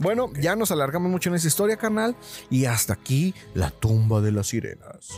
Bueno, 0.00 0.32
ya 0.40 0.56
nos 0.56 0.70
alargamos 0.72 1.10
mucho 1.10 1.28
en 1.28 1.36
esa 1.36 1.46
historia, 1.48 1.76
carnal. 1.76 2.16
Y 2.50 2.64
hasta 2.66 2.94
aquí 2.94 3.34
la 3.54 3.70
tumba 3.70 4.20
de 4.20 4.32
las 4.32 4.48
sirenas. 4.48 5.10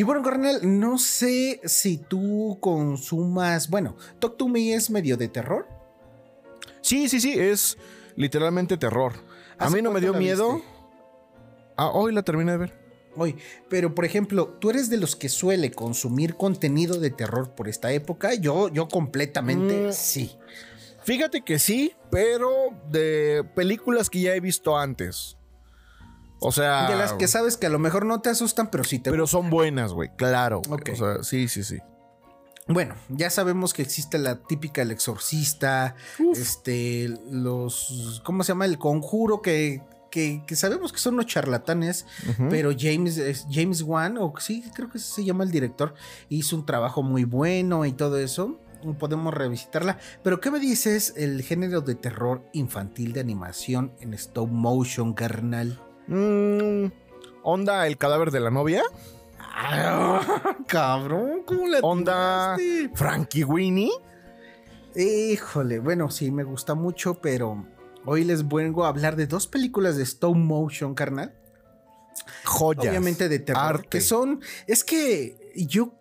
Y 0.00 0.02
bueno, 0.02 0.22
carnal, 0.22 0.60
no 0.80 0.96
sé 0.96 1.60
si 1.62 1.98
tú 1.98 2.56
consumas, 2.58 3.68
bueno, 3.68 3.96
Talk 4.18 4.38
to 4.38 4.48
Me 4.48 4.72
es 4.72 4.88
medio 4.88 5.18
de 5.18 5.28
terror. 5.28 5.66
Sí, 6.80 7.06
sí, 7.10 7.20
sí, 7.20 7.38
es 7.38 7.76
literalmente 8.16 8.78
terror. 8.78 9.12
A 9.58 9.66
¿Hace 9.66 9.76
mí 9.76 9.82
no 9.82 9.90
me 9.90 10.00
dio 10.00 10.14
miedo. 10.14 10.62
Ah, 11.76 11.90
hoy 11.90 12.14
la 12.14 12.22
terminé 12.22 12.52
de 12.52 12.56
ver. 12.56 12.80
Oye, 13.14 13.36
pero 13.68 13.94
por 13.94 14.06
ejemplo, 14.06 14.46
tú 14.58 14.70
eres 14.70 14.88
de 14.88 14.96
los 14.96 15.16
que 15.16 15.28
suele 15.28 15.70
consumir 15.70 16.34
contenido 16.34 16.98
de 16.98 17.10
terror 17.10 17.54
por 17.54 17.68
esta 17.68 17.92
época. 17.92 18.32
Yo, 18.32 18.70
yo 18.70 18.88
completamente 18.88 19.88
Mm. 19.88 19.92
sí. 19.92 20.34
Fíjate 21.04 21.42
que 21.42 21.58
sí, 21.58 21.92
pero 22.10 22.70
de 22.90 23.44
películas 23.54 24.08
que 24.08 24.22
ya 24.22 24.34
he 24.34 24.40
visto 24.40 24.78
antes. 24.78 25.36
O 26.40 26.52
sea. 26.52 26.88
De 26.88 26.96
las 26.96 27.12
que 27.14 27.28
sabes 27.28 27.56
que 27.56 27.66
a 27.66 27.70
lo 27.70 27.78
mejor 27.78 28.06
no 28.06 28.20
te 28.20 28.30
asustan, 28.30 28.70
pero 28.70 28.84
sí 28.84 28.98
te. 28.98 29.10
Pero 29.10 29.26
son 29.26 29.50
buenas, 29.50 29.92
güey. 29.92 30.10
Claro. 30.16 30.62
güey. 30.66 30.80
Ok. 30.80 30.90
O 30.92 30.96
sea, 30.96 31.22
sí, 31.22 31.48
sí, 31.48 31.62
sí. 31.64 31.78
Bueno, 32.68 32.94
ya 33.08 33.30
sabemos 33.30 33.74
que 33.74 33.82
existe 33.82 34.16
la 34.18 34.42
típica 34.44 34.82
El 34.82 34.92
Exorcista, 34.92 35.96
este, 36.34 37.12
los, 37.30 38.22
¿cómo 38.24 38.44
se 38.44 38.48
llama? 38.52 38.64
El 38.64 38.78
Conjuro 38.78 39.42
que, 39.42 39.82
que, 40.10 40.44
que 40.46 40.54
sabemos 40.54 40.92
que 40.92 40.98
son 41.00 41.16
los 41.16 41.26
charlatanes, 41.26 42.06
pero 42.48 42.70
James, 42.78 43.16
es- 43.18 43.46
James 43.50 43.82
Wan, 43.82 44.18
o 44.18 44.32
sí, 44.38 44.62
creo 44.74 44.88
que 44.88 45.00
se 45.00 45.24
llama 45.24 45.42
el 45.42 45.50
director, 45.50 45.94
hizo 46.28 46.54
un 46.54 46.64
trabajo 46.64 47.02
muy 47.02 47.24
bueno 47.24 47.86
y 47.86 47.92
todo 47.92 48.18
eso. 48.18 48.60
Podemos 48.98 49.34
revisitarla. 49.34 49.98
Pero, 50.22 50.40
¿qué 50.40 50.50
me 50.50 50.58
dices 50.58 51.12
el 51.16 51.42
género 51.42 51.82
de 51.82 51.96
terror 51.96 52.46
infantil 52.54 53.12
de 53.12 53.20
animación 53.20 53.92
en 54.00 54.14
stop 54.14 54.48
motion, 54.48 55.12
carnal? 55.12 55.82
Mm, 56.10 56.90
Onda, 57.44 57.86
el 57.86 57.96
cadáver 57.96 58.32
de 58.32 58.40
la 58.40 58.50
novia. 58.50 58.82
cabrón, 60.66 61.42
¿cómo 61.46 61.68
la 61.68 61.78
Onda, 61.80 62.54
atinaste? 62.54 62.90
Frankie 62.94 63.44
Winnie. 63.44 63.92
Híjole, 64.96 65.78
bueno, 65.78 66.10
sí, 66.10 66.32
me 66.32 66.42
gusta 66.42 66.74
mucho, 66.74 67.14
pero 67.14 67.64
hoy 68.04 68.24
les 68.24 68.46
vengo 68.46 68.84
a 68.84 68.88
hablar 68.88 69.14
de 69.14 69.28
dos 69.28 69.46
películas 69.46 69.96
de 69.96 70.02
stop 70.02 70.34
motion, 70.34 70.94
carnal. 70.94 71.32
Joyas. 72.44 72.86
Obviamente 72.86 73.28
de 73.28 73.38
terror, 73.38 73.62
arte. 73.62 73.88
que 73.88 74.00
son, 74.00 74.40
es 74.66 74.82
que 74.82 75.52
yo 75.54 75.94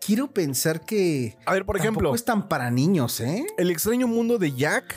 quiero 0.00 0.32
pensar 0.32 0.80
que 0.80 1.36
A 1.44 1.52
ver, 1.52 1.66
por 1.66 1.76
ejemplo, 1.76 2.14
es 2.14 2.24
tan 2.24 2.48
para 2.48 2.70
niños, 2.70 3.20
¿eh? 3.20 3.44
el 3.58 3.70
extraño 3.70 4.08
mundo 4.08 4.38
de 4.38 4.52
Jack, 4.52 4.94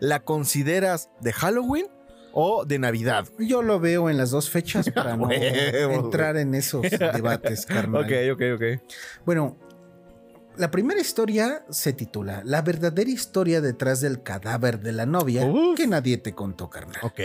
¿la 0.00 0.20
consideras 0.20 1.10
de 1.20 1.34
Halloween 1.34 1.86
o 2.40 2.64
de 2.64 2.78
Navidad? 2.78 3.26
Yo 3.38 3.62
lo 3.62 3.80
veo 3.80 4.08
en 4.08 4.16
las 4.16 4.30
dos 4.30 4.48
fechas 4.48 4.88
para 4.94 5.16
no 5.16 5.28
entrar 5.32 6.36
en 6.36 6.54
esos 6.54 6.82
debates, 6.82 7.66
carnal. 7.66 8.04
Ok, 8.04 8.12
ok, 8.32 8.42
ok. 8.54 8.82
Bueno, 9.26 9.56
la 10.56 10.70
primera 10.70 11.00
historia 11.00 11.64
se 11.70 11.92
titula 11.92 12.42
La 12.44 12.62
verdadera 12.62 13.10
historia 13.10 13.60
detrás 13.60 14.00
del 14.00 14.22
cadáver 14.22 14.80
de 14.80 14.92
la 14.92 15.06
novia 15.06 15.46
Uf. 15.46 15.76
que 15.76 15.86
nadie 15.86 16.16
te 16.18 16.32
contó, 16.34 16.68
carnal. 16.70 16.98
Ok. 17.02 17.20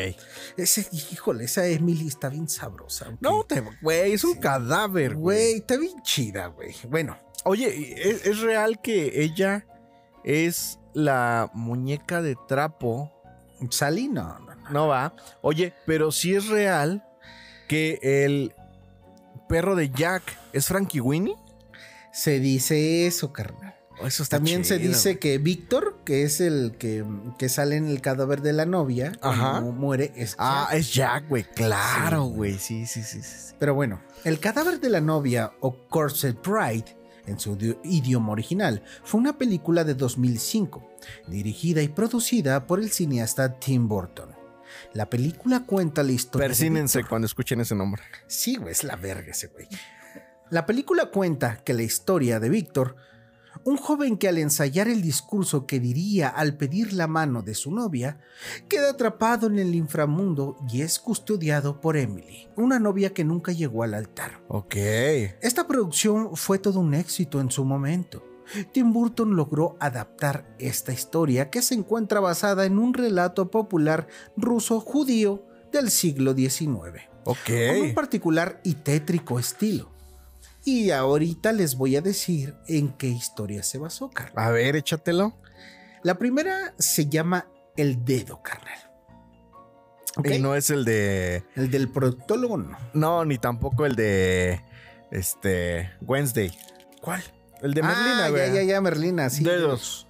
Ese, 0.58 0.88
híjole, 1.12 1.44
esa 1.46 1.66
Emily 1.68 2.08
está 2.08 2.30
bien 2.30 2.50
sabrosa. 2.50 3.16
No, 3.22 3.44
te, 3.44 3.64
güey, 3.82 4.14
es 4.14 4.24
un 4.24 4.34
Sí. 4.34 4.40
cadáver, 4.40 5.16
güey, 5.16 5.54
está 5.58 5.78
bien 5.78 6.02
chida, 6.04 6.48
güey. 6.48 6.74
Bueno, 6.90 7.18
Oye, 7.46 8.10
¿es, 8.10 8.26
es 8.26 8.40
real 8.40 8.82
que 8.82 9.22
ella 9.22 9.66
es 10.24 10.80
la 10.94 11.52
muñeca 11.54 12.22
de 12.22 12.38
trapo? 12.48 13.12
Sally, 13.70 14.08
no, 14.08 14.40
no, 14.74 14.88
va. 14.88 15.14
Oye, 15.42 15.74
pero 15.86 16.12
sí 16.12 16.36
es 16.36 16.48
real 16.48 17.06
que 17.68 18.00
el 18.02 18.54
perro 19.48 19.76
de 19.76 19.90
Jack 19.92 20.24
es 20.52 20.68
Frankie 20.68 21.00
Winnie. 21.00 21.36
Se 22.12 22.40
dice 22.40 23.08
eso, 23.08 23.32
carnal. 23.34 23.74
Eso 24.04 24.24
está 24.24 24.38
También 24.38 24.66
se 24.66 24.80
dice 24.80 25.12
güey. 25.12 25.20
que 25.20 25.38
Víctor, 25.38 26.00
que 26.04 26.24
es 26.24 26.42
el 26.42 26.76
que, 26.78 27.06
que 27.38 27.48
sale 27.48 27.76
en 27.78 27.88
el 27.88 28.02
cadáver 28.02 28.42
de 28.42 28.52
la 28.52 28.66
novia, 28.66 29.14
Ajá. 29.22 29.62
muere, 29.62 30.12
es 30.16 30.36
Ah, 30.40 30.68
Jack. 30.72 30.80
es 30.80 30.94
Jack, 30.94 31.30
güey. 31.30 31.44
Claro, 31.44 32.26
Sí. 32.28 32.34
güey. 32.36 32.58
Sí, 32.60 32.86
sí, 32.88 33.04
sí, 33.04 33.22
sí. 33.22 33.54
Pero 33.60 33.76
bueno, 33.76 34.02
el 34.26 34.40
cadáver 34.40 34.80
de 34.80 34.90
la 34.90 35.00
novia 35.00 35.54
o 35.62 35.76
Corset 35.90 36.38
Bride, 36.46 36.98
en 37.28 37.40
su 37.40 37.56
idi- 37.58 37.78
idioma 37.84 38.32
original, 38.34 38.84
fue 39.04 39.22
una 39.22 39.38
película 39.38 39.84
de 39.84 39.94
2005, 39.94 40.84
dirigida 41.28 41.82
y 41.82 41.88
producida 41.88 42.66
por 42.68 42.80
el 42.80 42.92
cineasta 42.92 43.58
Tim 43.60 43.88
Burton. 43.88 44.32
La 44.94 45.10
película 45.10 45.62
cuenta 45.66 46.04
la 46.04 46.12
historia. 46.12 46.48
de 46.48 46.50
Persínense 46.50 47.04
cuando 47.04 47.26
escuchen 47.26 47.60
ese 47.62 47.76
nombre. 47.76 48.04
Sí, 48.28 48.58
güey, 48.58 48.72
es 48.72 48.84
la 48.84 48.96
verga 48.96 49.32
ese 49.32 49.48
güey. 49.48 49.68
La 50.52 50.66
película 50.68 51.08
cuenta 51.08 51.64
que 51.64 51.74
la 51.74 51.82
historia 51.82 52.40
de 52.40 52.50
Víctor, 52.50 52.96
un 53.64 53.78
joven 53.78 54.18
que 54.18 54.28
al 54.28 54.38
ensayar 54.38 54.88
el 54.88 55.02
discurso 55.02 55.66
que 55.66 55.80
diría 55.80 56.30
al 56.30 56.58
pedir 56.58 56.94
la 56.94 57.08
mano 57.08 57.42
de 57.42 57.56
su 57.56 57.74
novia, 57.74 58.20
queda 58.70 58.92
atrapado 58.92 59.48
en 59.48 59.58
el 59.58 59.74
inframundo 59.74 60.58
y 60.72 60.82
es 60.82 61.00
custodiado 61.00 61.82
por 61.82 61.98
Emily, 61.98 62.50
una 62.56 62.78
novia 62.78 63.14
que 63.14 63.24
nunca 63.24 63.52
llegó 63.52 63.82
al 63.82 63.96
altar. 63.96 64.44
Ok. 64.48 64.76
Esta 64.76 65.68
producción 65.68 66.36
fue 66.36 66.60
todo 66.60 66.80
un 66.80 66.94
éxito 66.94 67.42
en 67.42 67.50
su 67.50 67.66
momento. 67.66 68.24
Tim 68.72 68.94
Burton 68.94 69.36
logró 69.36 69.78
adaptar 69.80 70.56
esta 70.60 70.92
historia 70.94 71.50
que 71.50 71.62
se 71.62 71.76
encuentra 71.76 72.20
basada 72.20 72.66
en 72.66 72.78
un 72.80 72.94
relato 72.94 73.50
popular 73.50 74.08
ruso 74.38 74.80
judío 74.80 75.46
del 75.72 75.90
siglo 75.90 76.34
XIX 76.34 77.04
Ok. 77.26 77.38
con 77.46 77.82
un 77.82 77.94
particular 77.94 78.60
y 78.64 78.76
tétrico 78.76 79.40
estilo. 79.40 79.92
Y 80.66 80.92
ahorita 80.92 81.52
les 81.52 81.76
voy 81.76 81.96
a 81.98 82.02
decir 82.02 82.56
en 82.68 82.94
qué 82.94 83.08
historia 83.08 83.64
se 83.64 83.78
basó, 83.78 84.10
carnal. 84.10 84.46
A 84.46 84.50
ver, 84.52 84.76
échatelo. 84.76 85.34
La 86.04 86.18
primera 86.18 86.74
se 86.78 87.08
llama 87.08 87.48
El 87.76 88.06
Dedo, 88.06 88.42
carnal. 88.42 88.78
¿Ok? 90.16 90.30
Y 90.32 90.40
no 90.40 90.56
es 90.56 90.70
el 90.70 90.86
de. 90.86 91.44
El 91.56 91.72
del 91.72 91.90
proctólogo, 91.90 92.58
no. 92.58 92.78
No, 92.94 93.26
ni 93.26 93.38
tampoco 93.38 93.86
el 93.86 93.96
de. 93.96 94.62
Este. 95.12 95.90
Wednesday. 96.02 96.52
¿Cuál? 97.02 97.24
El 97.64 97.74
de 97.74 97.82
Merlina, 97.82 98.26
ah, 98.26 98.30
ya, 98.30 98.54
ya, 98.54 98.64
ya, 98.64 98.82
Merlina, 98.82 99.30
sí. 99.30 99.44
Dedos. 99.44 100.06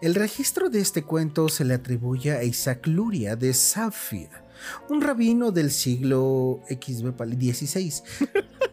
El 0.00 0.16
registro 0.16 0.70
de 0.70 0.80
este 0.80 1.04
cuento 1.04 1.48
se 1.48 1.64
le 1.64 1.74
atribuye 1.74 2.32
a 2.32 2.42
Isaac 2.42 2.88
Luria 2.88 3.36
de 3.36 3.54
Safed, 3.54 4.28
un 4.88 5.00
rabino 5.00 5.52
del 5.52 5.70
siglo 5.70 6.60
XVI. 6.68 7.92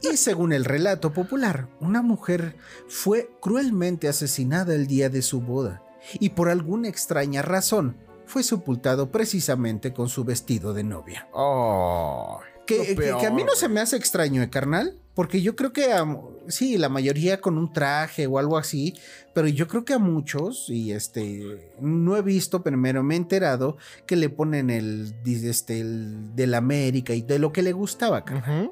Y 0.02 0.18
según 0.18 0.52
el 0.52 0.66
relato 0.66 1.14
popular, 1.14 1.70
una 1.80 2.02
mujer 2.02 2.56
fue 2.88 3.30
cruelmente 3.40 4.08
asesinada 4.08 4.74
el 4.74 4.88
día 4.88 5.10
de 5.10 5.22
su 5.22 5.42
boda 5.42 5.84
y 6.20 6.30
por 6.30 6.50
alguna 6.50 6.88
extraña 6.88 7.44
razón 7.44 7.98
fue 8.26 8.42
sepultado 8.44 9.12
precisamente 9.12 9.94
con 9.94 10.10
su 10.10 10.24
vestido 10.24 10.74
de 10.74 10.84
novia. 10.84 11.28
Oh. 11.34 12.40
Que, 12.68 12.96
a 13.26 13.32
mí 13.32 13.44
no 13.44 13.56
se 13.56 13.68
me 13.70 13.80
hace 13.80 13.96
extraño, 13.96 14.42
¿eh, 14.44 14.50
carnal? 14.50 14.98
Porque 15.16 15.42
yo 15.42 15.56
creo 15.56 15.74
que 15.74 15.92
a- 15.94 16.06
sí, 16.48 16.78
la 16.78 16.90
mayoría 16.90 17.42
con 17.42 17.58
un 17.58 17.74
traje 17.74 18.28
o 18.28 18.38
algo 18.38 18.58
así, 18.58 18.94
pero 19.34 19.48
yo 19.48 19.68
creo 19.68 19.84
que 19.84 19.94
a 19.94 20.00
muchos, 20.00 20.70
y 20.70 20.92
este, 20.92 21.72
no 21.80 22.16
he 22.18 22.22
visto, 22.22 22.62
pero 22.62 22.78
me 22.78 22.90
he 22.90 23.18
enterado 23.18 23.78
que 24.06 24.16
le 24.16 24.30
ponen 24.30 24.70
el, 24.70 25.16
este, 25.26 25.80
el 25.80 26.36
del 26.36 26.54
América 26.54 27.14
y 27.16 27.22
de 27.24 27.40
lo 27.40 27.52
que 27.52 27.64
le 27.64 27.72
gustaba, 27.72 28.24
carnal. 28.24 28.72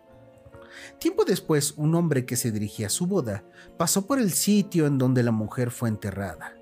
Tiempo 0.99 1.25
después, 1.25 1.73
un 1.77 1.95
hombre 1.95 2.25
que 2.25 2.35
se 2.35 2.51
dirigía 2.51 2.87
a 2.87 2.91
su 2.91 3.07
boda 3.07 3.43
pasó 3.77 4.05
por 4.05 4.19
el 4.19 4.31
sitio 4.31 4.85
en 4.87 4.97
donde 4.97 5.23
la 5.23 5.31
mujer 5.31 5.71
fue 5.71 5.89
enterrada. 5.89 6.53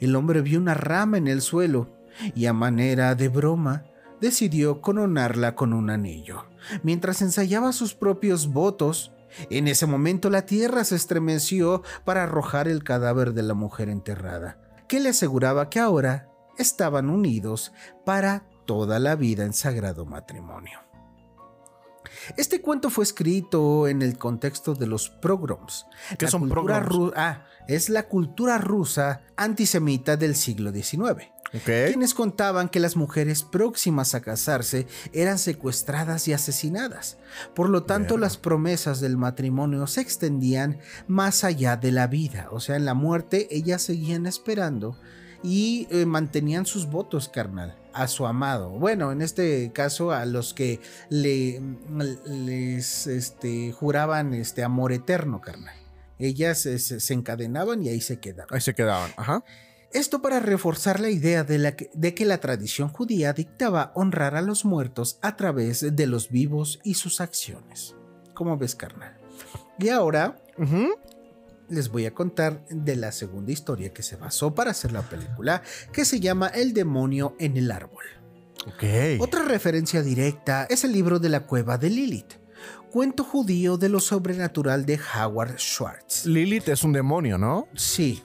El 0.00 0.16
hombre 0.16 0.40
vio 0.42 0.58
una 0.58 0.74
rama 0.74 1.18
en 1.18 1.28
el 1.28 1.40
suelo 1.40 1.96
y 2.34 2.46
a 2.46 2.52
manera 2.52 3.14
de 3.14 3.28
broma 3.28 3.84
decidió 4.20 4.80
coronarla 4.80 5.54
con 5.54 5.72
un 5.72 5.90
anillo. 5.90 6.46
Mientras 6.82 7.22
ensayaba 7.22 7.72
sus 7.72 7.94
propios 7.94 8.48
votos, 8.48 9.12
en 9.48 9.68
ese 9.68 9.86
momento 9.86 10.30
la 10.30 10.46
tierra 10.46 10.84
se 10.84 10.96
estremeció 10.96 11.82
para 12.04 12.24
arrojar 12.24 12.68
el 12.68 12.84
cadáver 12.84 13.32
de 13.32 13.42
la 13.42 13.54
mujer 13.54 13.88
enterrada, 13.88 14.58
que 14.88 15.00
le 15.00 15.10
aseguraba 15.10 15.70
que 15.70 15.80
ahora 15.80 16.28
estaban 16.58 17.10
unidos 17.10 17.72
para 18.04 18.44
toda 18.66 18.98
la 18.98 19.16
vida 19.16 19.44
en 19.44 19.52
sagrado 19.52 20.04
matrimonio. 20.04 20.80
Este 22.36 22.60
cuento 22.60 22.90
fue 22.90 23.04
escrito 23.04 23.88
en 23.88 24.02
el 24.02 24.18
contexto 24.18 24.74
de 24.74 24.86
los 24.86 25.08
pogroms. 25.08 25.86
¿Qué 26.18 26.26
La 26.26 26.30
son 26.30 26.48
pogroms? 26.48 27.12
Ah, 27.16 27.46
es 27.68 27.88
la 27.88 28.08
cultura 28.08 28.58
rusa 28.58 29.22
antisemita 29.36 30.16
del 30.16 30.34
siglo 30.34 30.72
XIX 30.72 31.30
Quienes 31.88 32.14
contaban 32.14 32.68
que 32.68 32.78
las 32.80 32.96
mujeres 32.96 33.42
próximas 33.42 34.14
a 34.14 34.20
casarse 34.20 34.86
eran 35.12 35.38
secuestradas 35.38 36.28
y 36.28 36.32
asesinadas. 36.32 37.18
Por 37.54 37.68
lo 37.68 37.82
tanto, 37.82 38.14
las 38.18 38.36
promesas 38.36 39.00
del 39.00 39.16
matrimonio 39.16 39.86
se 39.86 40.00
extendían 40.00 40.78
más 41.08 41.42
allá 41.44 41.76
de 41.76 41.90
la 41.92 42.06
vida. 42.06 42.48
O 42.52 42.60
sea, 42.60 42.76
en 42.76 42.84
la 42.84 42.94
muerte 42.94 43.48
ellas 43.50 43.82
seguían 43.82 44.26
esperando 44.26 44.96
y 45.42 45.88
eh, 45.90 46.06
mantenían 46.06 46.66
sus 46.66 46.86
votos, 46.86 47.28
carnal, 47.28 47.76
a 47.94 48.06
su 48.08 48.26
amado. 48.26 48.70
Bueno, 48.70 49.10
en 49.10 49.22
este 49.22 49.72
caso, 49.72 50.12
a 50.12 50.26
los 50.26 50.54
que 50.54 50.80
le, 51.08 51.60
les 52.26 53.06
este, 53.06 53.72
juraban 53.72 54.34
este 54.34 54.62
amor 54.62 54.92
eterno, 54.92 55.40
carnal. 55.40 55.74
Ellas 56.18 56.66
eh, 56.66 56.78
se- 56.78 57.00
se 57.00 57.14
encadenaban 57.14 57.82
y 57.82 57.88
ahí 57.88 58.00
se 58.00 58.20
quedaban. 58.20 58.54
Ahí 58.54 58.60
se 58.60 58.74
quedaban. 58.74 59.10
Ajá. 59.16 59.42
Esto 59.92 60.22
para 60.22 60.38
reforzar 60.38 61.00
la 61.00 61.10
idea 61.10 61.42
de, 61.42 61.58
la 61.58 61.74
que, 61.74 61.90
de 61.94 62.14
que 62.14 62.24
la 62.24 62.38
tradición 62.38 62.88
judía 62.88 63.32
dictaba 63.32 63.90
honrar 63.94 64.36
a 64.36 64.42
los 64.42 64.64
muertos 64.64 65.18
a 65.20 65.36
través 65.36 65.96
de 65.96 66.06
los 66.06 66.30
vivos 66.30 66.80
y 66.84 66.94
sus 66.94 67.20
acciones. 67.20 67.96
¿Cómo 68.34 68.56
ves, 68.56 68.76
carnal? 68.76 69.18
Y 69.78 69.88
ahora 69.88 70.36
les 71.68 71.88
voy 71.88 72.06
a 72.06 72.14
contar 72.14 72.64
de 72.68 72.96
la 72.96 73.12
segunda 73.12 73.52
historia 73.52 73.92
que 73.92 74.02
se 74.02 74.16
basó 74.16 74.54
para 74.54 74.72
hacer 74.72 74.92
la 74.92 75.02
película, 75.02 75.62
que 75.92 76.04
se 76.04 76.20
llama 76.20 76.48
El 76.48 76.72
demonio 76.72 77.34
en 77.38 77.56
el 77.56 77.70
árbol. 77.70 78.04
Ok. 78.66 79.20
Otra 79.20 79.42
referencia 79.44 80.02
directa 80.02 80.66
es 80.68 80.84
el 80.84 80.92
libro 80.92 81.18
de 81.18 81.30
la 81.30 81.46
cueva 81.46 81.78
de 81.78 81.90
Lilith, 81.90 82.34
cuento 82.90 83.24
judío 83.24 83.76
de 83.78 83.88
lo 83.88 84.00
sobrenatural 84.00 84.84
de 84.84 85.00
Howard 85.14 85.58
Schwartz. 85.58 86.26
Lilith 86.26 86.68
es 86.68 86.84
un 86.84 86.92
demonio, 86.92 87.38
¿no? 87.38 87.68
Sí. 87.74 88.22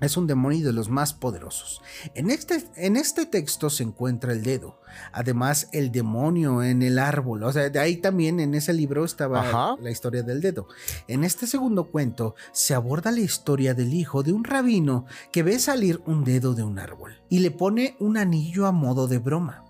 Es 0.00 0.16
un 0.18 0.26
demonio 0.26 0.66
de 0.66 0.72
los 0.74 0.90
más 0.90 1.14
poderosos. 1.14 1.80
En 2.14 2.30
este, 2.30 2.64
en 2.76 2.96
este 2.96 3.24
texto 3.24 3.70
se 3.70 3.82
encuentra 3.82 4.32
el 4.32 4.42
dedo. 4.42 4.78
Además, 5.12 5.68
el 5.72 5.90
demonio 5.90 6.62
en 6.62 6.82
el 6.82 6.98
árbol. 6.98 7.42
O 7.44 7.52
sea, 7.52 7.70
de 7.70 7.78
ahí 7.78 7.96
también 7.96 8.38
en 8.38 8.54
ese 8.54 8.74
libro 8.74 9.04
estaba 9.04 9.40
Ajá. 9.40 9.76
la 9.80 9.90
historia 9.90 10.22
del 10.22 10.42
dedo. 10.42 10.68
En 11.08 11.24
este 11.24 11.46
segundo 11.46 11.90
cuento 11.90 12.34
se 12.52 12.74
aborda 12.74 13.10
la 13.10 13.20
historia 13.20 13.72
del 13.72 13.94
hijo 13.94 14.22
de 14.22 14.32
un 14.32 14.44
rabino 14.44 15.06
que 15.32 15.42
ve 15.42 15.58
salir 15.58 16.02
un 16.04 16.24
dedo 16.24 16.54
de 16.54 16.62
un 16.62 16.78
árbol 16.78 17.22
y 17.30 17.38
le 17.38 17.50
pone 17.50 17.96
un 17.98 18.18
anillo 18.18 18.66
a 18.66 18.72
modo 18.72 19.08
de 19.08 19.18
broma. 19.18 19.64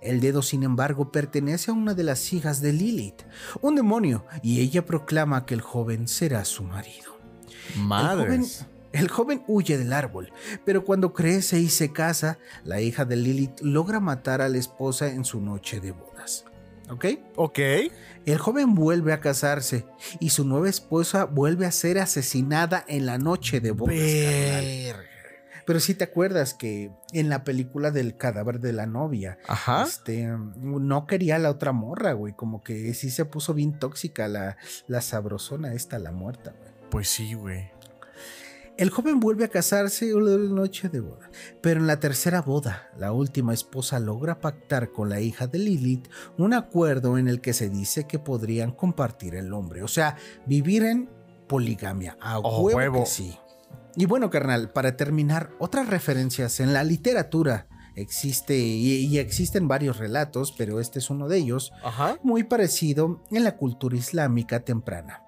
El 0.00 0.20
dedo, 0.20 0.42
sin 0.42 0.64
embargo, 0.64 1.12
pertenece 1.12 1.70
a 1.70 1.74
una 1.74 1.94
de 1.94 2.02
las 2.02 2.32
hijas 2.32 2.60
de 2.60 2.72
Lilith, 2.72 3.22
un 3.60 3.74
demonio, 3.74 4.26
y 4.42 4.60
ella 4.60 4.84
proclama 4.84 5.46
que 5.46 5.54
el 5.54 5.60
joven 5.60 6.08
será 6.08 6.44
su 6.44 6.62
marido. 6.62 7.12
El 7.74 7.74
joven, 7.74 7.86
Madres. 7.86 8.66
El 8.92 9.08
joven 9.08 9.42
huye 9.46 9.78
del 9.78 9.92
árbol, 9.92 10.32
pero 10.64 10.84
cuando 10.84 11.12
crece 11.12 11.58
y 11.58 11.68
se 11.68 11.92
casa, 11.92 12.38
la 12.64 12.80
hija 12.80 13.04
de 13.04 13.16
Lilith 13.16 13.60
logra 13.60 14.00
matar 14.00 14.40
a 14.42 14.48
la 14.48 14.58
esposa 14.58 15.08
en 15.08 15.24
su 15.24 15.40
noche 15.40 15.80
de 15.80 15.92
bodas. 15.92 16.44
¿Ok? 16.90 17.06
Ok. 17.36 17.58
El 18.26 18.38
joven 18.38 18.74
vuelve 18.74 19.12
a 19.12 19.20
casarse 19.20 19.86
y 20.20 20.30
su 20.30 20.44
nueva 20.44 20.68
esposa 20.68 21.24
vuelve 21.24 21.64
a 21.66 21.72
ser 21.72 21.98
asesinada 21.98 22.84
en 22.86 23.06
la 23.06 23.18
noche 23.18 23.60
de 23.60 23.70
bodas. 23.70 23.94
Verga. 23.96 25.12
Pero 25.64 25.80
si 25.80 25.94
te 25.94 26.04
acuerdas 26.04 26.54
que 26.54 26.90
en 27.12 27.28
la 27.28 27.44
película 27.44 27.90
del 27.90 28.16
cadáver 28.16 28.60
de 28.60 28.72
la 28.72 28.86
novia, 28.86 29.38
Ajá. 29.46 29.84
este, 29.84 30.26
no 30.26 31.06
quería 31.06 31.36
a 31.36 31.38
la 31.38 31.50
otra 31.50 31.72
morra, 31.72 32.12
güey. 32.12 32.34
Como 32.34 32.62
que 32.62 32.92
sí 32.94 33.10
se 33.10 33.24
puso 33.24 33.54
bien 33.54 33.78
tóxica 33.78 34.28
la, 34.28 34.56
la 34.86 35.00
sabrosona 35.00 35.72
esta, 35.74 35.98
la 35.98 36.12
muerta, 36.12 36.52
güey. 36.58 36.72
Pues 36.90 37.08
sí, 37.08 37.34
güey. 37.34 37.70
El 38.78 38.90
joven 38.90 39.20
vuelve 39.20 39.44
a 39.44 39.48
casarse 39.48 40.06
la 40.14 40.36
noche 40.38 40.88
de 40.88 41.00
boda, 41.00 41.30
pero 41.60 41.78
en 41.80 41.86
la 41.86 42.00
tercera 42.00 42.40
boda, 42.40 42.90
la 42.98 43.12
última 43.12 43.52
esposa 43.52 44.00
logra 44.00 44.40
pactar 44.40 44.90
con 44.90 45.08
la 45.10 45.20
hija 45.20 45.46
de 45.46 45.58
Lilith 45.58 46.08
un 46.38 46.54
acuerdo 46.54 47.18
en 47.18 47.28
el 47.28 47.40
que 47.40 47.52
se 47.52 47.68
dice 47.68 48.06
que 48.06 48.18
podrían 48.18 48.72
compartir 48.72 49.34
el 49.34 49.52
hombre, 49.52 49.82
o 49.82 49.88
sea, 49.88 50.16
vivir 50.46 50.84
en 50.84 51.10
poligamia. 51.48 52.16
A 52.20 52.38
Oh, 52.38 52.62
huevo, 52.62 52.76
huevo. 52.78 53.00
que 53.04 53.10
sí. 53.10 53.38
Y 53.94 54.06
bueno, 54.06 54.30
carnal, 54.30 54.70
para 54.72 54.96
terminar, 54.96 55.50
otras 55.58 55.86
referencias 55.88 56.58
en 56.60 56.72
la 56.72 56.82
literatura 56.82 57.68
existe 57.94 58.56
y, 58.56 59.04
y 59.04 59.18
existen 59.18 59.68
varios 59.68 59.98
relatos, 59.98 60.54
pero 60.56 60.80
este 60.80 60.98
es 60.98 61.10
uno 61.10 61.28
de 61.28 61.36
ellos 61.36 61.72
Ajá. 61.84 62.16
muy 62.22 62.42
parecido 62.44 63.22
en 63.30 63.44
la 63.44 63.58
cultura 63.58 63.96
islámica 63.96 64.60
temprana. 64.60 65.22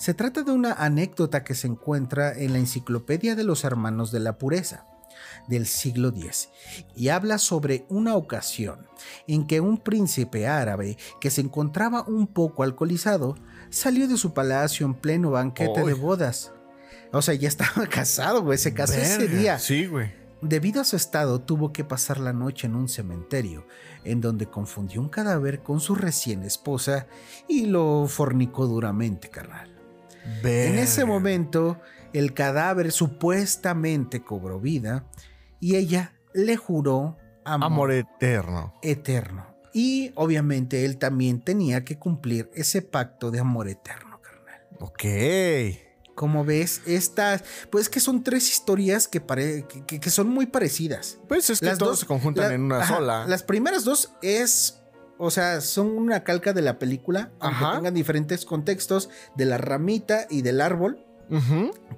Se 0.00 0.14
trata 0.14 0.44
de 0.44 0.52
una 0.52 0.72
anécdota 0.72 1.44
que 1.44 1.54
se 1.54 1.66
encuentra 1.66 2.32
en 2.32 2.54
la 2.54 2.58
Enciclopedia 2.58 3.34
de 3.34 3.44
los 3.44 3.64
Hermanos 3.64 4.10
de 4.10 4.20
la 4.20 4.38
Pureza 4.38 4.86
del 5.46 5.66
siglo 5.66 6.08
X 6.08 6.48
y 6.96 7.08
habla 7.08 7.36
sobre 7.36 7.84
una 7.90 8.16
ocasión 8.16 8.88
en 9.26 9.46
que 9.46 9.60
un 9.60 9.76
príncipe 9.76 10.46
árabe 10.46 10.96
que 11.20 11.28
se 11.28 11.42
encontraba 11.42 12.02
un 12.08 12.28
poco 12.28 12.62
alcoholizado 12.62 13.36
salió 13.68 14.08
de 14.08 14.16
su 14.16 14.32
palacio 14.32 14.86
en 14.86 14.94
pleno 14.94 15.32
banquete 15.32 15.84
de 15.84 15.92
bodas. 15.92 16.54
O 17.12 17.20
sea, 17.20 17.34
ya 17.34 17.48
estaba 17.48 17.86
casado, 17.90 18.42
güey, 18.42 18.56
se 18.56 18.72
casó 18.72 18.94
ese 18.94 19.28
día. 19.28 19.58
Sí, 19.58 19.84
güey. 19.84 20.14
Debido 20.40 20.80
a 20.80 20.84
su 20.84 20.96
estado, 20.96 21.42
tuvo 21.42 21.74
que 21.74 21.84
pasar 21.84 22.20
la 22.20 22.32
noche 22.32 22.66
en 22.66 22.74
un 22.74 22.88
cementerio, 22.88 23.66
en 24.04 24.22
donde 24.22 24.46
confundió 24.46 25.02
un 25.02 25.10
cadáver 25.10 25.60
con 25.60 25.78
su 25.78 25.94
recién 25.94 26.42
esposa 26.42 27.06
y 27.48 27.66
lo 27.66 28.06
fornicó 28.08 28.66
duramente, 28.66 29.28
carnal. 29.28 29.79
En 30.42 30.78
ese 30.78 31.04
momento, 31.04 31.80
el 32.12 32.34
cadáver 32.34 32.92
supuestamente 32.92 34.22
cobró 34.22 34.60
vida 34.60 35.04
y 35.60 35.76
ella 35.76 36.14
le 36.34 36.56
juró 36.56 37.16
amor, 37.44 37.66
Amor 37.66 37.92
eterno. 37.92 38.74
eterno. 38.82 39.46
Y 39.72 40.12
obviamente 40.16 40.84
él 40.84 40.98
también 40.98 41.40
tenía 41.42 41.84
que 41.84 41.98
cumplir 41.98 42.50
ese 42.54 42.82
pacto 42.82 43.30
de 43.30 43.38
amor 43.40 43.68
eterno, 43.68 44.20
carnal. 44.20 44.60
Ok. 44.80 45.04
Como 46.16 46.44
ves, 46.44 46.82
estas, 46.86 47.44
pues 47.70 47.88
que 47.88 48.00
son 48.00 48.22
tres 48.24 48.50
historias 48.50 49.08
que, 49.08 49.20
pare- 49.20 49.64
que- 49.86 50.00
que- 50.00 50.10
son 50.10 50.28
muy 50.28 50.46
parecidas. 50.46 51.18
Pues 51.28 51.48
es 51.48 51.60
que 51.60 51.66
Las 51.66 51.78
dos- 51.78 52.00
se 52.00 52.06
conjuntan 52.06 52.48
La- 52.48 52.54
en 52.54 52.62
una 52.62 52.80
ajá, 52.82 52.96
sola. 52.96 53.26
Las 53.26 53.42
primeras 53.42 53.84
dos 53.84 54.12
es, 54.20 54.79
o 55.20 55.30
sea, 55.30 55.60
son 55.60 55.88
una 55.88 56.24
calca 56.24 56.54
de 56.54 56.62
la 56.62 56.78
película, 56.78 57.30
aunque 57.40 57.64
Ajá. 57.64 57.76
tengan 57.76 57.94
diferentes 57.94 58.46
contextos 58.46 59.10
de 59.36 59.44
la 59.44 59.58
ramita 59.58 60.26
y 60.30 60.40
del 60.40 60.62
árbol, 60.62 61.04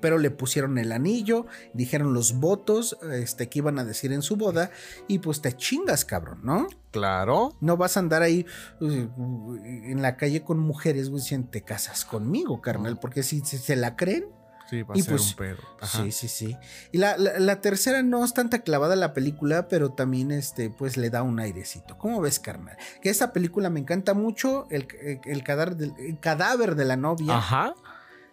pero 0.00 0.18
le 0.18 0.30
pusieron 0.30 0.76
el 0.76 0.92
anillo, 0.92 1.46
dijeron 1.72 2.12
los 2.12 2.34
votos 2.38 2.98
este, 3.12 3.48
que 3.48 3.60
iban 3.60 3.78
a 3.78 3.84
decir 3.84 4.12
en 4.12 4.20
su 4.20 4.36
boda 4.36 4.70
y 5.08 5.20
pues 5.20 5.40
te 5.40 5.56
chingas, 5.56 6.04
cabrón, 6.04 6.40
¿no? 6.42 6.66
Claro. 6.90 7.56
No 7.60 7.78
vas 7.78 7.96
a 7.96 8.00
andar 8.00 8.20
ahí 8.20 8.44
en 8.80 10.02
la 10.02 10.16
calle 10.16 10.42
con 10.42 10.58
mujeres, 10.58 11.08
güey, 11.08 11.22
diciendo, 11.22 11.48
te 11.50 11.62
casas 11.62 12.04
conmigo, 12.04 12.60
carnal, 12.60 12.98
porque 12.98 13.22
si, 13.22 13.40
si 13.40 13.56
se 13.56 13.76
la 13.76 13.96
creen, 13.96 14.26
Sí, 14.72 14.82
va 14.84 14.94
a 14.94 14.98
Y 14.98 15.02
ser 15.02 15.10
pues, 15.16 15.28
un 15.28 15.36
pedo. 15.36 15.58
Ajá. 15.82 16.02
Sí, 16.02 16.12
sí, 16.12 16.28
sí. 16.28 16.56
Y 16.92 16.96
la, 16.98 17.18
la- 17.18 17.38
la 17.38 17.60
tercera 17.60 18.02
no 18.02 18.24
es 18.24 18.32
tanta 18.32 18.60
clavada 18.60 18.96
la 18.96 19.12
película, 19.12 19.68
pero 19.68 19.92
también 19.92 20.30
este, 20.30 20.70
pues 20.70 20.96
le 20.96 21.10
da 21.10 21.22
un 21.22 21.38
airecito. 21.38 21.98
¿Cómo 21.98 22.22
ves, 22.22 22.40
carnal? 22.40 22.78
Que 23.02 23.10
esta 23.10 23.34
película 23.34 23.68
me 23.68 23.80
encanta 23.80 24.14
mucho. 24.14 24.66
El, 24.70 24.88
el- 25.02 25.20
el 25.26 25.44
cadáver, 25.44 25.76
del, 25.76 25.92
el 25.98 26.18
cadáver 26.18 26.74
de 26.74 26.86
la 26.86 26.96
novia. 26.96 27.36
Ajá. 27.36 27.74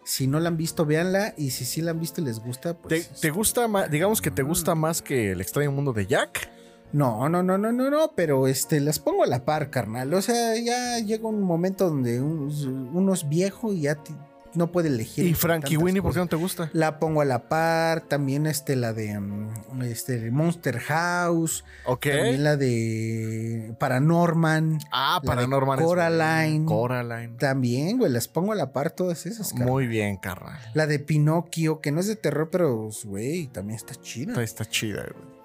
Si 0.06 0.28
no 0.28 0.40
la 0.40 0.48
han 0.48 0.56
visto, 0.56 0.86
véanla. 0.86 1.34
Y 1.38 1.52
si 1.52 1.66
sí 1.66 1.82
la 1.82 1.92
han 1.92 2.00
visto 2.00 2.22
y 2.22 2.24
les 2.24 2.40
gusta, 2.40 2.74
¿Te, 2.74 2.80
pues. 2.88 3.20
te 3.20 3.30
gusta 3.32 3.68
más, 3.68 3.92
digamos 3.92 4.22
que 4.22 4.32
te 4.32 4.42
gusta 4.42 4.76
más 4.76 5.02
que 5.02 5.32
el 5.34 5.42
extraño 5.42 5.74
mundo 5.74 5.92
de 5.92 6.08
Jack? 6.08 6.50
No, 6.94 7.28
no, 7.28 7.44
no, 7.44 7.58
no, 7.58 7.72
no, 7.74 7.90
no, 7.92 8.14
pero 8.16 8.48
este, 8.48 8.80
las 8.80 8.98
pongo 8.98 9.24
a 9.24 9.28
la 9.28 9.44
par, 9.44 9.70
carnal. 9.70 10.12
O 10.14 10.22
sea, 10.22 10.56
ya 10.58 10.98
llega 11.00 11.28
un 11.28 11.44
momento 11.44 11.90
donde 11.90 12.22
un- 12.22 12.90
uno 12.94 13.14
es 13.14 13.28
viejo 13.28 13.74
y 13.74 13.82
ya 13.82 13.96
ti- 13.96 14.16
no 14.54 14.72
puede 14.72 14.90
elegir. 14.90 15.26
¿Y 15.26 15.34
Frankie 15.34 15.78
Winnie 15.78 16.02
por 16.02 16.14
qué 16.14 16.20
no 16.20 16.28
te 16.28 16.36
gusta? 16.36 16.70
La 16.74 17.00
pongo 17.00 17.22
a 17.22 17.26
la 17.26 17.48
par, 17.50 18.02
también 18.02 18.46
este, 18.48 18.76
la 18.76 18.94
de 18.94 19.20
mm, 19.20 19.82
este, 19.84 20.32
Monster 20.32 20.80
House, 20.80 21.64
Ok. 21.86 22.08
también 22.08 22.44
la 22.44 22.58
de 22.58 23.76
Paranorman, 23.80 24.80
Ah, 24.92 25.20
es 25.24 25.48
Coraline. 25.86 26.66
Coraline. 26.66 27.36
también, 27.38 27.98
güey, 27.98 28.12
las 28.12 28.28
pongo 28.28 28.52
a 28.52 28.56
la 28.56 28.72
par 28.74 28.92
todas 28.92 29.26
esas. 29.26 29.50
carnal. 29.50 29.68
Muy 29.70 29.88
bien, 29.88 30.18
carnal. 30.18 30.60
La 30.74 30.88
de 30.88 31.00
Pinocchio, 31.00 31.82
que 31.82 31.92
no 31.92 32.00
es 32.00 32.08
de 32.08 32.16
terror, 32.16 32.50
pero, 32.52 32.90
güey, 33.06 33.48
también 33.48 33.78
está 33.78 33.96
chida. 33.96 34.32
Está, 34.32 34.44
está 34.44 34.66
chida, 34.66 35.04
güey. 35.14 35.39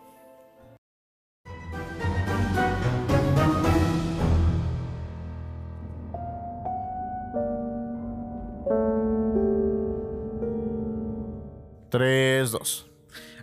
Tres, 11.95 12.51
dos. 12.51 12.91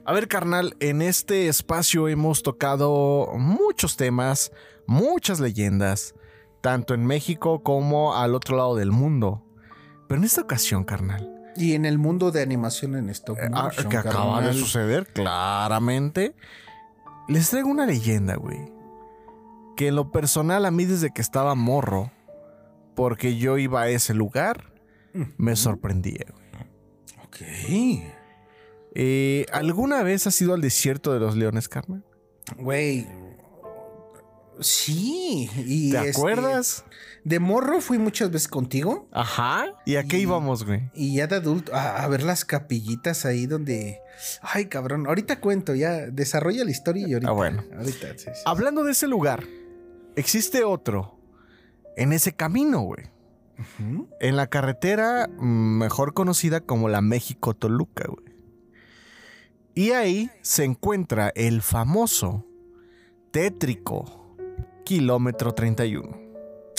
A 0.04 0.12
ver, 0.12 0.28
carnal, 0.28 0.76
en 0.82 1.02
este 1.02 1.48
espacio 1.48 2.10
hemos 2.10 2.44
tocado 2.44 3.30
muchos 3.38 3.96
temas, 3.96 4.52
muchas 4.86 5.40
leyendas, 5.40 6.16
tanto 6.60 6.94
en 6.94 7.06
México 7.06 7.64
como 7.64 8.14
al 8.14 8.36
otro 8.36 8.58
lado 8.58 8.76
del 8.76 8.92
mundo. 8.92 9.42
Pero 10.10 10.20
en 10.20 10.26
esta 10.26 10.42
ocasión, 10.42 10.84
carnal, 10.84 11.32
Y 11.56 11.76
en 11.76 11.86
el 11.86 11.98
mundo 11.98 12.30
de 12.32 12.42
animación 12.42 12.98
en 12.98 13.10
stop 13.12 13.38
eh, 13.38 13.50
ah, 13.54 13.64
motion, 13.64 13.88
que 13.88 13.96
acaba 13.96 14.42
de 14.42 14.52
suceder, 14.52 15.08
claramente. 15.14 16.36
Les 17.30 17.50
traigo 17.52 17.70
una 17.70 17.86
leyenda, 17.86 18.36
güey. 18.36 18.70
Que 19.78 19.88
en 19.88 19.96
lo 19.96 20.12
personal 20.12 20.66
a 20.66 20.72
mí 20.72 20.84
desde 20.84 21.14
que 21.14 21.22
estaba 21.22 21.56
morro, 21.56 22.12
porque 22.98 23.38
yo 23.38 23.58
iba 23.58 23.84
a 23.84 23.88
ese 23.88 24.14
lugar, 24.14 24.74
me 25.38 25.56
sorprendía, 25.56 26.26
güey. 26.34 26.42
Ok. 27.24 28.21
Eh, 28.94 29.46
¿Alguna 29.54 30.04
vez 30.04 30.28
has 30.28 30.42
ido 30.42 30.54
al 30.54 30.62
desierto 30.62 31.14
de 31.14 31.20
los 31.20 31.36
leones, 31.36 31.70
carnal? 31.70 32.04
Güey. 32.58 33.08
Sí. 34.60 35.50
Y 35.56 35.92
¿Te 35.92 35.98
este, 36.10 36.10
acuerdas? 36.20 36.86
de 37.24 37.40
morro 37.40 37.82
fui 37.82 37.98
muchas 37.98 38.32
veces 38.32 38.48
contigo. 38.48 39.08
Ajá. 39.12 39.66
¿Y 39.86 39.96
a 39.96 40.04
qué 40.04 40.18
Y- 40.18 40.22
íbamos, 40.24 40.66
güey? 40.66 40.92
Y 40.94 41.16
ya 41.16 41.28
de 41.28 41.36
adulto, 41.38 41.74
a, 41.74 42.04
a 42.04 42.08
ver 42.08 42.24
las 42.24 42.46
capillitas 42.46 43.26
ahí 43.26 43.48
donde. 43.48 44.00
Ay, 44.42 44.66
cabrón. 44.66 45.08
Ahorita 45.08 45.40
cuento, 45.40 45.74
ya 45.74 46.08
desarrolla 46.08 46.64
la 46.64 46.72
historia 46.72 47.08
y 47.08 47.14
ahorita. 47.14 47.32
Ah, 47.32 47.34
bueno. 47.34 47.64
Ahorita, 47.76 48.08
sí, 48.18 48.26
sí. 48.34 48.42
Hablando 48.46 48.84
de 48.84 48.92
ese 48.92 49.08
lugar, 49.08 49.44
existe 50.16 50.64
otro 50.64 51.18
en 51.98 52.14
ese 52.14 52.34
camino, 52.34 52.82
güey. 52.82 53.10
En 54.20 54.36
la 54.38 54.48
carretera 54.48 55.28
mm, 55.28 55.78
mejor 55.78 56.14
conocida 56.16 56.62
como 56.62 56.90
la 56.90 57.02
México-Toluca, 57.02 58.06
güey. 58.08 58.31
Y 59.74 59.92
ahí 59.92 60.30
se 60.42 60.66
encuentra 60.66 61.32
el 61.36 61.62
famoso, 61.62 62.46
tétrico, 63.32 64.36
kilómetro 64.84 65.54
31. 65.54 66.18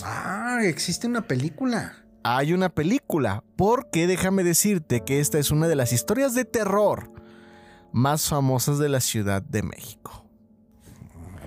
Ah, 0.05 0.59
existe 0.62 1.07
una 1.07 1.26
película. 1.26 2.05
Hay 2.24 2.53
una 2.53 2.68
película, 2.68 3.43
porque 3.57 4.07
déjame 4.07 4.45
decirte 4.45 5.01
que 5.01 5.20
esta 5.20 5.38
es 5.38 5.51
una 5.51 5.68
de 5.68 5.76
las 5.76 5.93
historias 5.93 6.34
de 6.34 6.45
terror 6.45 7.11
más 7.93 8.28
famosas 8.28 8.78
de 8.78 8.88
la 8.88 9.01
Ciudad 9.01 9.43
de 9.43 9.62
México. 9.62 10.26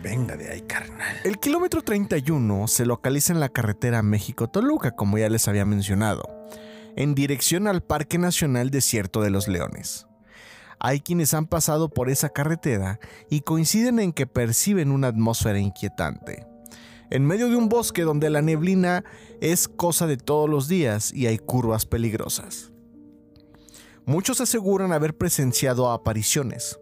Venga 0.01 0.35
de 0.35 0.51
ahí, 0.51 0.61
carnal. 0.61 1.17
El 1.23 1.39
kilómetro 1.39 1.81
31 1.81 2.67
se 2.67 2.85
localiza 2.85 3.33
en 3.33 3.39
la 3.39 3.49
carretera 3.49 4.03
México-Toluca, 4.03 4.91
como 4.91 5.17
ya 5.17 5.29
les 5.29 5.47
había 5.47 5.65
mencionado, 5.65 6.47
en 6.95 7.15
dirección 7.15 7.67
al 7.67 7.81
Parque 7.81 8.17
Nacional 8.17 8.69
Desierto 8.69 9.21
de 9.21 9.31
los 9.31 9.47
Leones. 9.47 10.07
Hay 10.80 10.99
quienes 10.99 11.34
han 11.34 11.47
pasado 11.47 11.89
por 11.89 12.09
esa 12.09 12.30
carretera 12.30 12.99
y 13.30 13.41
coinciden 13.41 13.99
en 13.99 14.13
que 14.13 14.28
perciben 14.28 14.91
una 14.91 15.07
atmósfera 15.07 15.59
inquietante. 15.59 16.45
En 17.11 17.26
medio 17.26 17.49
de 17.49 17.55
un 17.55 17.69
bosque 17.69 18.01
donde 18.01 18.30
la 18.30 18.41
neblina 18.41 19.03
es 19.41 19.67
cosa 19.67 20.07
de 20.07 20.17
todos 20.17 20.49
los 20.49 20.67
días 20.67 21.13
y 21.13 21.28
hay 21.28 21.38
curvas 21.38 21.86
peligrosas. 21.86 22.71
Muchos 24.05 24.41
aseguran 24.41 24.91
haber 24.91 25.17
presenciado 25.17 25.91
apariciones, 25.91 26.80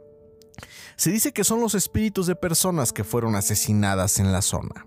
se 0.96 1.12
dice 1.12 1.32
que 1.32 1.44
son 1.44 1.60
los 1.60 1.76
espíritus 1.76 2.28
de 2.28 2.36
personas 2.36 2.94
que 2.94 3.04
fueron 3.04 3.36
asesinadas 3.36 4.20
en 4.20 4.32
la 4.32 4.42
zona. 4.42 4.86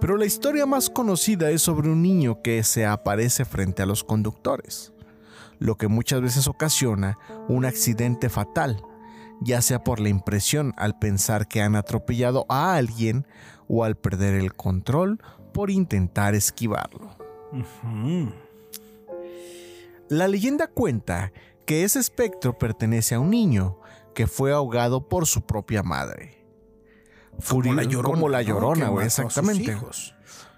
Pero 0.00 0.16
la 0.16 0.26
historia 0.26 0.66
más 0.66 0.88
conocida 0.88 1.50
es 1.50 1.62
sobre 1.62 1.90
un 1.90 2.02
niño 2.02 2.42
que 2.42 2.62
se 2.64 2.86
aparece 2.86 3.44
frente 3.44 3.82
a 3.82 3.86
los 3.86 4.04
conductores, 4.04 4.92
lo 5.60 5.76
que 5.76 5.86
muchas 5.86 6.20
veces 6.20 6.48
ocasiona 6.48 7.16
un 7.48 7.64
accidente 7.64 8.28
fatal, 8.28 8.82
ya 9.40 9.62
sea 9.62 9.84
por 9.84 10.00
la 10.00 10.08
impresión 10.08 10.74
al 10.76 10.98
pensar 10.98 11.46
que 11.46 11.62
han 11.62 11.76
atropellado 11.76 12.44
a 12.48 12.74
alguien 12.74 13.26
o 13.68 13.84
al 13.84 13.96
perder 13.96 14.34
el 14.34 14.54
control 14.54 15.22
por 15.54 15.70
intentar 15.70 16.34
esquivarlo. 16.34 17.16
La 20.08 20.26
leyenda 20.28 20.66
cuenta 20.66 21.32
que 21.66 21.84
ese 21.84 22.00
espectro 22.00 22.58
pertenece 22.58 23.14
a 23.14 23.20
un 23.20 23.30
niño 23.30 23.78
que 24.14 24.26
fue 24.26 24.52
ahogado 24.52 25.08
por 25.08 25.26
su 25.26 25.42
propia 25.42 25.82
madre. 25.82 26.36
Furio- 27.38 27.72
Como 28.14 28.28
la 28.28 28.42
llorona, 28.42 28.86
exactamente. 29.06 29.64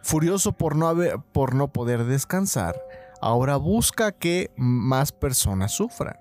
Furioso 0.02 0.52
por 0.52 0.74
no, 0.74 0.88
haber- 0.88 1.18
por 1.32 1.54
no 1.54 1.72
poder 1.72 2.04
descansar, 2.04 2.74
ahora 3.22 3.56
busca 3.56 4.12
que 4.12 4.50
más 4.56 5.12
personas 5.12 5.72
sufran. 5.72 6.16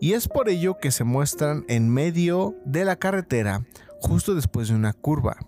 Y 0.00 0.12
es 0.12 0.28
por 0.28 0.48
ello 0.48 0.78
que 0.80 0.92
se 0.92 1.02
muestran 1.02 1.64
en 1.68 1.88
medio 1.88 2.54
de 2.64 2.84
la 2.84 2.96
carretera 2.96 3.64
justo 4.00 4.36
después 4.36 4.68
de 4.68 4.76
una 4.76 4.92
curva, 4.92 5.38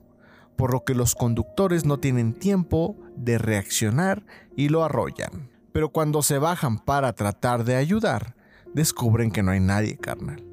por 0.57 0.73
lo 0.73 0.85
que 0.85 0.95
los 0.95 1.15
conductores 1.15 1.85
no 1.85 2.01
tienen 2.01 2.35
tiempo 2.35 2.97
de 3.15 3.39
reaccionar 3.39 4.25
y 4.57 4.69
lo 4.69 4.83
arrollan. 4.83 5.49
Pero 5.73 5.91
cuando 5.91 6.23
se 6.23 6.39
bajan 6.39 6.79
para 6.79 7.13
tratar 7.13 7.65
de 7.65 7.77
ayudar, 7.77 8.35
descubren 8.75 9.31
que 9.31 9.43
no 9.45 9.53
hay 9.53 9.61
nadie, 9.61 9.97
carnal. 9.97 10.45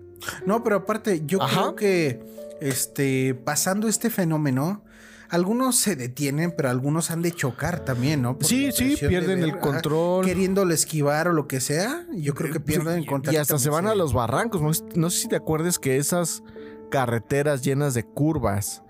No, 0.46 0.64
pero 0.64 0.78
aparte, 0.78 1.24
yo 1.26 1.42
Ajá. 1.42 1.62
creo 1.62 1.76
que 1.76 2.22
este, 2.62 3.34
pasando 3.34 3.88
este 3.88 4.10
fenómeno, 4.10 4.84
algunos 5.30 5.76
se 5.78 5.96
detienen, 5.96 6.54
pero 6.56 6.70
algunos 6.70 7.12
han 7.12 7.22
de 7.22 7.32
chocar 7.32 7.86
también, 7.86 8.22
¿no? 8.22 8.38
Por 8.38 8.48
Sí, 8.48 8.72
sí, 8.72 8.96
pierden 8.98 9.44
el 9.44 9.52
ajá, 9.52 9.60
control. 9.60 10.26
queriéndolo 10.26 10.74
esquivar 10.74 11.28
o 11.28 11.34
lo 11.34 11.48
que 11.48 11.60
sea. 11.62 12.06
Yo 12.14 12.34
creo 12.34 12.52
que 12.52 12.60
pierden 12.60 13.02
Sí, 13.04 13.08
contacto. 13.08 13.34
Y 13.34 13.38
hasta 13.38 13.60
se 13.60 13.70
van 13.70 13.88
a 13.88 13.96
los 13.96 14.14
barrancos. 14.14 14.62
No, 14.62 14.72
no 14.96 15.10
sé 15.10 15.22
si 15.24 15.28
te 15.28 15.36
acuerdas 15.36 15.80
que 15.80 15.98
esas 15.98 16.44
carreteras 16.92 17.62
llenas 17.64 17.94
de 17.94 18.04
curvas, 18.04 18.84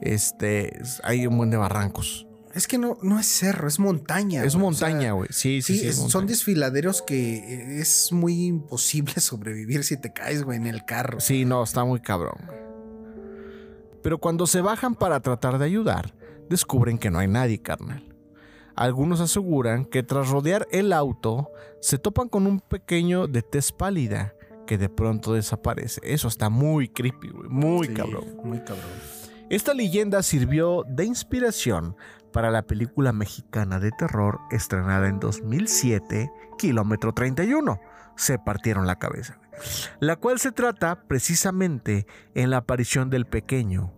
este, 0.00 0.80
hay 1.04 1.26
un 1.26 1.36
buen 1.36 1.50
de 1.50 1.56
barrancos. 1.56 2.26
Es 2.54 2.66
que 2.66 2.76
no, 2.76 2.98
no 3.02 3.18
es 3.18 3.26
cerro, 3.26 3.66
es 3.66 3.78
montaña. 3.78 4.44
es 4.44 4.54
güey, 4.54 4.62
o 4.62 4.66
montaña, 4.70 5.00
sea, 5.00 5.12
güey. 5.12 5.28
Sí, 5.32 5.62
sí, 5.62 5.74
Sí, 5.74 5.78
sí. 5.80 5.88
es 5.88 5.98
es- 5.98 6.10
son 6.10 6.26
desfiladeros 6.26 7.00
que 7.00 7.36
eh, 7.38 7.80
es 7.80 8.12
muy 8.12 8.44
imposible 8.46 9.14
sobrevivir 9.20 9.84
si 9.84 9.96
te 9.96 10.12
caes, 10.12 10.42
güey, 10.44 10.58
en 10.58 10.66
el 10.66 10.84
carro. 10.84 11.20
Sí, 11.20 11.44
no, 11.46 11.62
está 11.62 11.84
muy 11.84 12.00
cabrón. 12.00 12.34
güey. 12.46 12.58
Pero 14.02 14.18
cuando 14.18 14.46
se 14.46 14.60
bajan 14.60 14.94
para 14.94 15.20
tratar 15.20 15.58
de 15.58 15.64
ayudar, 15.64 16.14
descubren 16.48 16.98
que 16.98 17.10
no 17.10 17.18
hay 17.18 17.28
nadie, 17.28 17.60
carnal. 17.60 18.12
Algunos 18.74 19.20
aseguran 19.20 19.84
que 19.84 20.02
tras 20.02 20.30
rodear 20.30 20.66
el 20.70 20.92
auto, 20.92 21.50
se 21.80 21.98
topan 21.98 22.28
con 22.28 22.46
un 22.46 22.60
pequeño 22.60 23.26
de 23.26 23.42
tez 23.42 23.70
pálida 23.70 24.34
que 24.66 24.78
de 24.78 24.88
pronto 24.88 25.34
desaparece. 25.34 26.00
Eso 26.04 26.28
está 26.28 26.48
muy 26.48 26.88
creepy, 26.88 27.28
güey. 27.28 27.48
Muy 27.48 27.88
Sí, 27.88 27.94
cabrón. 27.94 28.24
Muy 28.42 28.58
cabrón. 28.60 28.86
Esta 29.50 29.74
leyenda 29.74 30.22
sirvió 30.22 30.84
de 30.88 31.04
inspiración 31.04 31.96
para 32.32 32.50
la 32.50 32.62
película 32.62 33.12
mexicana 33.12 33.78
de 33.78 33.90
terror 33.90 34.40
estrenada 34.50 35.08
en 35.08 35.20
2007, 35.20 36.32
Kilómetro 36.56 37.12
31. 37.12 37.78
Se 38.16 38.38
partieron 38.38 38.86
la 38.86 38.98
cabeza. 38.98 39.41
La 40.00 40.16
cual 40.16 40.38
se 40.38 40.52
trata 40.52 41.04
precisamente 41.06 42.06
en 42.34 42.50
la 42.50 42.58
aparición 42.58 43.10
del 43.10 43.26
pequeño. 43.26 43.92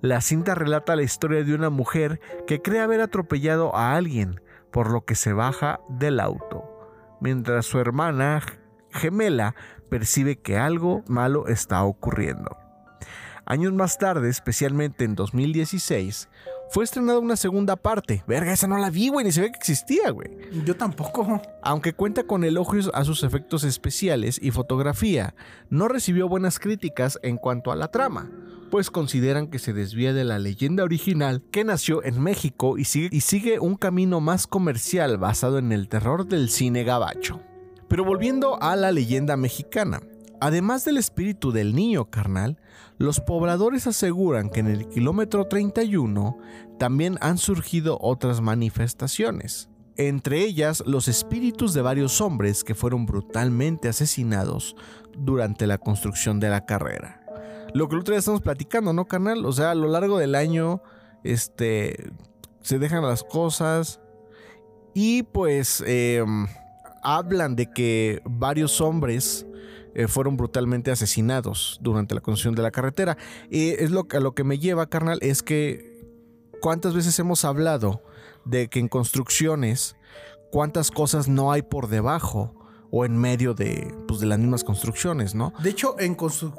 La 0.00 0.20
cinta 0.20 0.54
relata 0.54 0.96
la 0.96 1.02
historia 1.02 1.44
de 1.44 1.54
una 1.54 1.70
mujer 1.70 2.20
que 2.46 2.60
cree 2.60 2.80
haber 2.80 3.00
atropellado 3.00 3.74
a 3.74 3.96
alguien, 3.96 4.40
por 4.70 4.90
lo 4.90 5.04
que 5.04 5.14
se 5.14 5.32
baja 5.32 5.80
del 5.88 6.20
auto, 6.20 6.64
mientras 7.20 7.64
su 7.64 7.78
hermana 7.78 8.42
gemela 8.90 9.54
percibe 9.88 10.36
que 10.36 10.58
algo 10.58 11.04
malo 11.06 11.48
está 11.48 11.82
ocurriendo. 11.84 12.56
Años 13.46 13.72
más 13.72 13.98
tarde, 13.98 14.30
especialmente 14.30 15.04
en 15.04 15.14
2016, 15.14 16.28
fue 16.74 16.82
estrenada 16.82 17.20
una 17.20 17.36
segunda 17.36 17.76
parte. 17.76 18.24
Verga, 18.26 18.52
esa 18.52 18.66
no 18.66 18.76
la 18.78 18.90
vi, 18.90 19.06
güey, 19.06 19.24
ni 19.24 19.30
se 19.30 19.42
ve 19.42 19.52
que 19.52 19.58
existía, 19.58 20.10
güey. 20.10 20.36
Yo 20.64 20.76
tampoco. 20.76 21.40
Aunque 21.62 21.92
cuenta 21.92 22.24
con 22.24 22.42
elogios 22.42 22.90
a 22.94 23.04
sus 23.04 23.22
efectos 23.22 23.62
especiales 23.62 24.40
y 24.42 24.50
fotografía, 24.50 25.36
no 25.70 25.86
recibió 25.86 26.28
buenas 26.28 26.58
críticas 26.58 27.20
en 27.22 27.36
cuanto 27.36 27.70
a 27.70 27.76
la 27.76 27.92
trama, 27.92 28.28
pues 28.72 28.90
consideran 28.90 29.46
que 29.46 29.60
se 29.60 29.72
desvía 29.72 30.12
de 30.12 30.24
la 30.24 30.40
leyenda 30.40 30.82
original 30.82 31.44
que 31.52 31.62
nació 31.62 32.02
en 32.02 32.20
México 32.20 32.76
y 32.76 32.86
sigue, 32.86 33.08
y 33.12 33.20
sigue 33.20 33.60
un 33.60 33.76
camino 33.76 34.18
más 34.18 34.48
comercial 34.48 35.16
basado 35.16 35.58
en 35.58 35.70
el 35.70 35.86
terror 35.86 36.26
del 36.26 36.50
cine 36.50 36.82
gabacho. 36.82 37.40
Pero 37.86 38.04
volviendo 38.04 38.60
a 38.60 38.74
la 38.74 38.90
leyenda 38.90 39.36
mexicana, 39.36 40.00
además 40.40 40.84
del 40.84 40.96
espíritu 40.96 41.52
del 41.52 41.72
niño 41.72 42.06
carnal, 42.06 42.58
los 42.98 43.20
pobladores 43.20 43.86
aseguran 43.86 44.50
que 44.50 44.60
en 44.60 44.68
el 44.68 44.88
kilómetro 44.88 45.46
31 45.46 46.38
también 46.78 47.18
han 47.20 47.38
surgido 47.38 47.98
otras 48.00 48.40
manifestaciones, 48.40 49.68
entre 49.96 50.40
ellas 50.40 50.82
los 50.86 51.08
espíritus 51.08 51.72
de 51.74 51.82
varios 51.82 52.20
hombres 52.20 52.64
que 52.64 52.74
fueron 52.74 53.06
brutalmente 53.06 53.88
asesinados 53.88 54.76
durante 55.16 55.66
la 55.66 55.78
construcción 55.78 56.40
de 56.40 56.50
la 56.50 56.66
carrera. 56.66 57.20
Lo 57.74 57.88
que 57.88 57.94
el 57.94 58.00
otro 58.00 58.12
día 58.12 58.20
estamos 58.20 58.40
platicando, 58.40 58.92
¿no, 58.92 59.06
carnal? 59.06 59.44
O 59.44 59.52
sea, 59.52 59.72
a 59.72 59.74
lo 59.74 59.88
largo 59.88 60.18
del 60.18 60.34
año, 60.34 60.82
este, 61.22 62.12
se 62.60 62.78
dejan 62.78 63.02
las 63.02 63.24
cosas 63.24 64.00
y 64.94 65.24
pues 65.24 65.82
em, 65.86 66.46
hablan 67.02 67.56
de 67.56 67.70
que 67.70 68.22
varios 68.24 68.80
hombres 68.80 69.46
eh, 69.94 70.08
fueron 70.08 70.36
brutalmente 70.36 70.90
asesinados 70.90 71.78
durante 71.80 72.14
la 72.14 72.20
construcción 72.20 72.54
de 72.54 72.62
la 72.62 72.70
carretera. 72.70 73.16
Y 73.50 73.70
es 73.70 73.90
lo, 73.90 74.06
a 74.10 74.20
lo 74.20 74.34
que 74.34 74.44
me 74.44 74.58
lleva, 74.58 74.88
carnal, 74.88 75.18
es 75.22 75.42
que 75.42 75.93
cuántas 76.64 76.94
veces 76.94 77.18
hemos 77.18 77.44
hablado 77.44 78.02
de 78.46 78.68
que 78.68 78.78
en 78.80 78.88
construcciones, 78.88 79.96
cuántas 80.50 80.90
cosas 80.90 81.28
no 81.28 81.52
hay 81.52 81.60
por 81.60 81.88
debajo 81.88 82.54
o 82.90 83.04
en 83.04 83.18
medio 83.18 83.52
de, 83.52 83.94
pues, 84.08 84.18
de 84.20 84.24
las 84.26 84.38
mismas 84.38 84.64
construcciones, 84.64 85.34
¿no? 85.34 85.52
De 85.62 85.68
hecho, 85.68 85.94
en 86.00 86.16
constru- 86.16 86.54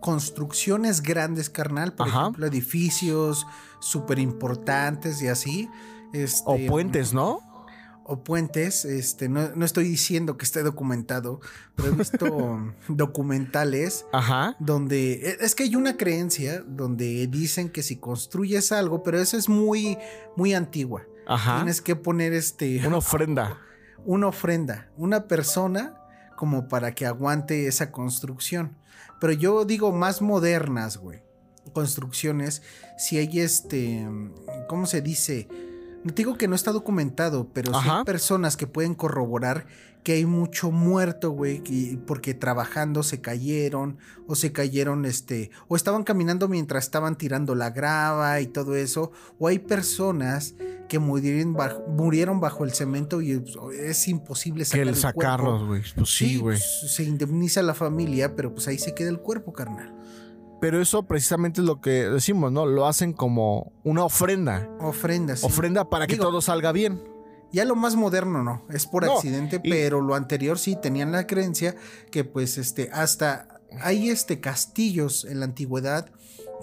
construcciones 0.00 1.02
grandes, 1.02 1.50
carnal, 1.50 1.92
por 1.92 2.08
Ajá. 2.08 2.22
ejemplo, 2.22 2.46
edificios 2.46 3.46
súper 3.80 4.18
importantes 4.18 5.20
y 5.20 5.28
así. 5.28 5.68
este, 6.14 6.42
O 6.46 6.56
puentes, 6.66 7.12
¿no? 7.12 7.40
O 8.12 8.22
puentes, 8.24 8.84
este, 8.84 9.28
no, 9.28 9.50
no 9.56 9.64
estoy 9.64 9.84
diciendo 9.84 10.36
que 10.36 10.44
esté 10.44 10.62
documentado, 10.62 11.40
pero 11.74 11.88
he 11.88 11.92
visto 11.92 12.74
documentales 12.88 14.04
Ajá. 14.12 14.54
donde 14.58 15.12
e- 15.14 15.36
es 15.40 15.54
que 15.54 15.62
hay 15.64 15.76
una 15.76 15.96
creencia 15.96 16.62
donde 16.66 17.26
dicen 17.28 17.70
que 17.70 17.82
si 17.82 17.96
construyes 17.96 18.70
algo, 18.72 19.02
pero 19.02 19.18
esa 19.18 19.36
es 19.36 19.48
muy 19.48 19.96
muy 20.36 20.52
antigua. 20.54 21.04
Ajá. 21.26 21.56
Tienes 21.56 21.80
que 21.80 21.96
poner 21.96 22.32
este 22.32 22.80
Una 22.86 22.98
ofrenda. 22.98 23.58
una 24.04 24.26
ofrenda, 24.26 24.90
una 24.96 25.26
persona 25.28 25.94
como 26.36 26.68
para 26.68 26.94
que 26.94 27.06
aguante 27.06 27.66
esa 27.66 27.90
construcción. 27.92 28.76
Pero 29.20 29.32
yo 29.32 29.64
digo 29.64 29.92
más 29.92 30.20
modernas, 30.20 30.96
güey. 30.96 31.22
Construcciones, 31.72 32.62
si 32.98 33.18
hay 33.18 33.38
este, 33.40 34.06
¿cómo 34.68 34.84
se 34.86 35.00
dice? 35.00 35.48
Digo 36.04 36.36
que 36.36 36.48
no 36.48 36.54
está 36.56 36.72
documentado, 36.72 37.48
pero 37.52 37.72
sí 37.80 37.88
hay 37.88 38.04
personas 38.04 38.56
que 38.56 38.66
pueden 38.66 38.94
corroborar 38.94 39.66
que 40.02 40.14
hay 40.14 40.26
mucho 40.26 40.72
muerto, 40.72 41.30
güey, 41.30 41.60
que- 41.62 41.96
porque 42.08 42.34
trabajando 42.34 43.04
se 43.04 43.20
cayeron 43.20 43.98
o 44.26 44.34
se 44.34 44.50
cayeron, 44.50 45.04
este, 45.04 45.50
o 45.68 45.76
estaban 45.76 46.02
caminando 46.02 46.48
mientras 46.48 46.82
estaban 46.82 47.16
tirando 47.16 47.54
la 47.54 47.70
grava 47.70 48.40
y 48.40 48.48
todo 48.48 48.74
eso, 48.74 49.12
o 49.38 49.46
hay 49.46 49.60
personas 49.60 50.54
que 50.88 50.98
murieron 50.98 51.54
bajo, 51.54 51.82
murieron 51.86 52.40
bajo 52.40 52.64
el 52.64 52.72
cemento 52.72 53.22
y 53.22 53.38
pues, 53.38 53.54
es 53.78 54.08
imposible 54.08 54.64
Que 54.64 54.70
sacar 54.70 54.80
el 54.82 54.88
el 54.88 54.96
sacarlos, 54.96 55.64
güey. 55.68 55.82
Pues 55.94 56.10
sí, 56.10 56.38
güey. 56.38 56.58
pues, 56.58 56.92
se 56.92 57.04
indemniza 57.04 57.60
a 57.60 57.62
la 57.62 57.74
familia, 57.74 58.34
pero 58.34 58.52
pues 58.52 58.66
ahí 58.66 58.78
se 58.78 58.94
queda 58.94 59.08
el 59.08 59.20
cuerpo, 59.20 59.52
carnal. 59.52 59.94
Pero 60.62 60.80
eso 60.80 61.02
precisamente 61.08 61.60
es 61.60 61.66
lo 61.66 61.80
que 61.80 62.08
decimos, 62.08 62.52
¿no? 62.52 62.66
Lo 62.66 62.86
hacen 62.86 63.12
como 63.14 63.72
una 63.82 64.04
ofrenda. 64.04 64.68
Ofrendas. 64.78 65.40
sí. 65.40 65.46
Ofrenda 65.46 65.90
para 65.90 66.06
que 66.06 66.16
todo 66.16 66.40
salga 66.40 66.70
bien. 66.70 67.02
Ya 67.52 67.64
lo 67.64 67.74
más 67.74 67.96
moderno 67.96 68.44
no, 68.44 68.64
es 68.70 68.86
por 68.86 69.04
No, 69.04 69.16
accidente, 69.16 69.60
y- 69.64 69.68
pero 69.70 70.00
lo 70.00 70.14
anterior 70.14 70.60
sí 70.60 70.76
tenían 70.80 71.10
la 71.10 71.26
creencia 71.26 71.74
que 72.12 72.22
pues 72.22 72.58
este 72.58 72.90
hasta 72.92 73.60
hay 73.80 74.08
este 74.08 74.38
castillos 74.40 75.24
en 75.24 75.40
la 75.40 75.46
antigüedad 75.46 76.10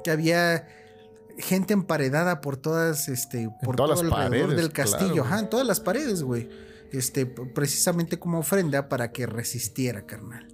que 0.05 0.11
había 0.11 0.65
gente 1.37 1.73
emparedada 1.73 2.39
por 2.39 2.55
todas 2.55 3.09
este 3.09 3.49
por 3.63 3.75
todas 3.75 3.99
todo 3.99 4.09
las 4.09 4.17
alrededor 4.19 4.47
paredes, 4.47 4.63
del 4.63 4.71
castillo, 4.73 5.11
claro, 5.11 5.23
ajá, 5.25 5.33
güey. 5.35 5.43
en 5.43 5.49
todas 5.49 5.67
las 5.67 5.79
paredes, 5.81 6.23
güey. 6.23 6.49
Este 6.93 7.25
precisamente 7.25 8.17
como 8.17 8.39
ofrenda 8.39 8.87
para 8.87 9.11
que 9.11 9.25
resistiera, 9.27 10.05
carnal. 10.05 10.47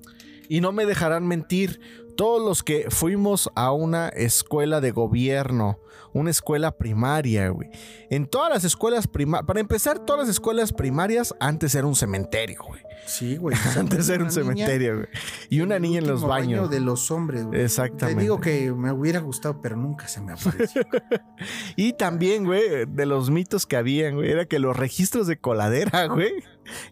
Y 0.49 0.61
no 0.61 0.71
me 0.71 0.85
dejarán 0.85 1.25
mentir, 1.27 1.79
todos 2.15 2.41
los 2.41 2.63
que 2.63 2.87
fuimos 2.89 3.49
a 3.55 3.71
una 3.71 4.09
escuela 4.09 4.81
de 4.81 4.91
gobierno, 4.91 5.79
una 6.13 6.29
escuela 6.29 6.77
primaria, 6.77 7.49
güey. 7.49 7.69
En 8.09 8.25
todas 8.25 8.49
las 8.49 8.63
escuelas 8.63 9.07
primarias, 9.07 9.45
para 9.45 9.59
empezar, 9.59 9.99
todas 9.99 10.21
las 10.21 10.29
escuelas 10.29 10.71
primarias 10.73 11.35
antes 11.39 11.75
era 11.75 11.85
un 11.87 11.95
cementerio, 11.95 12.59
güey. 12.65 12.81
Sí, 13.05 13.37
güey. 13.37 13.55
Antes 13.77 14.09
era 14.09 14.23
un 14.23 14.31
cementerio, 14.31 14.95
güey. 14.95 15.07
Y 15.49 15.61
una 15.61 15.77
niña 15.77 15.99
en 15.99 16.07
los 16.07 16.21
último 16.21 16.29
baño 16.29 16.57
baños. 16.57 16.69
de 16.71 16.79
los 16.79 17.11
hombres, 17.11 17.45
güey. 17.45 17.61
Exactamente. 17.61 18.17
Te 18.17 18.21
digo 18.23 18.41
que 18.41 18.71
me 18.71 18.91
hubiera 18.91 19.19
gustado, 19.19 19.61
pero 19.61 19.75
nunca 19.75 20.07
se 20.07 20.21
me 20.21 20.33
apareció. 20.33 20.81
Y 21.75 21.93
también, 21.93 22.45
güey, 22.45 22.85
de 22.87 23.05
los 23.05 23.29
mitos 23.29 23.65
que 23.65 23.75
habían, 23.77 24.15
güey, 24.15 24.31
era 24.31 24.45
que 24.45 24.57
los 24.59 24.75
registros 24.75 25.27
de 25.27 25.37
coladera, 25.37 26.07
güey, 26.07 26.33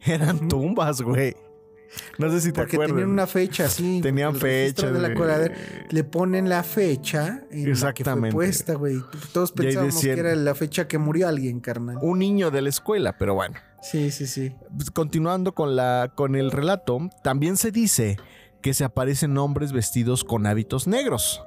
eran 0.06 0.48
tumbas, 0.48 1.02
güey. 1.02 1.36
No 2.18 2.30
sé 2.32 2.42
si 2.42 2.52
te 2.52 2.62
Porque 2.62 2.76
acuerdas. 2.78 2.96
tenían 2.96 3.10
una 3.12 3.28
fecha, 3.28 3.68
sí. 3.70 4.00
Tenían 4.04 4.36
fecha, 4.36 4.88
de 4.92 5.00
la 5.00 5.08
güey. 5.10 5.18
coladera. 5.18 5.56
Le 5.90 6.04
ponen 6.04 6.50
la 6.50 6.64
fecha 6.64 7.42
en 7.52 7.60
la 7.60 7.66
que 7.66 7.72
Exactamente. 7.72 8.32
fue 8.34 8.46
puesta, 8.46 8.74
güey. 8.76 9.02
Todos 9.32 9.52
pensábamos 9.52 9.96
decían- 9.96 10.16
que 10.16 10.20
era 10.22 10.36
la 10.36 10.56
fecha 10.56 10.88
que 10.88 10.98
murió 10.98 11.28
alguien, 11.28 11.60
carnal. 11.60 11.98
Un 12.02 12.20
niño 12.20 12.52
de 12.52 12.62
la 12.62 12.70
escuela, 12.70 13.18
pero 13.18 13.34
bueno. 13.36 13.56
Sí, 13.82 14.12
sí, 14.12 14.28
sí. 14.28 14.56
Pues, 14.76 14.92
Continuando 14.92 15.54
con, 15.54 15.76
la, 15.76 16.12
con 16.16 16.36
el 16.36 16.52
relato, 16.52 17.00
también 17.24 17.58
se 17.58 17.72
dice 17.72 18.18
que 18.62 18.74
se 18.74 18.84
aparecen 18.86 19.38
hombres 19.38 19.74
vestidos 19.74 20.24
con 20.24 20.46
hábitos 20.48 20.88
negros. 20.88 21.44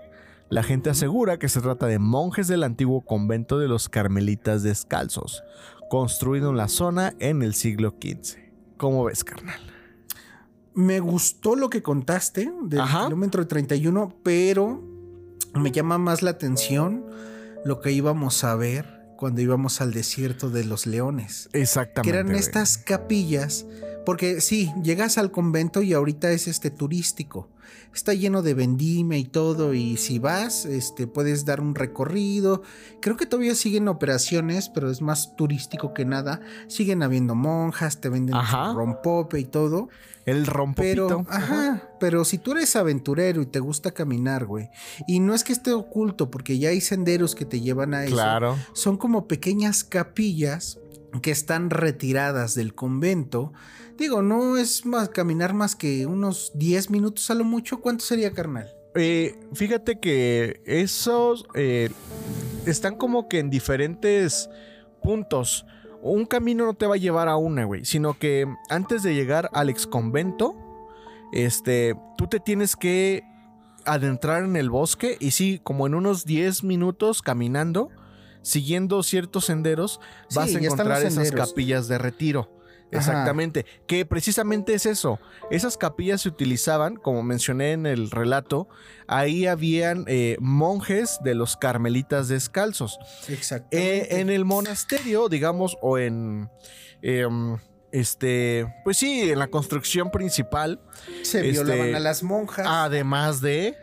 La 0.49 0.63
gente 0.63 0.91
asegura 0.91 1.39
que 1.39 1.49
se 1.49 1.61
trata 1.61 1.87
de 1.87 1.99
monjes 1.99 2.47
del 2.47 2.63
antiguo 2.63 3.01
convento 3.01 3.59
de 3.59 3.67
los 3.69 3.89
Carmelitas 3.89 4.63
Descalzos, 4.63 5.43
construido 5.91 6.51
en 6.51 6.57
la 6.57 6.69
zona 6.69 7.15
en 7.19 7.43
el 7.43 7.55
siglo 7.55 7.95
XV. 8.01 8.37
¿Cómo 8.77 9.05
ves, 9.05 9.25
carnal? 9.25 9.59
Me 10.77 11.01
gustó 11.01 11.57
lo 11.57 11.71
que 11.71 11.83
contaste 11.83 12.53
del 12.65 12.81
Ajá. 12.81 13.07
kilómetro 13.07 13.47
31, 13.47 14.15
pero 14.23 14.83
me 15.55 15.73
llama 15.73 15.97
más 15.97 16.23
la 16.23 16.31
atención 16.31 17.05
lo 17.65 17.81
que 17.81 17.93
íbamos 17.93 18.45
a 18.45 18.55
ver 18.57 18.85
cuando 19.17 19.41
íbamos 19.41 19.81
al 19.81 19.95
desierto 19.95 20.51
de 20.51 20.65
los 20.65 20.87
leones. 20.87 21.49
Exactamente. 21.55 22.13
que 22.13 22.19
eran 22.19 22.35
estas 22.35 22.77
capillas, 22.77 23.65
porque 24.05 24.43
sí, 24.43 24.71
llegas 24.83 25.17
al 25.17 25.31
convento 25.31 25.81
y 25.81 25.95
ahorita 25.95 26.31
es 26.31 26.47
este 26.47 26.71
turístico. 26.71 27.49
Está 27.95 28.13
lleno 28.15 28.43
de 28.43 28.55
vendime 28.55 29.19
y 29.19 29.25
todo 29.25 29.73
y 29.75 29.97
si 29.97 30.19
vas, 30.19 30.65
este 30.67 31.07
puedes 31.07 31.45
dar 31.45 31.61
un 31.61 31.75
recorrido. 31.75 32.63
Creo 33.01 33.17
que 33.17 33.27
todavía 33.27 33.55
siguen 33.55 33.89
operaciones, 33.89 34.69
pero 34.69 34.91
es 34.91 35.01
más 35.03 35.35
turístico 35.37 35.95
que 35.95 36.05
nada. 36.05 36.41
Siguen 36.69 37.03
habiendo 37.03 37.35
monjas, 37.35 38.01
te 38.01 38.09
venden 38.09 38.35
Ajá. 38.35 38.73
rompope 38.75 39.41
y 39.41 39.45
todo, 39.45 39.89
El 40.27 40.47
rompopito. 40.47 41.07
pero 41.09 41.27
ajá, 41.29 41.89
pero 41.99 42.25
si 42.25 42.39
tú 42.39 42.53
eres 42.53 42.77
aventurero 42.77 43.41
y 43.43 43.47
te 43.47 43.61
gusta 43.61 43.93
caminar, 43.93 44.45
güey, 44.47 44.69
y 45.07 45.21
no 45.21 45.35
es 45.35 45.43
que 45.45 45.53
esté 45.53 45.73
oculto 45.73 46.31
porque 46.31 46.59
ya 46.59 46.69
hay 46.71 46.81
senderos 46.81 47.35
que 47.35 47.45
te 47.45 47.61
llevan 47.61 47.95
a 47.95 48.05
eso 48.05 48.15
Claro. 48.15 48.57
son 48.75 48.97
como 48.99 49.27
pequeñas 49.27 49.85
capillas 49.85 50.79
que 51.23 51.31
están 51.31 51.71
retiradas 51.71 52.55
del 52.55 52.75
convento. 52.75 53.53
Digo, 53.99 54.23
no 54.23 54.59
es 54.59 54.85
más 54.85 55.09
caminar 55.09 55.55
más 55.55 55.75
que 55.75 56.07
unos 56.07 56.53
10 56.55 56.91
minutos 56.91 57.31
a 57.31 57.35
lo 57.35 57.45
mucho. 57.45 57.81
¿Cuánto 57.81 58.05
sería, 58.05 58.33
carnal? 58.33 58.71
Eh, 58.95 59.39
fíjate 59.55 60.01
que 60.01 60.63
esos 60.67 61.47
eh, 61.55 61.91
están 62.67 62.97
como 62.97 63.29
que 63.29 63.39
en 63.39 63.51
diferentes 63.51 64.51
puntos. 65.03 65.67
Un 66.03 66.27
camino 66.27 66.67
no 66.67 66.75
te 66.75 66.87
va 66.87 66.95
a 66.95 66.99
llevar 66.99 67.29
a 67.29 67.37
una, 67.37 67.65
güey, 67.65 67.85
sino 67.85 68.19
que 68.19 68.47
antes 68.69 69.03
de 69.03 69.15
llegar 69.15 69.51
al 69.53 69.71
ex 69.71 69.87
convento, 69.87 70.55
este, 71.33 71.95
tú 72.17 72.27
te 72.27 72.39
tienes 72.39 72.77
que 72.77 73.25
adentrar 73.85 74.45
en 74.45 74.57
el 74.57 74.69
bosque 74.69 75.17
y 75.21 75.31
sí, 75.31 75.61
como 75.63 75.87
en 75.87 75.95
unos 75.95 76.25
10 76.25 76.65
minutos 76.65 77.23
caminando, 77.23 77.91
siguiendo 78.43 79.03
ciertos 79.03 79.47
senderos, 79.47 80.01
vas 80.35 80.55
a 80.55 80.59
encontrar 80.59 81.03
esas 81.03 81.33
capillas 81.33 81.89
de 81.89 81.99
retiro. 81.99 82.56
Exactamente. 82.91 83.67
Que 83.87 84.05
precisamente 84.07 84.75
es 84.75 84.87
eso. 84.87 85.19
Esas 85.51 85.77
capillas 85.77 86.23
se 86.23 86.29
utilizaban, 86.29 86.97
como 86.97 87.23
mencioné 87.23 87.73
en 87.73 87.87
el 87.87 88.11
relato, 88.11 88.69
ahí 89.07 89.47
habían 89.47 90.05
eh, 90.07 90.37
monjes 90.41 91.19
de 91.23 91.35
los 91.35 91.57
carmelitas 91.57 92.29
descalzos. 92.29 92.99
Exactamente. 93.29 94.17
Eh, 94.17 94.21
en 94.21 94.31
el 94.31 94.45
monasterio, 94.45 95.29
digamos, 95.29 95.77
o 95.81 95.99
en. 95.99 96.49
em, 97.03 97.59
este. 97.93 98.67
Pues 98.85 98.99
sí, 98.99 99.31
en 99.31 99.39
la 99.39 99.49
construcción 99.49 100.11
principal. 100.11 100.81
Se 101.23 101.39
este, 101.39 101.51
violaban 101.51 101.95
a 101.95 102.01
las 102.01 102.23
monjas. 102.23 102.67
Además 102.69 103.41
de. 103.41 103.77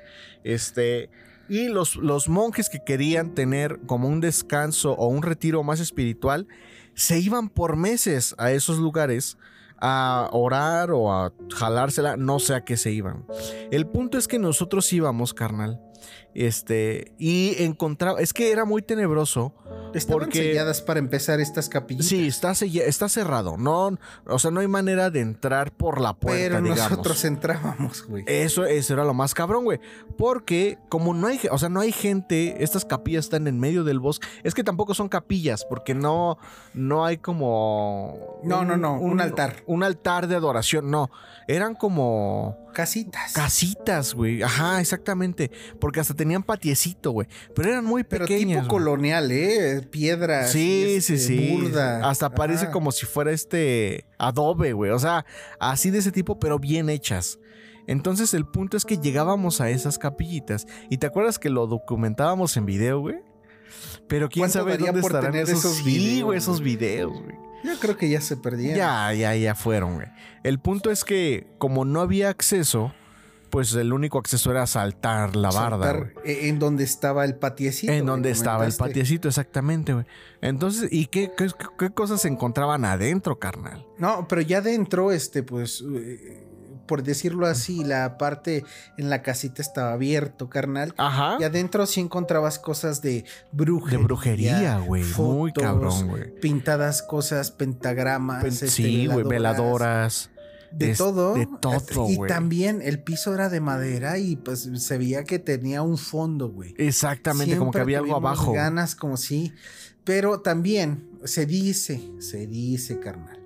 Este. 0.44 1.10
Y 1.50 1.68
los, 1.68 1.98
los 1.98 2.30
monjes 2.30 2.70
que 2.70 2.80
querían 2.86 3.36
tener 3.36 3.80
como 3.86 4.08
un 4.08 4.22
descanso 4.22 4.94
o 4.94 5.08
un 5.08 5.24
retiro 5.24 5.62
más 5.62 5.82
espiritual 5.82 6.48
se 6.96 7.20
iban 7.20 7.50
por 7.50 7.76
meses 7.76 8.36
a 8.38 8.52
esos 8.52 8.78
lugares 8.78 9.38
a 9.80 10.30
orar 10.32 10.92
o 10.92 11.12
a 11.12 11.34
jalársela, 11.54 12.16
no 12.16 12.40
sé 12.40 12.56
a 12.56 12.64
qué 12.64 12.78
se 12.78 12.92
iban. 12.92 13.26
El 13.70 13.86
punto 13.86 14.18
es 14.18 14.28
que 14.28 14.40
nosotros 14.40 14.92
íbamos, 14.94 15.34
carnal. 15.34 15.82
Este, 16.34 17.14
y 17.18 17.56
encontraba, 17.62 18.22
es 18.22 18.34
que 18.34 18.52
era 18.52 18.66
muy 18.66 18.82
tenebroso. 18.82 19.54
Estaban 19.94 20.26
porque- 20.26 20.40
selladas 20.40 20.82
para 20.82 21.00
empezar 21.00 21.40
estas 21.40 21.70
capillitas. 21.70 22.08
Sí, 22.08 22.28
está, 22.28 22.54
sella- 22.56 22.84
está 22.86 23.10
cerrado. 23.10 23.58
No, 23.58 23.98
o 24.26 24.40
sea, 24.40 24.52
no 24.52 24.60
hay 24.60 24.68
manera 24.68 25.10
de 25.10 25.22
entrar 25.22 25.72
por 25.72 26.02
la 26.02 26.14
puerta, 26.14 26.58
pero 26.58 26.62
digamos. 26.62 26.90
nosotros 26.92 27.24
entrábamos, 27.26 28.06
güey. 28.08 28.24
Eso, 28.28 28.66
eso 28.66 28.94
era 28.94 29.04
lo 29.04 29.14
más 29.14 29.34
cabrón, 29.34 29.64
güey. 29.66 29.80
Porque 30.18 30.78
como 30.90 31.14
no 31.14 31.28
hay, 31.28 31.40
o 31.52 31.58
sea, 31.58 31.70
no 31.70 31.80
hay 31.80 31.92
gente, 31.92 32.64
estas 32.64 32.86
capillas 32.86 33.26
están 33.26 33.48
en 33.48 33.60
medio 33.60 33.84
del 33.84 34.00
bosque. 34.00 34.28
Es 34.44 34.54
que 34.54 34.64
tampoco 34.64 34.94
son 34.94 35.10
capillas, 35.10 35.66
porque 35.70 35.94
no, 35.94 36.38
no 36.74 37.06
hay 37.06 37.18
como... 37.18 38.40
No, 38.44 38.64
no, 38.66 38.78
no, 38.78 39.00
un 39.00 39.22
altar. 39.22 39.64
Un 39.66 39.84
altar 39.84 40.28
de 40.28 40.36
adoración, 40.36 40.90
no. 40.92 41.10
Eran 41.48 41.76
como 41.76 42.63
Casitas. 42.74 43.34
casitas, 43.34 44.14
güey. 44.14 44.42
Ajá, 44.44 44.82
exactamente. 44.82 45.52
Porque 45.80 46.00
hasta 46.00 46.14
tenían 46.14 46.44
patiecito, 46.44 47.12
güey. 47.12 47.28
Pero 47.56 47.70
eran 47.70 47.86
muy 47.86 48.04
pero 48.04 48.26
pequeñas. 48.26 48.64
tipo 48.64 48.76
güey. 48.76 48.84
colonial, 48.84 49.32
¿eh? 49.32 49.82
Piedra. 49.90 50.48
Sí, 50.48 50.98
así, 50.98 51.02
sí, 51.02 51.14
este, 51.14 51.18
sí. 51.28 51.58
Burda. 51.58 52.10
Hasta 52.10 52.30
parece 52.30 52.70
como 52.72 52.92
si 52.92 53.06
fuera 53.06 53.32
este 53.32 54.06
adobe, 54.18 54.74
güey. 54.74 54.92
O 54.92 55.00
sea, 55.00 55.26
así 55.60 55.90
de 55.90 56.00
ese 56.00 56.12
tipo, 56.12 56.40
pero 56.40 56.60
bien 56.60 56.90
hechas. 56.90 57.40
Entonces 57.88 58.34
el 58.34 58.46
punto 58.46 58.78
es 58.78 58.86
que 58.86 58.98
llegábamos 58.98 59.62
a 59.62 59.70
esas 59.70 59.98
capillitas. 59.98 60.68
¿Y 60.90 60.98
te 60.98 61.08
acuerdas 61.08 61.40
que 61.40 61.50
lo 61.50 61.68
documentábamos 61.68 62.56
en 62.58 62.66
video, 62.66 63.00
güey? 63.00 63.18
Pero 64.08 64.30
quién 64.30 64.44
¿Cuánto 64.44 64.60
sabe 64.60 64.78
dónde 64.78 65.02
por 65.02 65.12
estarán 65.12 65.32
tener 65.32 65.44
esos, 65.44 65.60
esos 65.60 65.78
sí, 65.78 65.84
videos, 65.84 66.24
güey, 66.24 66.38
esos 66.38 66.62
videos, 66.62 67.12
güey. 67.12 67.53
Yo 67.64 67.80
creo 67.80 67.98
que 67.98 68.10
ya 68.10 68.22
se 68.22 68.38
perdían. 68.38 68.76
Ya, 68.76 69.14
ya, 69.14 69.36
ya 69.36 69.56
fueron, 69.56 69.96
güey. 69.96 70.08
El 70.44 70.60
punto 70.60 70.92
es 70.92 71.04
que 71.04 71.48
como 71.58 71.86
no 71.86 72.02
había 72.02 72.30
acceso, 72.30 72.94
pues 73.50 73.74
el 73.76 73.94
único 73.94 74.18
acceso 74.18 74.50
era 74.50 74.66
saltar 74.66 75.36
la 75.36 75.52
barda, 75.52 75.86
Saltar, 75.86 76.14
eh, 76.26 76.48
En 76.50 76.58
donde 76.58 76.84
estaba 76.84 77.24
el 77.24 77.36
patiecito. 77.36 77.94
En 77.94 78.06
donde 78.06 78.32
estaba 78.32 78.66
el 78.66 78.74
patiecito, 78.74 79.28
exactamente, 79.28 79.94
güey. 79.94 80.06
Entonces, 80.42 80.90
¿y 80.92 81.06
qué, 81.06 81.32
qué, 81.38 81.50
qué 81.78 81.92
cosas 81.92 82.22
se 82.22 82.30
encontraban 82.30 82.84
adentro, 82.84 83.38
carnal? 83.38 83.86
No, 84.00 84.28
pero 84.28 84.42
ya 84.42 84.62
dentro, 84.62 85.12
este, 85.12 85.44
pues, 85.44 85.84
eh, 85.96 86.48
por 86.86 87.04
decirlo 87.04 87.46
así, 87.48 87.84
la 87.84 88.18
parte 88.18 88.64
en 88.98 89.10
la 89.10 89.22
casita 89.22 89.62
estaba 89.62 89.94
abierto, 89.94 90.50
carnal. 90.50 90.94
Ajá. 90.98 91.38
Y 91.40 91.44
adentro 91.44 91.86
sí 91.86 92.02
encontrabas 92.02 92.60
cosas 92.60 93.02
de 93.02 93.26
brujería. 93.52 93.98
De 94.00 94.04
brujería, 94.04 94.78
güey. 94.80 95.04
Muy 95.18 95.52
cabrón, 95.54 96.08
güey. 96.10 96.36
Pintadas 96.40 97.02
cosas, 97.02 97.52
pentagramas. 97.52 98.44
Pen- 98.44 98.54
este, 98.54 98.68
Sí, 98.68 99.08
güey, 99.08 99.24
veladoras. 99.26 100.30
De 100.72 100.92
Es- 100.92 100.98
todo. 100.98 101.36
de 101.36 101.48
todo, 101.62 102.10
Y 102.10 102.18
también 102.28 102.82
el 102.82 103.04
piso 103.04 103.34
era 103.36 103.48
de 103.50 103.60
madera 103.62 104.18
y 104.18 104.36
pues 104.38 104.68
se 104.76 104.98
veía 104.98 105.24
que 105.24 105.38
tenía 105.38 105.84
un 105.84 106.00
fondo, 106.00 106.50
güey. 106.50 106.74
Exactamente, 106.80 107.58
como 107.58 107.70
que 107.72 107.80
había 107.80 108.00
algo 108.00 108.16
abajo. 108.16 108.54
ganas 108.54 108.96
como 108.96 109.16
sí. 109.18 109.54
Pero 110.04 110.42
también 110.42 111.08
se 111.26 111.46
dice, 111.46 112.02
se 112.20 112.48
dice, 112.48 113.00
carnal, 113.00 113.40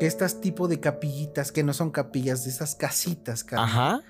estas 0.00 0.40
tipo 0.40 0.68
de 0.68 0.80
capillitas, 0.80 1.52
que 1.52 1.62
no 1.62 1.72
son 1.72 1.90
capillas, 1.90 2.44
de 2.44 2.50
esas 2.50 2.74
casitas, 2.74 3.44
Ajá. 3.52 4.00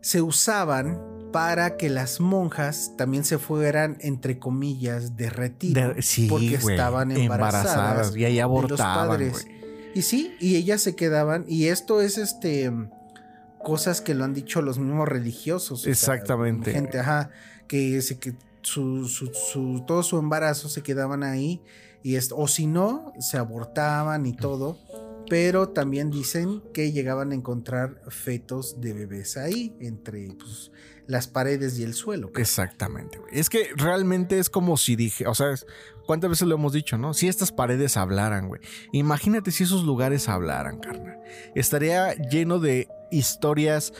se 0.00 0.22
usaban 0.22 0.98
para 1.32 1.76
que 1.76 1.88
las 1.90 2.20
monjas 2.20 2.92
también 2.96 3.24
se 3.24 3.38
fueran, 3.38 3.96
entre 4.00 4.38
comillas, 4.38 5.16
de 5.16 5.30
retiro. 5.30 5.94
De- 5.94 6.02
sí, 6.02 6.26
porque 6.28 6.54
estaban 6.56 7.12
embarazadas. 7.12 8.16
y 8.16 8.24
ahí 8.24 8.34
de 8.34 8.40
los 8.40 8.44
abortaban, 8.44 9.08
padres. 9.08 9.32
güey. 9.44 9.60
Y 9.94 10.02
sí, 10.02 10.34
y 10.40 10.56
ellas 10.56 10.80
se 10.80 10.94
quedaban, 10.96 11.44
y 11.48 11.66
esto 11.66 12.00
es 12.00 12.18
este 12.18 12.72
cosas 13.62 14.00
que 14.00 14.14
lo 14.14 14.24
han 14.24 14.32
dicho 14.34 14.62
los 14.62 14.78
mismos 14.78 15.06
religiosos. 15.08 15.80
o 15.80 15.82
sea, 15.82 15.92
Exactamente. 15.92 16.72
gente, 16.72 16.98
ajá, 16.98 17.30
que 17.68 18.00
se 18.02 18.18
que 18.18 18.34
su, 18.62 19.06
su- 19.06 19.32
su- 19.34 19.84
todo 19.86 20.02
su 20.02 20.18
embarazo 20.18 20.68
se 20.68 20.82
quedaban 20.82 21.22
ahí, 21.22 21.60
y 22.02 22.16
esto, 22.16 22.36
o 22.36 22.48
si 22.48 22.66
no, 22.66 23.12
se 23.18 23.38
abortaban 23.38 24.26
y 24.26 24.34
todo. 24.34 24.78
Pero 25.28 25.68
también 25.68 26.10
dicen 26.10 26.60
que 26.74 26.90
llegaban 26.90 27.30
a 27.30 27.36
encontrar 27.36 28.02
fetos 28.08 28.80
de 28.80 28.92
bebés 28.92 29.36
ahí, 29.36 29.76
entre 29.78 30.26
pues, 30.36 30.72
las 31.06 31.28
paredes 31.28 31.78
y 31.78 31.84
el 31.84 31.94
suelo. 31.94 32.32
Exactamente. 32.36 33.20
Es 33.30 33.48
que 33.48 33.68
realmente 33.76 34.40
es 34.40 34.50
como 34.50 34.76
si 34.76 34.96
dije, 34.96 35.28
o 35.28 35.34
sea, 35.34 35.54
¿cuántas 36.04 36.30
veces 36.30 36.48
lo 36.48 36.56
hemos 36.56 36.72
dicho, 36.72 36.98
no? 36.98 37.14
Si 37.14 37.28
estas 37.28 37.52
paredes 37.52 37.96
hablaran, 37.96 38.48
güey. 38.48 38.60
Imagínate 38.92 39.52
si 39.52 39.62
esos 39.62 39.84
lugares 39.84 40.28
hablaran, 40.28 40.80
carnal. 40.80 41.18
Estaría 41.54 42.14
lleno 42.14 42.58
de 42.58 42.88
historias, 43.10 43.92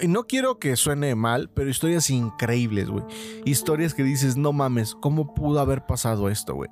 y 0.00 0.08
no 0.08 0.26
quiero 0.26 0.58
que 0.58 0.76
suene 0.76 1.14
mal, 1.14 1.50
pero 1.54 1.70
historias 1.70 2.10
increíbles, 2.10 2.88
güey. 2.88 3.04
Historias 3.44 3.94
que 3.94 4.02
dices, 4.02 4.36
no 4.36 4.52
mames, 4.52 4.94
¿cómo 4.94 5.34
pudo 5.34 5.60
haber 5.60 5.86
pasado 5.86 6.28
esto, 6.28 6.54
güey? 6.54 6.70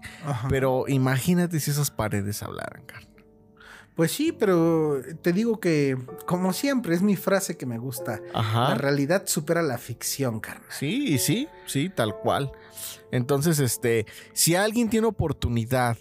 Pero 0.48 0.84
imagínate 0.88 1.60
si 1.60 1.70
esas 1.70 1.90
paredes 1.90 2.42
hablaran, 2.42 2.82
carnal. 2.84 3.08
Pues 3.94 4.12
sí, 4.12 4.30
pero 4.30 5.00
te 5.22 5.32
digo 5.32 5.58
que, 5.58 5.98
como 6.24 6.52
siempre, 6.52 6.94
es 6.94 7.02
mi 7.02 7.16
frase 7.16 7.56
que 7.56 7.66
me 7.66 7.78
gusta. 7.78 8.20
La 8.32 8.38
Ajá. 8.38 8.74
realidad 8.76 9.24
supera 9.26 9.60
la 9.60 9.76
ficción, 9.76 10.38
carnal. 10.38 10.70
Sí, 10.70 11.18
sí, 11.18 11.48
sí, 11.66 11.88
tal 11.88 12.14
cual. 12.14 12.52
Entonces, 13.10 13.58
este, 13.58 14.06
si 14.34 14.54
alguien 14.54 14.88
tiene 14.88 15.08
oportunidad 15.08 15.96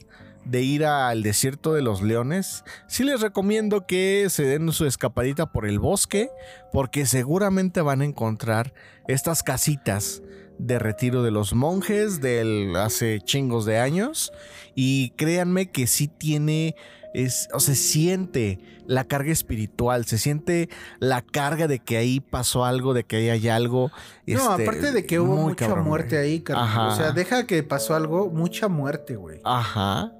de 0.50 0.62
ir 0.62 0.86
al 0.86 1.24
desierto 1.24 1.74
de 1.74 1.82
los 1.82 2.02
leones, 2.02 2.64
sí 2.88 3.04
les 3.04 3.22
recomiendo 3.22 3.86
que 3.86 4.28
se 4.30 4.43
den 4.43 4.72
su 4.72 4.86
escapadita 4.86 5.52
por 5.52 5.68
el 5.68 5.80
bosque, 5.80 6.30
porque 6.72 7.06
seguramente 7.06 7.82
van 7.82 8.02
a 8.02 8.06
encontrar 8.06 8.74
estas 9.08 9.43
casitas 9.43 10.22
de 10.58 10.80
retiro 10.80 11.24
de 11.24 11.32
los 11.32 11.54
monjes 11.54 12.20
del 12.22 12.76
hace 12.76 13.20
chingos 13.22 13.66
de 13.66 13.78
años 13.78 14.32
y 14.76 15.12
créanme 15.12 15.72
que 15.72 15.86
sí 15.88 16.08
tiene 16.08 16.76
es 17.14 17.48
o 17.54 17.60
se 17.60 17.76
siente 17.76 18.60
la 18.86 19.04
carga 19.04 19.32
espiritual, 19.32 20.06
se 20.06 20.18
siente 20.18 20.70
la 21.00 21.22
carga 21.22 21.68
de 21.68 21.80
que 21.80 21.98
ahí 21.98 22.20
pasó 22.20 22.64
algo, 22.64 22.93
de 22.93 23.04
que 23.04 23.18
ahí 23.18 23.30
hay 23.30 23.48
algo. 23.50 23.91
no, 24.26 24.52
este, 24.52 24.64
aparte 24.64 24.91
de 24.91 25.06
que 25.06 25.20
hubo 25.20 25.36
mucha 25.36 25.68
cabrón, 25.68 25.86
muerte 25.86 26.18
güey. 26.18 26.28
ahí. 26.28 26.43
Ajá. 26.54 26.88
O 26.88 26.95
sea, 26.95 27.12
deja 27.12 27.45
que 27.45 27.64
pasó 27.64 27.95
algo, 27.95 28.30
mucha 28.30 28.68
muerte, 28.68 29.16
güey. 29.16 29.41
Ajá, 29.43 30.14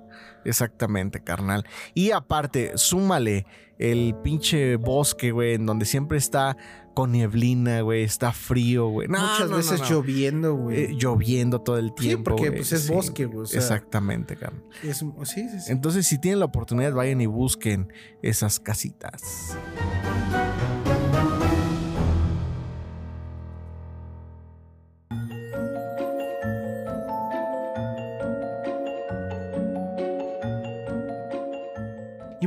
exactamente, 0.48 1.22
carnal. 1.24 1.66
Y 1.94 2.12
aparte, 2.12 2.72
súmale 2.76 3.46
el 3.78 4.16
pinche 4.24 4.76
bosque, 4.78 5.32
güey, 5.32 5.54
en 5.54 5.66
donde 5.68 5.86
siempre 5.86 6.18
está 6.18 6.58
con 6.96 7.12
nieblina, 7.12 7.82
güey, 7.82 8.02
está 8.04 8.32
frío, 8.32 8.88
güey. 8.88 9.08
No, 9.08 9.20
Muchas 9.20 9.50
no, 9.52 9.58
veces 9.58 9.82
no. 9.82 9.88
lloviendo, 9.90 10.56
güey. 10.56 10.78
Eh, 10.86 10.90
lloviendo 10.98 11.62
todo 11.62 11.78
el 11.78 11.90
Sí, 11.90 12.08
tiempo. 12.08 12.32
porque, 12.32 12.48
güey, 12.50 12.58
pues, 12.62 12.72
es 12.72 12.90
bosque, 12.90 13.26
güey, 13.26 13.42
o 13.44 13.46
sea. 13.46 13.60
Exactamente, 13.60 14.36
carnal. 14.36 14.64
Es- 14.82 14.98
sí, 14.98 15.06
sí, 15.48 15.60
sí. 15.60 15.72
Entonces, 15.72 16.08
si 16.08 16.20
tienen 16.20 16.40
la 16.40 16.46
oportunidad, 16.46 16.94
vayan 16.94 17.22
y 17.22 17.28
busquen 17.28 17.94
esas 18.24 18.60
casitas. 18.60 19.56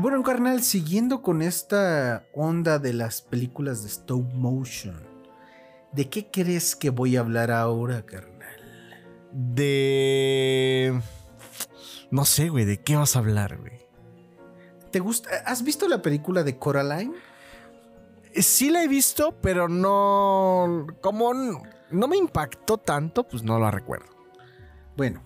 Y 0.01 0.03
bueno, 0.03 0.23
carnal, 0.23 0.63
siguiendo 0.63 1.21
con 1.21 1.43
esta 1.43 2.25
onda 2.33 2.79
de 2.79 2.95
las 2.95 3.21
películas 3.21 3.83
de 3.83 3.91
stop 3.91 4.33
motion, 4.33 4.99
¿de 5.93 6.09
qué 6.09 6.31
crees 6.31 6.75
que 6.75 6.89
voy 6.89 7.19
a 7.19 7.21
hablar 7.21 7.51
ahora, 7.51 8.07
carnal? 8.07 8.57
De. 9.31 10.99
No 12.11 12.25
sé, 12.25 12.49
güey, 12.49 12.65
¿de 12.65 12.81
qué 12.81 12.97
vas 12.97 13.15
a 13.15 13.19
hablar, 13.19 13.59
güey? 13.59 13.75
¿Te 14.91 15.01
gusta? 15.01 15.29
¿Has 15.45 15.63
visto 15.65 15.87
la 15.87 16.01
película 16.01 16.45
de 16.45 16.57
Coraline? 16.57 17.13
Eh, 18.33 18.41
Sí 18.41 18.71
la 18.71 18.83
he 18.83 18.89
visto, 18.89 19.39
pero 19.43 19.69
no. 19.69 20.87
Como 21.03 21.35
no 21.91 22.09
me 22.09 22.17
impactó 22.17 22.79
tanto, 22.79 23.29
pues 23.29 23.43
no 23.43 23.59
la 23.59 23.71
recuerdo. 23.71 24.09
Bueno, 24.97 25.23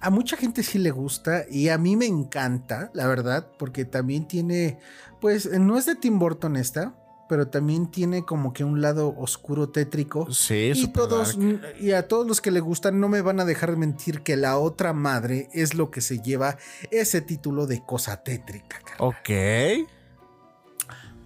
A 0.00 0.10
mucha 0.10 0.36
gente 0.36 0.62
sí 0.62 0.78
le 0.78 0.90
gusta 0.90 1.44
y 1.50 1.68
a 1.68 1.78
mí 1.78 1.96
me 1.96 2.06
encanta, 2.06 2.90
la 2.94 3.06
verdad, 3.06 3.48
porque 3.58 3.84
también 3.84 4.26
tiene, 4.26 4.78
pues 5.20 5.50
no 5.58 5.76
es 5.76 5.86
de 5.86 5.94
Tim 5.94 6.18
Burton 6.18 6.56
esta, 6.56 6.94
pero 7.28 7.46
también 7.48 7.90
tiene 7.90 8.24
como 8.24 8.52
que 8.52 8.64
un 8.64 8.80
lado 8.80 9.14
oscuro 9.16 9.68
tétrico. 9.68 10.32
Sí, 10.32 10.72
Y 10.74 10.88
todos, 10.88 11.38
dark. 11.38 11.76
y 11.78 11.92
a 11.92 12.08
todos 12.08 12.26
los 12.26 12.40
que 12.40 12.50
le 12.50 12.60
gustan, 12.60 12.98
no 12.98 13.08
me 13.08 13.20
van 13.20 13.38
a 13.40 13.44
dejar 13.44 13.76
mentir 13.76 14.22
que 14.22 14.36
la 14.36 14.58
otra 14.58 14.92
madre 14.92 15.48
es 15.52 15.74
lo 15.74 15.90
que 15.90 16.00
se 16.00 16.20
lleva 16.20 16.56
ese 16.90 17.20
título 17.20 17.66
de 17.66 17.84
cosa 17.84 18.22
tétrica. 18.24 18.78
carnal. 18.84 18.96
Ok. 18.98 19.86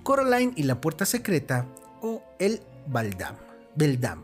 Coraline 0.03 0.53
y 0.57 0.64
la 0.64 0.81
puerta 0.81 1.07
secreta 1.07 1.66
o 2.03 2.22
el 2.39 2.61
Baldam. 2.87 3.37
Beldam. 3.75 4.22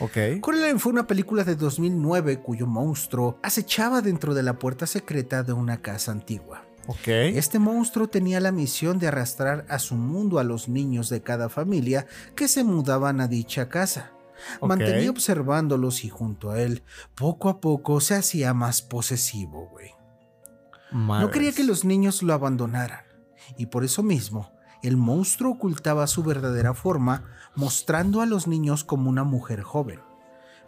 Ok. 0.00 0.40
Coraline 0.40 0.78
fue 0.78 0.92
una 0.92 1.06
película 1.06 1.44
de 1.44 1.56
2009 1.56 2.40
cuyo 2.40 2.66
monstruo 2.66 3.38
acechaba 3.42 4.00
dentro 4.02 4.34
de 4.34 4.42
la 4.42 4.58
puerta 4.58 4.86
secreta 4.86 5.42
de 5.42 5.52
una 5.52 5.80
casa 5.82 6.12
antigua. 6.12 6.64
Este 7.06 7.58
monstruo 7.58 8.08
tenía 8.08 8.40
la 8.40 8.50
misión 8.50 8.98
de 8.98 9.08
arrastrar 9.08 9.64
a 9.68 9.78
su 9.78 9.94
mundo 9.94 10.38
a 10.38 10.44
los 10.44 10.68
niños 10.68 11.08
de 11.08 11.22
cada 11.22 11.48
familia 11.48 12.06
que 12.34 12.48
se 12.48 12.64
mudaban 12.64 13.20
a 13.20 13.28
dicha 13.28 13.68
casa. 13.68 14.12
Mantenía 14.60 15.10
observándolos 15.10 16.04
y 16.04 16.08
junto 16.08 16.50
a 16.50 16.60
él, 16.60 16.82
poco 17.14 17.48
a 17.48 17.60
poco 17.60 18.00
se 18.00 18.16
hacía 18.16 18.52
más 18.54 18.82
posesivo, 18.82 19.68
güey. 19.70 19.90
No 20.90 21.30
quería 21.30 21.52
que 21.52 21.64
los 21.64 21.84
niños 21.84 22.22
lo 22.22 22.34
abandonaran, 22.34 23.04
y 23.56 23.66
por 23.66 23.84
eso 23.84 24.02
mismo, 24.02 24.52
el 24.82 24.96
monstruo 24.96 25.52
ocultaba 25.52 26.06
su 26.06 26.22
verdadera 26.22 26.74
forma, 26.74 27.24
mostrando 27.54 28.20
a 28.20 28.26
los 28.26 28.46
niños 28.48 28.84
como 28.84 29.08
una 29.10 29.24
mujer 29.24 29.62
joven, 29.62 30.00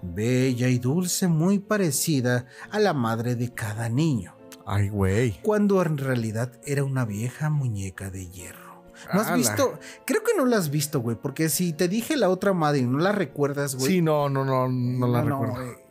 bella 0.03 0.69
y 0.69 0.79
dulce, 0.79 1.29
muy 1.29 1.59
parecida 1.59 2.47
a 2.71 2.79
la 2.79 2.93
madre 2.93 3.35
de 3.37 3.53
cada 3.53 3.89
niño, 3.89 4.35
Ay, 4.67 4.89
güey. 4.89 5.41
cuando 5.43 5.83
en 5.83 5.99
realidad 5.99 6.53
era 6.65 6.85
una 6.85 7.05
vieja 7.05 7.51
muñeca 7.51 8.11
de 8.11 8.29
hierro. 8.29 8.75
¿No 9.12 9.21
has 9.21 9.27
Ala. 9.29 9.37
visto? 9.37 9.79
Creo 10.07 10.23
que 10.23 10.37
no 10.37 10.47
la 10.47 10.57
has 10.57 10.71
visto, 10.71 11.01
güey, 11.01 11.17
porque 11.21 11.49
si 11.49 11.73
te 11.73 11.89
dije 11.89 12.17
la 12.17 12.29
otra 12.31 12.53
madre 12.53 12.79
y 12.81 12.83
no 12.87 12.99
la 12.99 13.12
recuerdas, 13.12 13.75
güey. 13.75 13.93
Sí, 13.95 14.01
no, 14.01 14.29
no, 14.29 14.45
no, 14.45 14.69
no 14.69 15.07
la 15.09 15.23
recuerdo. 15.23 15.55
güey. 15.55 15.85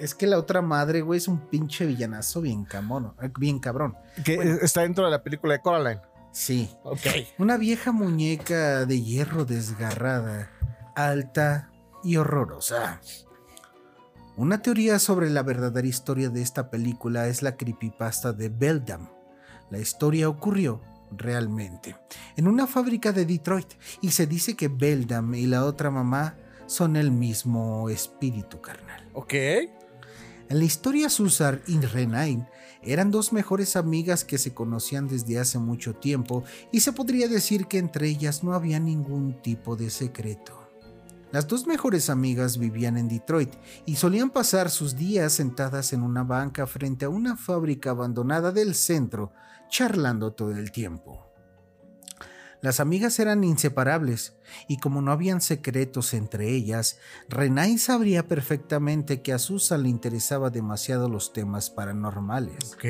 Es 0.00 0.14
que 0.14 0.26
la 0.26 0.38
otra 0.38 0.62
madre, 0.62 1.02
güey, 1.02 1.18
es 1.18 1.28
un 1.28 1.40
pinche 1.48 1.84
villanazo 1.84 2.40
bien 2.40 2.64
camono, 2.64 3.14
eh, 3.20 3.30
bien 3.38 3.58
cabrón. 3.58 3.96
Que 4.24 4.58
está 4.62 4.82
dentro 4.82 5.04
de 5.04 5.10
la 5.10 5.22
película 5.22 5.54
de 5.54 5.60
Coraline. 5.60 6.00
Sí. 6.38 6.70
Ok. 6.84 7.00
Una 7.38 7.56
vieja 7.56 7.90
muñeca 7.90 8.86
de 8.86 9.02
hierro 9.02 9.44
desgarrada, 9.44 10.52
alta 10.94 11.72
y 12.04 12.16
horrorosa. 12.16 13.00
Una 14.36 14.62
teoría 14.62 15.00
sobre 15.00 15.30
la 15.30 15.42
verdadera 15.42 15.88
historia 15.88 16.28
de 16.28 16.40
esta 16.40 16.70
película 16.70 17.26
es 17.26 17.42
la 17.42 17.56
creepypasta 17.56 18.32
de 18.32 18.50
Beldam. 18.50 19.08
La 19.68 19.78
historia 19.78 20.28
ocurrió 20.28 20.80
realmente 21.10 21.96
en 22.36 22.46
una 22.46 22.68
fábrica 22.68 23.10
de 23.10 23.26
Detroit 23.26 23.72
y 24.00 24.12
se 24.12 24.28
dice 24.28 24.54
que 24.54 24.68
Beldam 24.68 25.34
y 25.34 25.46
la 25.46 25.64
otra 25.64 25.90
mamá 25.90 26.36
son 26.66 26.94
el 26.94 27.10
mismo 27.10 27.90
espíritu 27.90 28.60
carnal. 28.60 29.10
Ok. 29.12 29.34
En 29.34 30.58
la 30.58 30.64
historia, 30.64 31.10
Susar 31.10 31.62
y 31.66 31.80
Renain 31.80 32.46
eran 32.82 33.10
dos 33.10 33.32
mejores 33.32 33.76
amigas 33.76 34.24
que 34.24 34.38
se 34.38 34.54
conocían 34.54 35.08
desde 35.08 35.38
hace 35.38 35.58
mucho 35.58 35.94
tiempo 35.94 36.44
y 36.72 36.80
se 36.80 36.92
podría 36.92 37.28
decir 37.28 37.66
que 37.66 37.78
entre 37.78 38.08
ellas 38.08 38.44
no 38.44 38.54
había 38.54 38.80
ningún 38.80 39.40
tipo 39.42 39.76
de 39.76 39.90
secreto. 39.90 40.68
Las 41.30 41.46
dos 41.46 41.66
mejores 41.66 42.08
amigas 42.08 42.56
vivían 42.56 42.96
en 42.96 43.08
Detroit 43.08 43.54
y 43.84 43.96
solían 43.96 44.30
pasar 44.30 44.70
sus 44.70 44.96
días 44.96 45.34
sentadas 45.34 45.92
en 45.92 46.02
una 46.02 46.22
banca 46.24 46.66
frente 46.66 47.04
a 47.04 47.10
una 47.10 47.36
fábrica 47.36 47.90
abandonada 47.90 48.50
del 48.50 48.74
centro, 48.74 49.32
charlando 49.68 50.32
todo 50.32 50.52
el 50.52 50.72
tiempo. 50.72 51.27
Las 52.60 52.80
amigas 52.80 53.18
eran 53.20 53.44
inseparables, 53.44 54.34
y 54.66 54.78
como 54.78 55.00
no 55.00 55.12
habían 55.12 55.40
secretos 55.40 56.12
entre 56.14 56.50
ellas, 56.50 56.98
Renai 57.28 57.78
sabría 57.78 58.26
perfectamente 58.26 59.22
que 59.22 59.32
a 59.32 59.38
Susan 59.38 59.84
le 59.84 59.88
interesaba 59.90 60.50
demasiado 60.50 61.08
los 61.08 61.32
temas 61.32 61.70
paranormales. 61.70 62.72
Ok. 62.74 62.84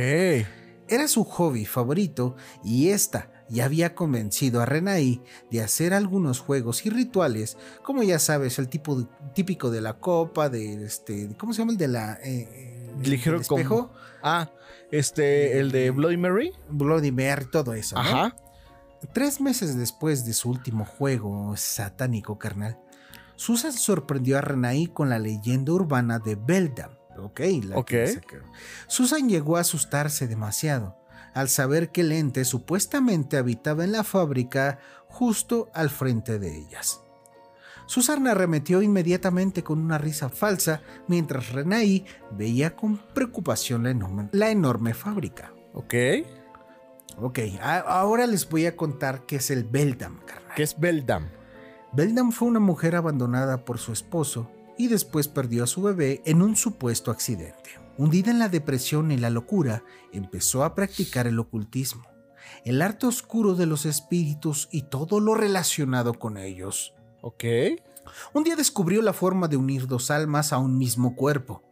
Era 0.91 1.07
su 1.07 1.25
hobby 1.25 1.67
favorito, 1.67 2.35
y 2.65 2.89
esta 2.89 3.31
ya 3.51 3.67
había 3.67 3.95
convencido 3.95 4.63
a 4.63 4.67
Renai 4.67 5.23
de 5.51 5.63
hacer 5.63 5.93
algunos 5.93 6.39
juegos 6.41 6.87
y 6.87 6.91
rituales, 6.91 7.59
como 7.83 8.03
ya 8.03 8.19
sabes, 8.19 8.59
el 8.59 8.69
tipo 8.69 9.07
típico 9.35 9.71
de 9.71 9.83
la 9.83 9.99
copa, 9.99 10.49
de 10.49 10.83
este, 10.85 11.29
¿cómo 11.39 11.53
se 11.53 11.59
llama 11.59 11.73
el 11.73 11.79
de 11.79 11.89
la 11.89 12.15
eh, 12.15 12.49
eh, 12.51 12.91
el 13.03 13.11
Ligero 13.11 13.39
espejo? 13.41 13.89
como- 13.89 13.93
Ah, 14.23 14.51
este, 14.91 15.59
el 15.61 15.71
de 15.73 15.91
Bloody 15.91 16.17
Mary. 16.17 16.53
Bloody 16.71 17.13
Mary, 17.13 17.47
todo 17.53 17.75
eso. 17.75 17.97
¿no? 18.03 18.33
Tres 19.13 19.41
meses 19.41 19.77
después 19.77 20.25
de 20.25 20.33
su 20.33 20.51
último 20.51 20.85
juego 20.85 21.57
satánico 21.57 22.39
carnal, 22.39 22.79
Susan 23.37 23.73
sorprendió 23.73 24.39
a 24.39 24.41
Renai 24.41 24.89
con 24.89 25.09
la 25.09 25.19
leyenda 25.19 25.73
urbana 25.73 26.19
de 26.19 26.35
Beldam. 26.35 26.91
Ok, 27.17 27.41
la 27.65 27.77
Ok. 27.79 27.87
que 27.87 28.07
sacó. 28.09 28.37
Susan 28.87 29.29
llegó 29.29 29.57
a 29.57 29.61
asustarse 29.61 30.27
demasiado 30.27 30.97
al 31.35 31.49
saber 31.49 31.91
que 31.91 32.01
el 32.01 32.13
ente 32.13 32.45
supuestamente 32.45 33.37
habitaba 33.37 33.85
en 33.85 33.93
la 33.93 34.03
fábrica 34.03 34.79
justo 35.07 35.71
al 35.73 35.91
frente 35.91 36.39
de 36.39 36.57
ellas. 36.57 37.01
Susan 37.87 38.27
arremetió 38.27 38.83
inmediatamente 38.83 39.63
con 39.63 39.79
una 39.79 39.99
risa 39.99 40.29
falsa 40.29 40.83
mientras 41.07 41.53
Renai 41.53 42.05
veía 42.33 42.77
con 42.77 42.99
preocupación 43.15 43.85
la 43.85 43.91
enorme, 43.91 44.29
la 44.33 44.51
enorme 44.51 44.95
fábrica. 44.95 45.53
Ok. 45.73 45.95
Ok, 47.21 47.39
a- 47.61 47.79
ahora 47.81 48.27
les 48.27 48.49
voy 48.49 48.67
a 48.67 48.77
contar 48.77 49.27
qué 49.27 49.37
es 49.37 49.51
el 49.51 49.65
Beldam, 49.65 50.21
carnal. 50.25 50.55
Que 50.55 50.63
es 50.63 50.79
Beldam. 50.79 51.29
Beldam 51.93 52.33
fue 52.33 52.49
una 52.49 52.61
mujer 52.61 52.95
abandonada 52.97 53.65
por 53.65 53.79
su 53.79 53.93
esposo 53.93 54.51
y 54.77 54.89
después 54.89 55.27
perdió 55.27 55.65
a 55.65 55.67
su 55.67 55.83
bebé 55.83 56.23
en 56.25 56.43
un 56.43 56.55
supuesto 56.55 57.11
accidente. 57.11 57.71
Hundida 57.97 58.31
en 58.31 58.39
la 58.39 58.49
depresión 58.49 59.11
y 59.11 59.17
la 59.17 59.31
locura, 59.31 59.83
empezó 60.13 60.63
a 60.63 60.75
practicar 60.77 61.27
el 61.27 61.41
ocultismo, 61.41 62.05
el 62.65 62.81
arte 62.83 63.07
oscuro 63.07 63.55
de 63.55 63.67
los 63.67 63.87
espíritus 63.87 64.69
y 64.71 64.83
todo 64.83 65.19
lo 65.19 65.35
relacionado 65.35 66.15
con 66.15 66.37
ellos. 66.37 66.95
Ok. 67.23 67.45
Un 68.33 68.45
día 68.45 68.55
descubrió 68.55 69.03
la 69.03 69.13
forma 69.13 69.49
de 69.49 69.57
unir 69.57 69.89
dos 69.89 70.11
almas 70.13 70.53
a 70.53 70.59
un 70.59 70.79
mismo 70.79 71.17
cuerpo, 71.17 71.63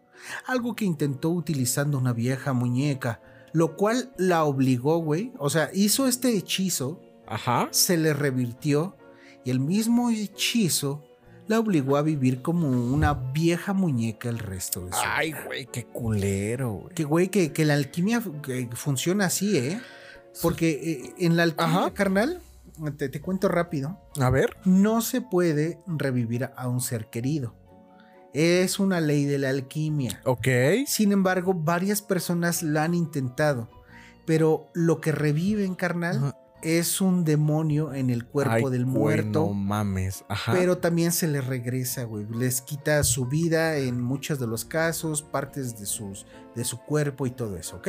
algo 0.46 0.74
que 0.74 0.84
intentó 0.84 1.30
utilizando 1.30 1.96
una 1.98 2.12
vieja 2.12 2.52
muñeca, 2.52 3.20
lo 3.56 3.74
cual 3.76 4.12
la 4.18 4.44
obligó, 4.44 4.98
güey, 4.98 5.32
o 5.38 5.48
sea, 5.48 5.70
hizo 5.72 6.06
este 6.06 6.36
hechizo 6.36 7.00
Ajá. 7.26 7.68
se 7.70 7.96
le 7.96 8.12
revirtió 8.12 8.96
y 9.46 9.50
el 9.50 9.60
mismo 9.60 10.10
hechizo 10.10 11.02
la 11.46 11.58
obligó 11.60 11.96
a 11.96 12.02
vivir 12.02 12.42
como 12.42 12.68
una 12.68 13.14
vieja 13.14 13.72
muñeca 13.72 14.28
el 14.28 14.38
resto 14.40 14.84
de 14.84 14.92
su 14.92 14.98
Ay, 15.02 15.28
vida. 15.32 15.44
güey, 15.46 15.66
qué 15.66 15.86
culero, 15.86 16.72
güey. 16.72 16.94
Que 16.94 17.04
güey, 17.04 17.28
que, 17.28 17.52
que 17.54 17.64
la 17.64 17.72
alquimia 17.74 18.22
que 18.42 18.68
funciona 18.74 19.24
así, 19.26 19.56
¿eh? 19.56 19.80
Porque 20.42 20.70
eh, 20.70 21.14
en 21.24 21.36
la 21.36 21.44
alquimia, 21.44 21.78
Ajá. 21.78 21.94
carnal, 21.94 22.42
te, 22.98 23.08
te 23.08 23.20
cuento 23.22 23.48
rápido, 23.48 23.98
A 24.20 24.28
ver. 24.28 24.54
no 24.66 25.00
se 25.00 25.22
puede 25.22 25.78
revivir 25.86 26.50
a 26.56 26.68
un 26.68 26.82
ser 26.82 27.08
querido. 27.08 27.54
Es 28.38 28.78
una 28.78 29.00
ley 29.00 29.24
de 29.24 29.38
la 29.38 29.48
alquimia. 29.48 30.20
Ok. 30.24 30.46
Sin 30.86 31.12
embargo, 31.12 31.54
varias 31.54 32.02
personas 32.02 32.62
la 32.62 32.84
han 32.84 32.92
intentado, 32.94 33.70
pero 34.26 34.68
lo 34.74 35.00
que 35.00 35.10
reviven, 35.10 35.74
carnal, 35.74 36.16
Ajá. 36.18 36.36
es 36.62 37.00
un 37.00 37.24
demonio 37.24 37.94
en 37.94 38.10
el 38.10 38.26
cuerpo 38.26 38.52
Ay, 38.54 38.62
del 38.70 38.84
güey, 38.84 38.94
muerto. 38.98 39.46
no 39.46 39.54
mames. 39.54 40.22
Ajá. 40.28 40.52
Pero 40.52 40.76
también 40.78 41.12
se 41.12 41.28
les 41.28 41.46
regresa, 41.46 42.04
güey. 42.04 42.26
Les 42.30 42.60
quita 42.60 43.02
su 43.04 43.24
vida 43.24 43.76
en 43.76 44.02
muchos 44.02 44.38
de 44.38 44.46
los 44.46 44.66
casos, 44.66 45.22
partes 45.22 45.78
de, 45.78 45.86
sus, 45.86 46.26
de 46.54 46.64
su 46.64 46.78
cuerpo 46.82 47.26
y 47.26 47.30
todo 47.30 47.56
eso, 47.56 47.76
¿ok? 47.76 47.88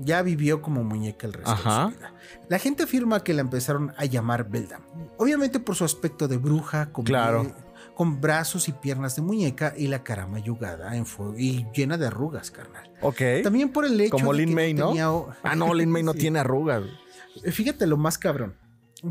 Ya 0.00 0.20
vivió 0.22 0.60
como 0.60 0.84
muñeca 0.84 1.26
el 1.26 1.32
resto 1.32 1.50
Ajá. 1.50 1.86
de 1.86 1.92
su 1.92 1.98
vida. 1.98 2.14
La 2.50 2.58
gente 2.58 2.82
afirma 2.82 3.24
que 3.24 3.32
la 3.32 3.40
empezaron 3.40 3.94
a 3.96 4.04
llamar 4.04 4.48
Beldam. 4.50 4.82
Obviamente 5.16 5.60
por 5.60 5.76
su 5.76 5.84
aspecto 5.84 6.28
de 6.28 6.36
bruja, 6.36 6.92
con, 6.92 7.04
Claro. 7.06 7.50
Con 7.98 8.20
brazos 8.20 8.68
y 8.68 8.72
piernas 8.72 9.16
de 9.16 9.22
muñeca 9.22 9.74
y 9.76 9.88
la 9.88 10.04
cara 10.04 10.28
mayugada 10.28 10.96
en 10.96 11.04
fuego 11.04 11.34
y 11.36 11.66
llena 11.74 11.98
de 11.98 12.06
arrugas, 12.06 12.52
carnal. 12.52 12.88
ok. 13.02 13.20
También 13.42 13.70
por 13.72 13.84
el 13.84 14.00
hecho 14.00 14.12
Como 14.12 14.32
de 14.32 14.38
Lin 14.38 14.48
que 14.50 14.54
May, 14.54 14.72
¿no? 14.74 14.88
tenía 14.90 15.08
Ah, 15.42 15.56
no, 15.56 15.74
Lin 15.74 15.90
May 15.90 16.04
no 16.04 16.12
Sí. 16.14 16.20
tiene 16.20 16.38
arrugas. 16.38 16.84
Fíjate 17.42 17.88
lo 17.88 17.96
más 17.96 18.16
cabrón. 18.16 18.54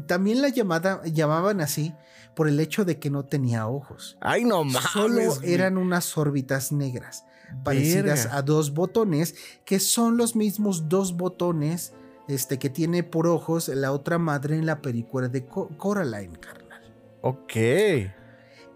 También 0.06 0.42
la 0.42 0.48
llamada, 0.50 1.02
llamaban 1.04 1.60
así 1.60 1.94
por 2.34 2.48
el 2.48 2.60
hecho 2.62 2.86
de 2.86 2.98
que 2.98 3.10
no 3.10 3.26
tenía 3.26 3.68
ojos. 3.68 4.18
Ay, 4.22 4.46
no 4.46 4.64
mames. 4.64 4.90
Solo 4.94 5.22
eran 5.44 5.78
unas 5.78 6.18
órbitas 6.18 6.72
negras, 6.72 7.26
parecidas 7.66 8.24
Verga. 8.24 8.38
a 8.38 8.42
dos 8.42 8.74
botones, 8.74 9.36
que 9.66 9.80
son 9.82 10.16
los 10.16 10.36
mismos 10.38 10.88
dos 10.88 11.18
botones 11.18 11.94
este, 12.30 12.58
que 12.58 12.70
tiene 12.70 13.04
por 13.04 13.28
ojos 13.28 13.68
la 13.68 13.92
otra 13.92 14.18
madre 14.18 14.56
en 14.58 14.66
la 14.66 14.82
película 14.82 15.28
de 15.28 15.46
Co- 15.46 15.70
Coraline, 15.78 16.38
carnal. 16.40 16.94
Ok. 17.22 17.54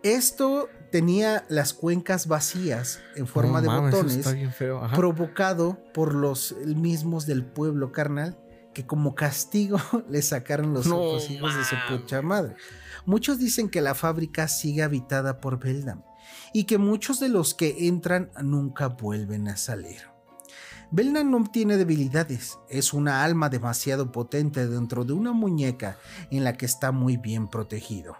Esto 0.03 0.67
tenía 0.91 1.45
las 1.47 1.73
cuencas 1.73 2.27
vacías 2.27 2.99
en 3.15 3.27
forma 3.27 3.61
de 3.61 3.67
botones, 3.67 4.27
feo. 4.55 4.81
Provocado 4.95 5.77
por 5.93 6.15
los 6.15 6.55
mismos 6.65 7.25
del 7.25 7.45
pueblo 7.45 7.91
carnal, 7.91 8.37
que 8.73 8.85
como 8.85 9.15
castigo 9.15 9.79
le 10.09 10.21
sacaron 10.21 10.73
los 10.73 10.87
No 10.87 10.97
ojos 10.97 11.29
hijos 11.29 11.55
de 11.55 11.63
su 11.63 11.75
pucha 11.89 12.21
madre. 12.21 12.55
Muchos 13.05 13.39
dicen 13.39 13.69
que 13.69 13.81
la 13.81 13.95
fábrica 13.95 14.47
sigue 14.47 14.83
habitada 14.83 15.39
por 15.39 15.59
Beldam 15.59 16.03
y 16.53 16.65
que 16.65 16.77
muchos 16.77 17.19
de 17.19 17.29
los 17.29 17.53
que 17.53 17.87
entran 17.87 18.31
nunca 18.41 18.87
vuelven 18.87 19.47
a 19.47 19.57
salir. 19.57 20.11
Belnan 20.91 21.31
no 21.31 21.43
tiene 21.49 21.77
debilidades, 21.77 22.59
es 22.67 22.91
una 22.91 23.23
alma 23.23 23.47
demasiado 23.47 24.11
potente 24.11 24.67
dentro 24.67 25.05
de 25.05 25.13
una 25.13 25.31
muñeca 25.31 25.97
en 26.31 26.43
la 26.43 26.57
que 26.57 26.65
está 26.65 26.91
muy 26.91 27.15
bien 27.15 27.47
protegido. 27.47 28.17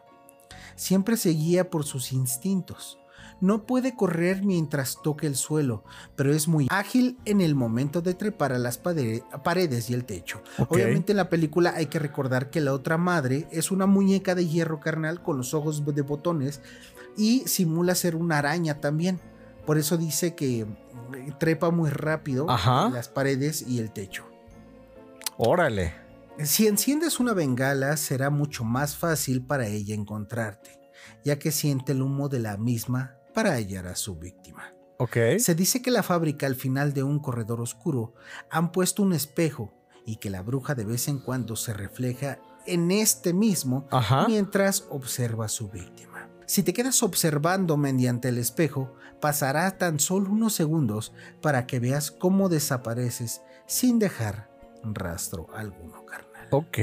Siempre 0.81 1.15
se 1.15 1.29
guía 1.29 1.69
por 1.69 1.83
sus 1.83 2.11
instintos. 2.11 2.97
No 3.39 3.67
puede 3.67 3.95
correr 3.95 4.43
mientras 4.43 4.97
toque 5.03 5.27
el 5.27 5.35
suelo, 5.35 5.83
pero 6.15 6.33
es 6.33 6.47
muy 6.47 6.65
ágil 6.71 7.19
en 7.25 7.39
el 7.39 7.53
momento 7.53 8.01
de 8.01 8.15
trepar 8.15 8.51
a 8.51 8.57
las 8.57 8.79
paredes 8.79 9.91
y 9.91 9.93
el 9.93 10.05
techo. 10.05 10.41
Obviamente 10.69 11.11
en 11.11 11.17
la 11.17 11.29
película 11.29 11.73
hay 11.75 11.85
que 11.85 11.99
recordar 11.99 12.49
que 12.49 12.61
la 12.61 12.73
otra 12.73 12.97
madre 12.97 13.47
es 13.51 13.69
una 13.69 13.85
muñeca 13.85 14.33
de 14.33 14.47
hierro 14.47 14.79
carnal 14.79 15.21
con 15.21 15.37
los 15.37 15.53
ojos 15.53 15.85
de 15.85 16.01
botones 16.01 16.61
y 17.15 17.41
simula 17.41 17.93
ser 17.93 18.15
una 18.15 18.39
araña 18.39 18.81
también. 18.81 19.21
Por 19.67 19.77
eso 19.77 19.97
dice 19.97 20.33
que 20.33 20.65
mm, 20.65 21.37
trepa 21.37 21.69
muy 21.69 21.91
rápido 21.91 22.49
Ajá. 22.49 22.89
las 22.89 23.07
paredes 23.07 23.61
y 23.67 23.77
el 23.77 23.91
techo. 23.91 24.25
Órale. 25.37 26.00
Si 26.39 26.67
enciendes 26.67 27.19
una 27.19 27.33
bengala 27.33 27.97
será 27.97 28.29
mucho 28.29 28.63
más 28.63 28.95
fácil 28.95 29.45
para 29.45 29.67
ella 29.67 29.93
encontrarte, 29.93 30.79
ya 31.23 31.37
que 31.37 31.51
siente 31.51 31.91
el 31.91 32.01
humo 32.01 32.29
de 32.29 32.39
la 32.39 32.57
misma 32.57 33.15
para 33.33 33.51
hallar 33.51 33.87
a 33.87 33.95
su 33.95 34.15
víctima. 34.15 34.73
Ok. 34.97 35.17
Se 35.39 35.55
dice 35.55 35.81
que 35.81 35.91
la 35.91 36.03
fábrica 36.03 36.47
al 36.47 36.55
final 36.55 36.93
de 36.93 37.03
un 37.03 37.19
corredor 37.19 37.61
oscuro 37.61 38.15
han 38.49 38.71
puesto 38.71 39.03
un 39.03 39.13
espejo 39.13 39.73
y 40.05 40.15
que 40.17 40.29
la 40.29 40.41
bruja 40.41 40.73
de 40.73 40.85
vez 40.85 41.07
en 41.07 41.19
cuando 41.19 41.55
se 41.55 41.73
refleja 41.73 42.39
en 42.65 42.91
este 42.91 43.33
mismo 43.33 43.87
Ajá. 43.91 44.25
mientras 44.27 44.85
observa 44.89 45.45
a 45.45 45.49
su 45.49 45.69
víctima. 45.69 46.29
Si 46.45 46.63
te 46.63 46.73
quedas 46.73 47.01
observando 47.03 47.77
mediante 47.77 48.29
el 48.29 48.37
espejo, 48.37 48.93
pasará 49.19 49.77
tan 49.77 49.99
solo 49.99 50.31
unos 50.31 50.53
segundos 50.53 51.13
para 51.41 51.65
que 51.65 51.79
veas 51.79 52.11
cómo 52.11 52.49
desapareces 52.49 53.41
sin 53.67 53.99
dejar 53.99 54.50
rastro 54.83 55.47
alguno, 55.55 56.05
carnal. 56.05 56.47
Ok. 56.51 56.77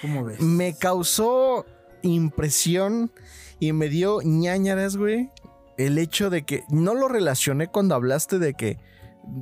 ¿Cómo 0.00 0.24
ves? 0.24 0.40
Me 0.40 0.74
causó 0.76 1.64
impresión 2.02 3.12
y 3.60 3.72
me 3.72 3.88
dio 3.88 4.20
ñañaras, 4.22 4.96
güey. 4.96 5.30
El 5.78 5.98
hecho 5.98 6.28
de 6.30 6.42
que 6.44 6.64
no 6.68 6.94
lo 6.94 7.08
relacioné 7.08 7.68
cuando 7.68 7.94
hablaste 7.94 8.38
de 8.38 8.54
que 8.54 8.78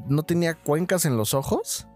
no 0.09 0.23
tenía 0.23 0.55
cuencas 0.55 1.05
en 1.07 1.17
los 1.17 1.35
ojos, 1.35 1.87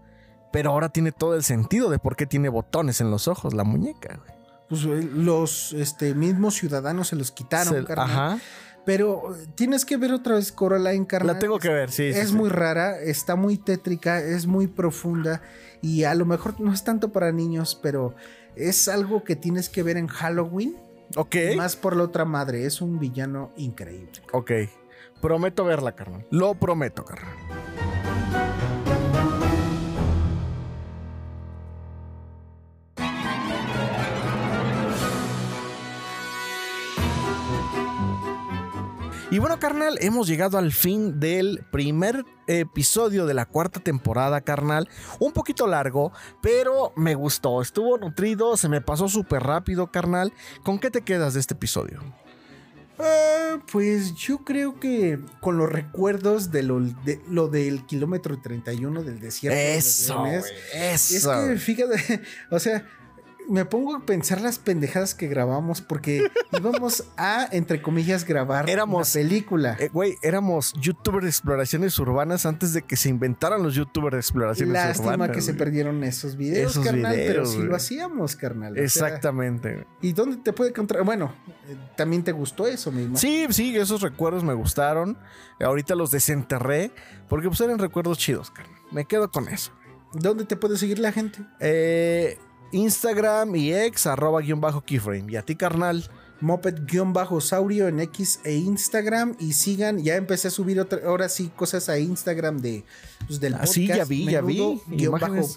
pero 0.51 0.71
ahora 0.71 0.89
tiene 0.89 1.11
todo 1.11 1.35
el 1.35 1.43
sentido 1.43 1.89
de 1.89 1.99
por 1.99 2.15
qué 2.15 2.25
tiene 2.25 2.49
botones 2.49 2.99
en 3.01 3.11
los 3.11 3.27
ojos 3.27 3.53
la 3.53 3.63
muñeca, 3.63 4.17
güey. 4.17 4.35
Pues, 4.67 4.83
los 5.13 5.73
este, 5.73 6.15
mismos 6.15 6.55
ciudadanos 6.55 7.09
se 7.09 7.15
los 7.15 7.31
quitaron, 7.31 7.73
Se- 7.75 7.83
carnal. 7.85 8.09
Ajá. 8.09 8.39
Pero 8.85 9.35
eh, 9.35 9.47
tienes 9.55 9.85
que 9.85 9.97
ver 9.97 10.13
otra 10.13 10.35
vez 10.35 10.51
Coraline, 10.51 11.07
carnal. 11.07 11.35
La 11.35 11.39
tengo 11.39 11.59
que 11.59 11.69
ver, 11.69 11.91
sí. 11.91 12.03
es 12.05 12.29
sí. 12.29 12.35
muy 12.35 12.49
rara, 12.49 12.99
está 12.99 13.35
muy 13.35 13.57
tétrica, 13.57 14.19
es 14.19 14.45
muy 14.45 14.67
profunda 14.67 15.41
y 15.81 16.03
a 16.03 16.13
lo 16.13 16.25
mejor 16.25 16.59
no 16.59 16.71
es 16.73 16.83
tanto 16.83 17.11
para 17.11 17.31
niños, 17.31 17.79
pero 17.81 18.15
es 18.55 18.87
algo 18.87 19.23
que 19.23 19.35
tienes 19.35 19.69
que 19.69 19.83
ver 19.83 19.97
en 19.97 20.07
Halloween, 20.07 20.75
Ok. 21.15 21.35
más 21.55 21.75
por 21.75 21.95
la 21.95 22.03
otra 22.03 22.25
madre, 22.25 22.65
es 22.65 22.81
un 22.81 22.99
villano 22.99 23.51
increíble. 23.57 24.21
Ok. 24.31 24.51
Prometo 25.21 25.63
verla, 25.65 25.93
carnal. 25.93 26.25
Lo 26.29 26.53
prometo, 26.55 27.03
carnal. 27.05 27.33
Y 39.31 39.39
bueno, 39.39 39.59
carnal, 39.59 39.97
hemos 40.01 40.27
llegado 40.27 40.57
al 40.57 40.71
fin 40.71 41.19
del 41.19 41.63
primer 41.71 42.23
episodio 42.47 43.25
de 43.25 43.33
la 43.33 43.45
cuarta 43.45 43.79
temporada, 43.79 44.39
carnal. 44.41 44.87
Un 45.19 45.33
poquito 45.33 45.65
largo, 45.67 46.13
pero 46.41 46.93
me 46.95 47.15
gustó. 47.15 47.61
Estuvo 47.61 47.97
nutrido, 47.97 48.55
se 48.55 48.69
me 48.69 48.81
pasó 48.81 49.09
súper 49.09 49.43
rápido, 49.43 49.91
carnal. 49.91 50.31
¿Con 50.63 50.79
qué 50.79 50.91
te 50.91 51.01
quedas 51.01 51.33
de 51.33 51.39
este 51.39 51.55
episodio? 51.55 52.01
Ah, 52.99 53.57
pues 53.71 54.13
yo 54.15 54.45
creo 54.45 54.79
que 54.79 55.19
con 55.41 55.57
los 55.57 55.69
recuerdos 55.69 56.51
de 56.51 56.63
lo, 56.63 56.79
de 56.79 57.19
lo 57.27 57.47
del 57.49 57.85
kilómetro 57.85 58.39
31 58.39 59.03
del 59.03 59.19
desierto. 59.19 59.57
de 59.57 59.75
Eso, 59.75 60.13
Leones, 60.23 60.41
güey, 60.41 60.53
Es 60.93 61.11
eso. 61.11 61.31
que 61.47 61.57
fíjate, 61.57 62.21
o 62.51 62.59
sea, 62.59 62.87
me 63.49 63.65
pongo 63.65 63.95
a 63.95 64.05
pensar 64.05 64.41
las 64.41 64.59
pendejadas 64.59 65.15
que 65.15 65.27
grabamos 65.27 65.81
porque 65.81 66.27
íbamos 66.57 67.03
a, 67.17 67.47
entre 67.51 67.81
comillas, 67.81 68.25
grabar 68.25 68.69
Éramos- 68.69 69.15
una 69.15 69.21
película. 69.23 69.77
Eh, 69.79 69.89
Güey, 69.91 70.15
éramos 70.21 70.73
youtubers 70.79 71.23
de 71.23 71.29
exploraciones 71.29 71.97
urbanas 71.99 72.45
antes 72.45 72.73
de 72.73 72.81
que 72.81 72.95
se 72.95 73.09
inventaran 73.09 73.61
los 73.63 73.75
youtubers 73.75 74.13
de 74.13 74.19
exploraciones 74.19 74.73
Lástima 74.73 75.13
urbanas. 75.13 75.35
que 75.35 75.41
se 75.41 75.53
perdieron 75.53 76.03
esos 76.03 76.35
videos, 76.35 76.71
Esos 76.71 76.83
carnal, 76.85 77.13
pero 77.15 77.45
sí 77.45 77.59
lo 77.61 77.75
hacíamos, 77.75 78.35
carnal. 78.35 78.73
o 78.73 78.75
sea, 78.75 78.83
Exactamente. 78.83 79.85
¿Y 80.01 80.13
dónde 80.13 80.37
te 80.37 80.53
puede 80.53 80.71
encontrar? 80.71 81.03
Bueno, 81.03 81.33
eh, 81.67 81.75
también 81.95 82.23
te 82.23 82.31
gustó 82.31 82.67
eso 82.67 82.91
mismo. 82.91 83.17
Sí, 83.17 83.45
sí, 83.51 83.75
esos 83.77 84.01
recuerdos 84.01 84.43
me 84.43 84.53
gustaron. 84.53 85.17
Ahorita 85.59 85.95
los 85.95 86.11
desenterré 86.11 86.91
porque 87.29 87.47
pues 87.47 87.59
eran 87.61 87.79
recuerdos 87.79 88.17
chidos, 88.17 88.51
carnal. 88.51 88.79
Me 88.91 89.05
quedo 89.05 89.31
con 89.31 89.47
eso. 89.49 89.71
¿Dónde 90.13 90.45
te 90.45 90.55
puede 90.55 90.77
seguir 90.77 90.99
la 90.99 91.11
gente? 91.11 91.39
Eh, 91.59 92.37
Instagram 92.75 93.55
y 93.55 93.73
ex 93.73 94.05
arroba 94.05 94.41
guion 94.41 94.61
bajo 94.61 94.81
keyframe. 94.81 95.31
Y 95.31 95.35
a 95.35 95.41
ti, 95.41 95.55
carnal. 95.55 96.03
Moped-saurio 96.41 97.87
en 97.87 98.01
X 98.01 98.41
e 98.43 98.55
Instagram 98.55 99.35
y 99.39 99.53
sigan, 99.53 100.03
ya 100.03 100.15
empecé 100.15 100.49
a 100.49 100.51
subir 100.51 100.79
otra, 100.81 100.99
ahora 101.05 101.29
sí 101.29 101.49
cosas 101.55 101.87
a 101.87 101.97
Instagram 101.97 102.57
de 102.57 102.83
pues, 103.25 103.39
del 103.39 103.53
Ah, 103.53 103.59
podcast. 103.59 103.73
sí, 103.73 103.87
ya 103.87 104.03
vi, 104.03 104.25
ya 104.25 104.41
vi. 104.41 104.81
Guión 104.87 105.13
bajo 105.13 105.47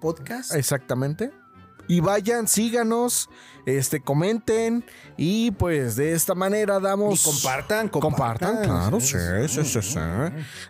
podcast. 0.00 0.52
Exactamente. 0.54 1.30
Y 1.88 2.00
vayan, 2.00 2.48
síganos, 2.48 3.30
este, 3.64 4.00
comenten 4.00 4.84
y 5.16 5.52
pues 5.52 5.94
de 5.94 6.14
esta 6.14 6.34
manera 6.34 6.80
damos... 6.80 7.20
Y 7.20 7.24
compartan, 7.24 7.88
Compartan, 7.88 8.64
claro, 8.64 8.98
sí, 8.98 9.16
sí, 9.46 9.64
sí, 9.64 9.82
sí. 9.82 9.98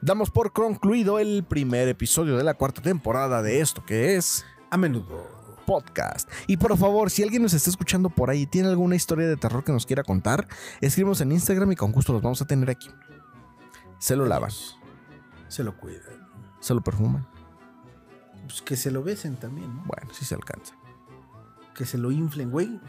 Damos 0.02 0.30
por 0.30 0.52
concluido 0.52 1.18
el 1.18 1.42
primer 1.48 1.88
episodio 1.88 2.36
de 2.36 2.44
la 2.44 2.52
cuarta 2.52 2.82
temporada 2.82 3.40
de 3.40 3.60
esto 3.60 3.82
que 3.86 4.16
es 4.16 4.44
A 4.70 4.76
menudo. 4.76 5.35
Podcast. 5.66 6.30
Y 6.46 6.56
por 6.56 6.76
favor, 6.78 7.10
si 7.10 7.22
alguien 7.22 7.42
nos 7.42 7.52
está 7.52 7.68
escuchando 7.68 8.08
por 8.08 8.30
ahí 8.30 8.42
y 8.42 8.46
tiene 8.46 8.68
alguna 8.68 8.94
historia 8.96 9.26
de 9.26 9.36
terror 9.36 9.64
que 9.64 9.72
nos 9.72 9.84
quiera 9.84 10.02
contar, 10.04 10.46
escríbenos 10.80 11.20
en 11.20 11.32
Instagram 11.32 11.72
y 11.72 11.76
con 11.76 11.92
gusto 11.92 12.12
los 12.14 12.22
vamos 12.22 12.40
a 12.40 12.46
tener 12.46 12.70
aquí. 12.70 12.88
Se 13.98 14.16
lo 14.16 14.24
lavan, 14.26 14.50
Se 15.48 15.62
lo 15.64 15.76
cuidan. 15.76 16.26
se 16.60 16.72
lo 16.74 16.80
perfuman. 16.82 17.26
Pues 18.46 18.62
que 18.62 18.76
se 18.76 18.90
lo 18.90 19.02
besen 19.02 19.36
también, 19.36 19.74
¿no? 19.74 19.82
Bueno, 19.86 20.14
si 20.14 20.24
se 20.24 20.34
alcanza. 20.34 20.74
Que 21.74 21.84
se 21.84 21.98
lo 21.98 22.10
inflen, 22.12 22.50
güey. 22.50 22.80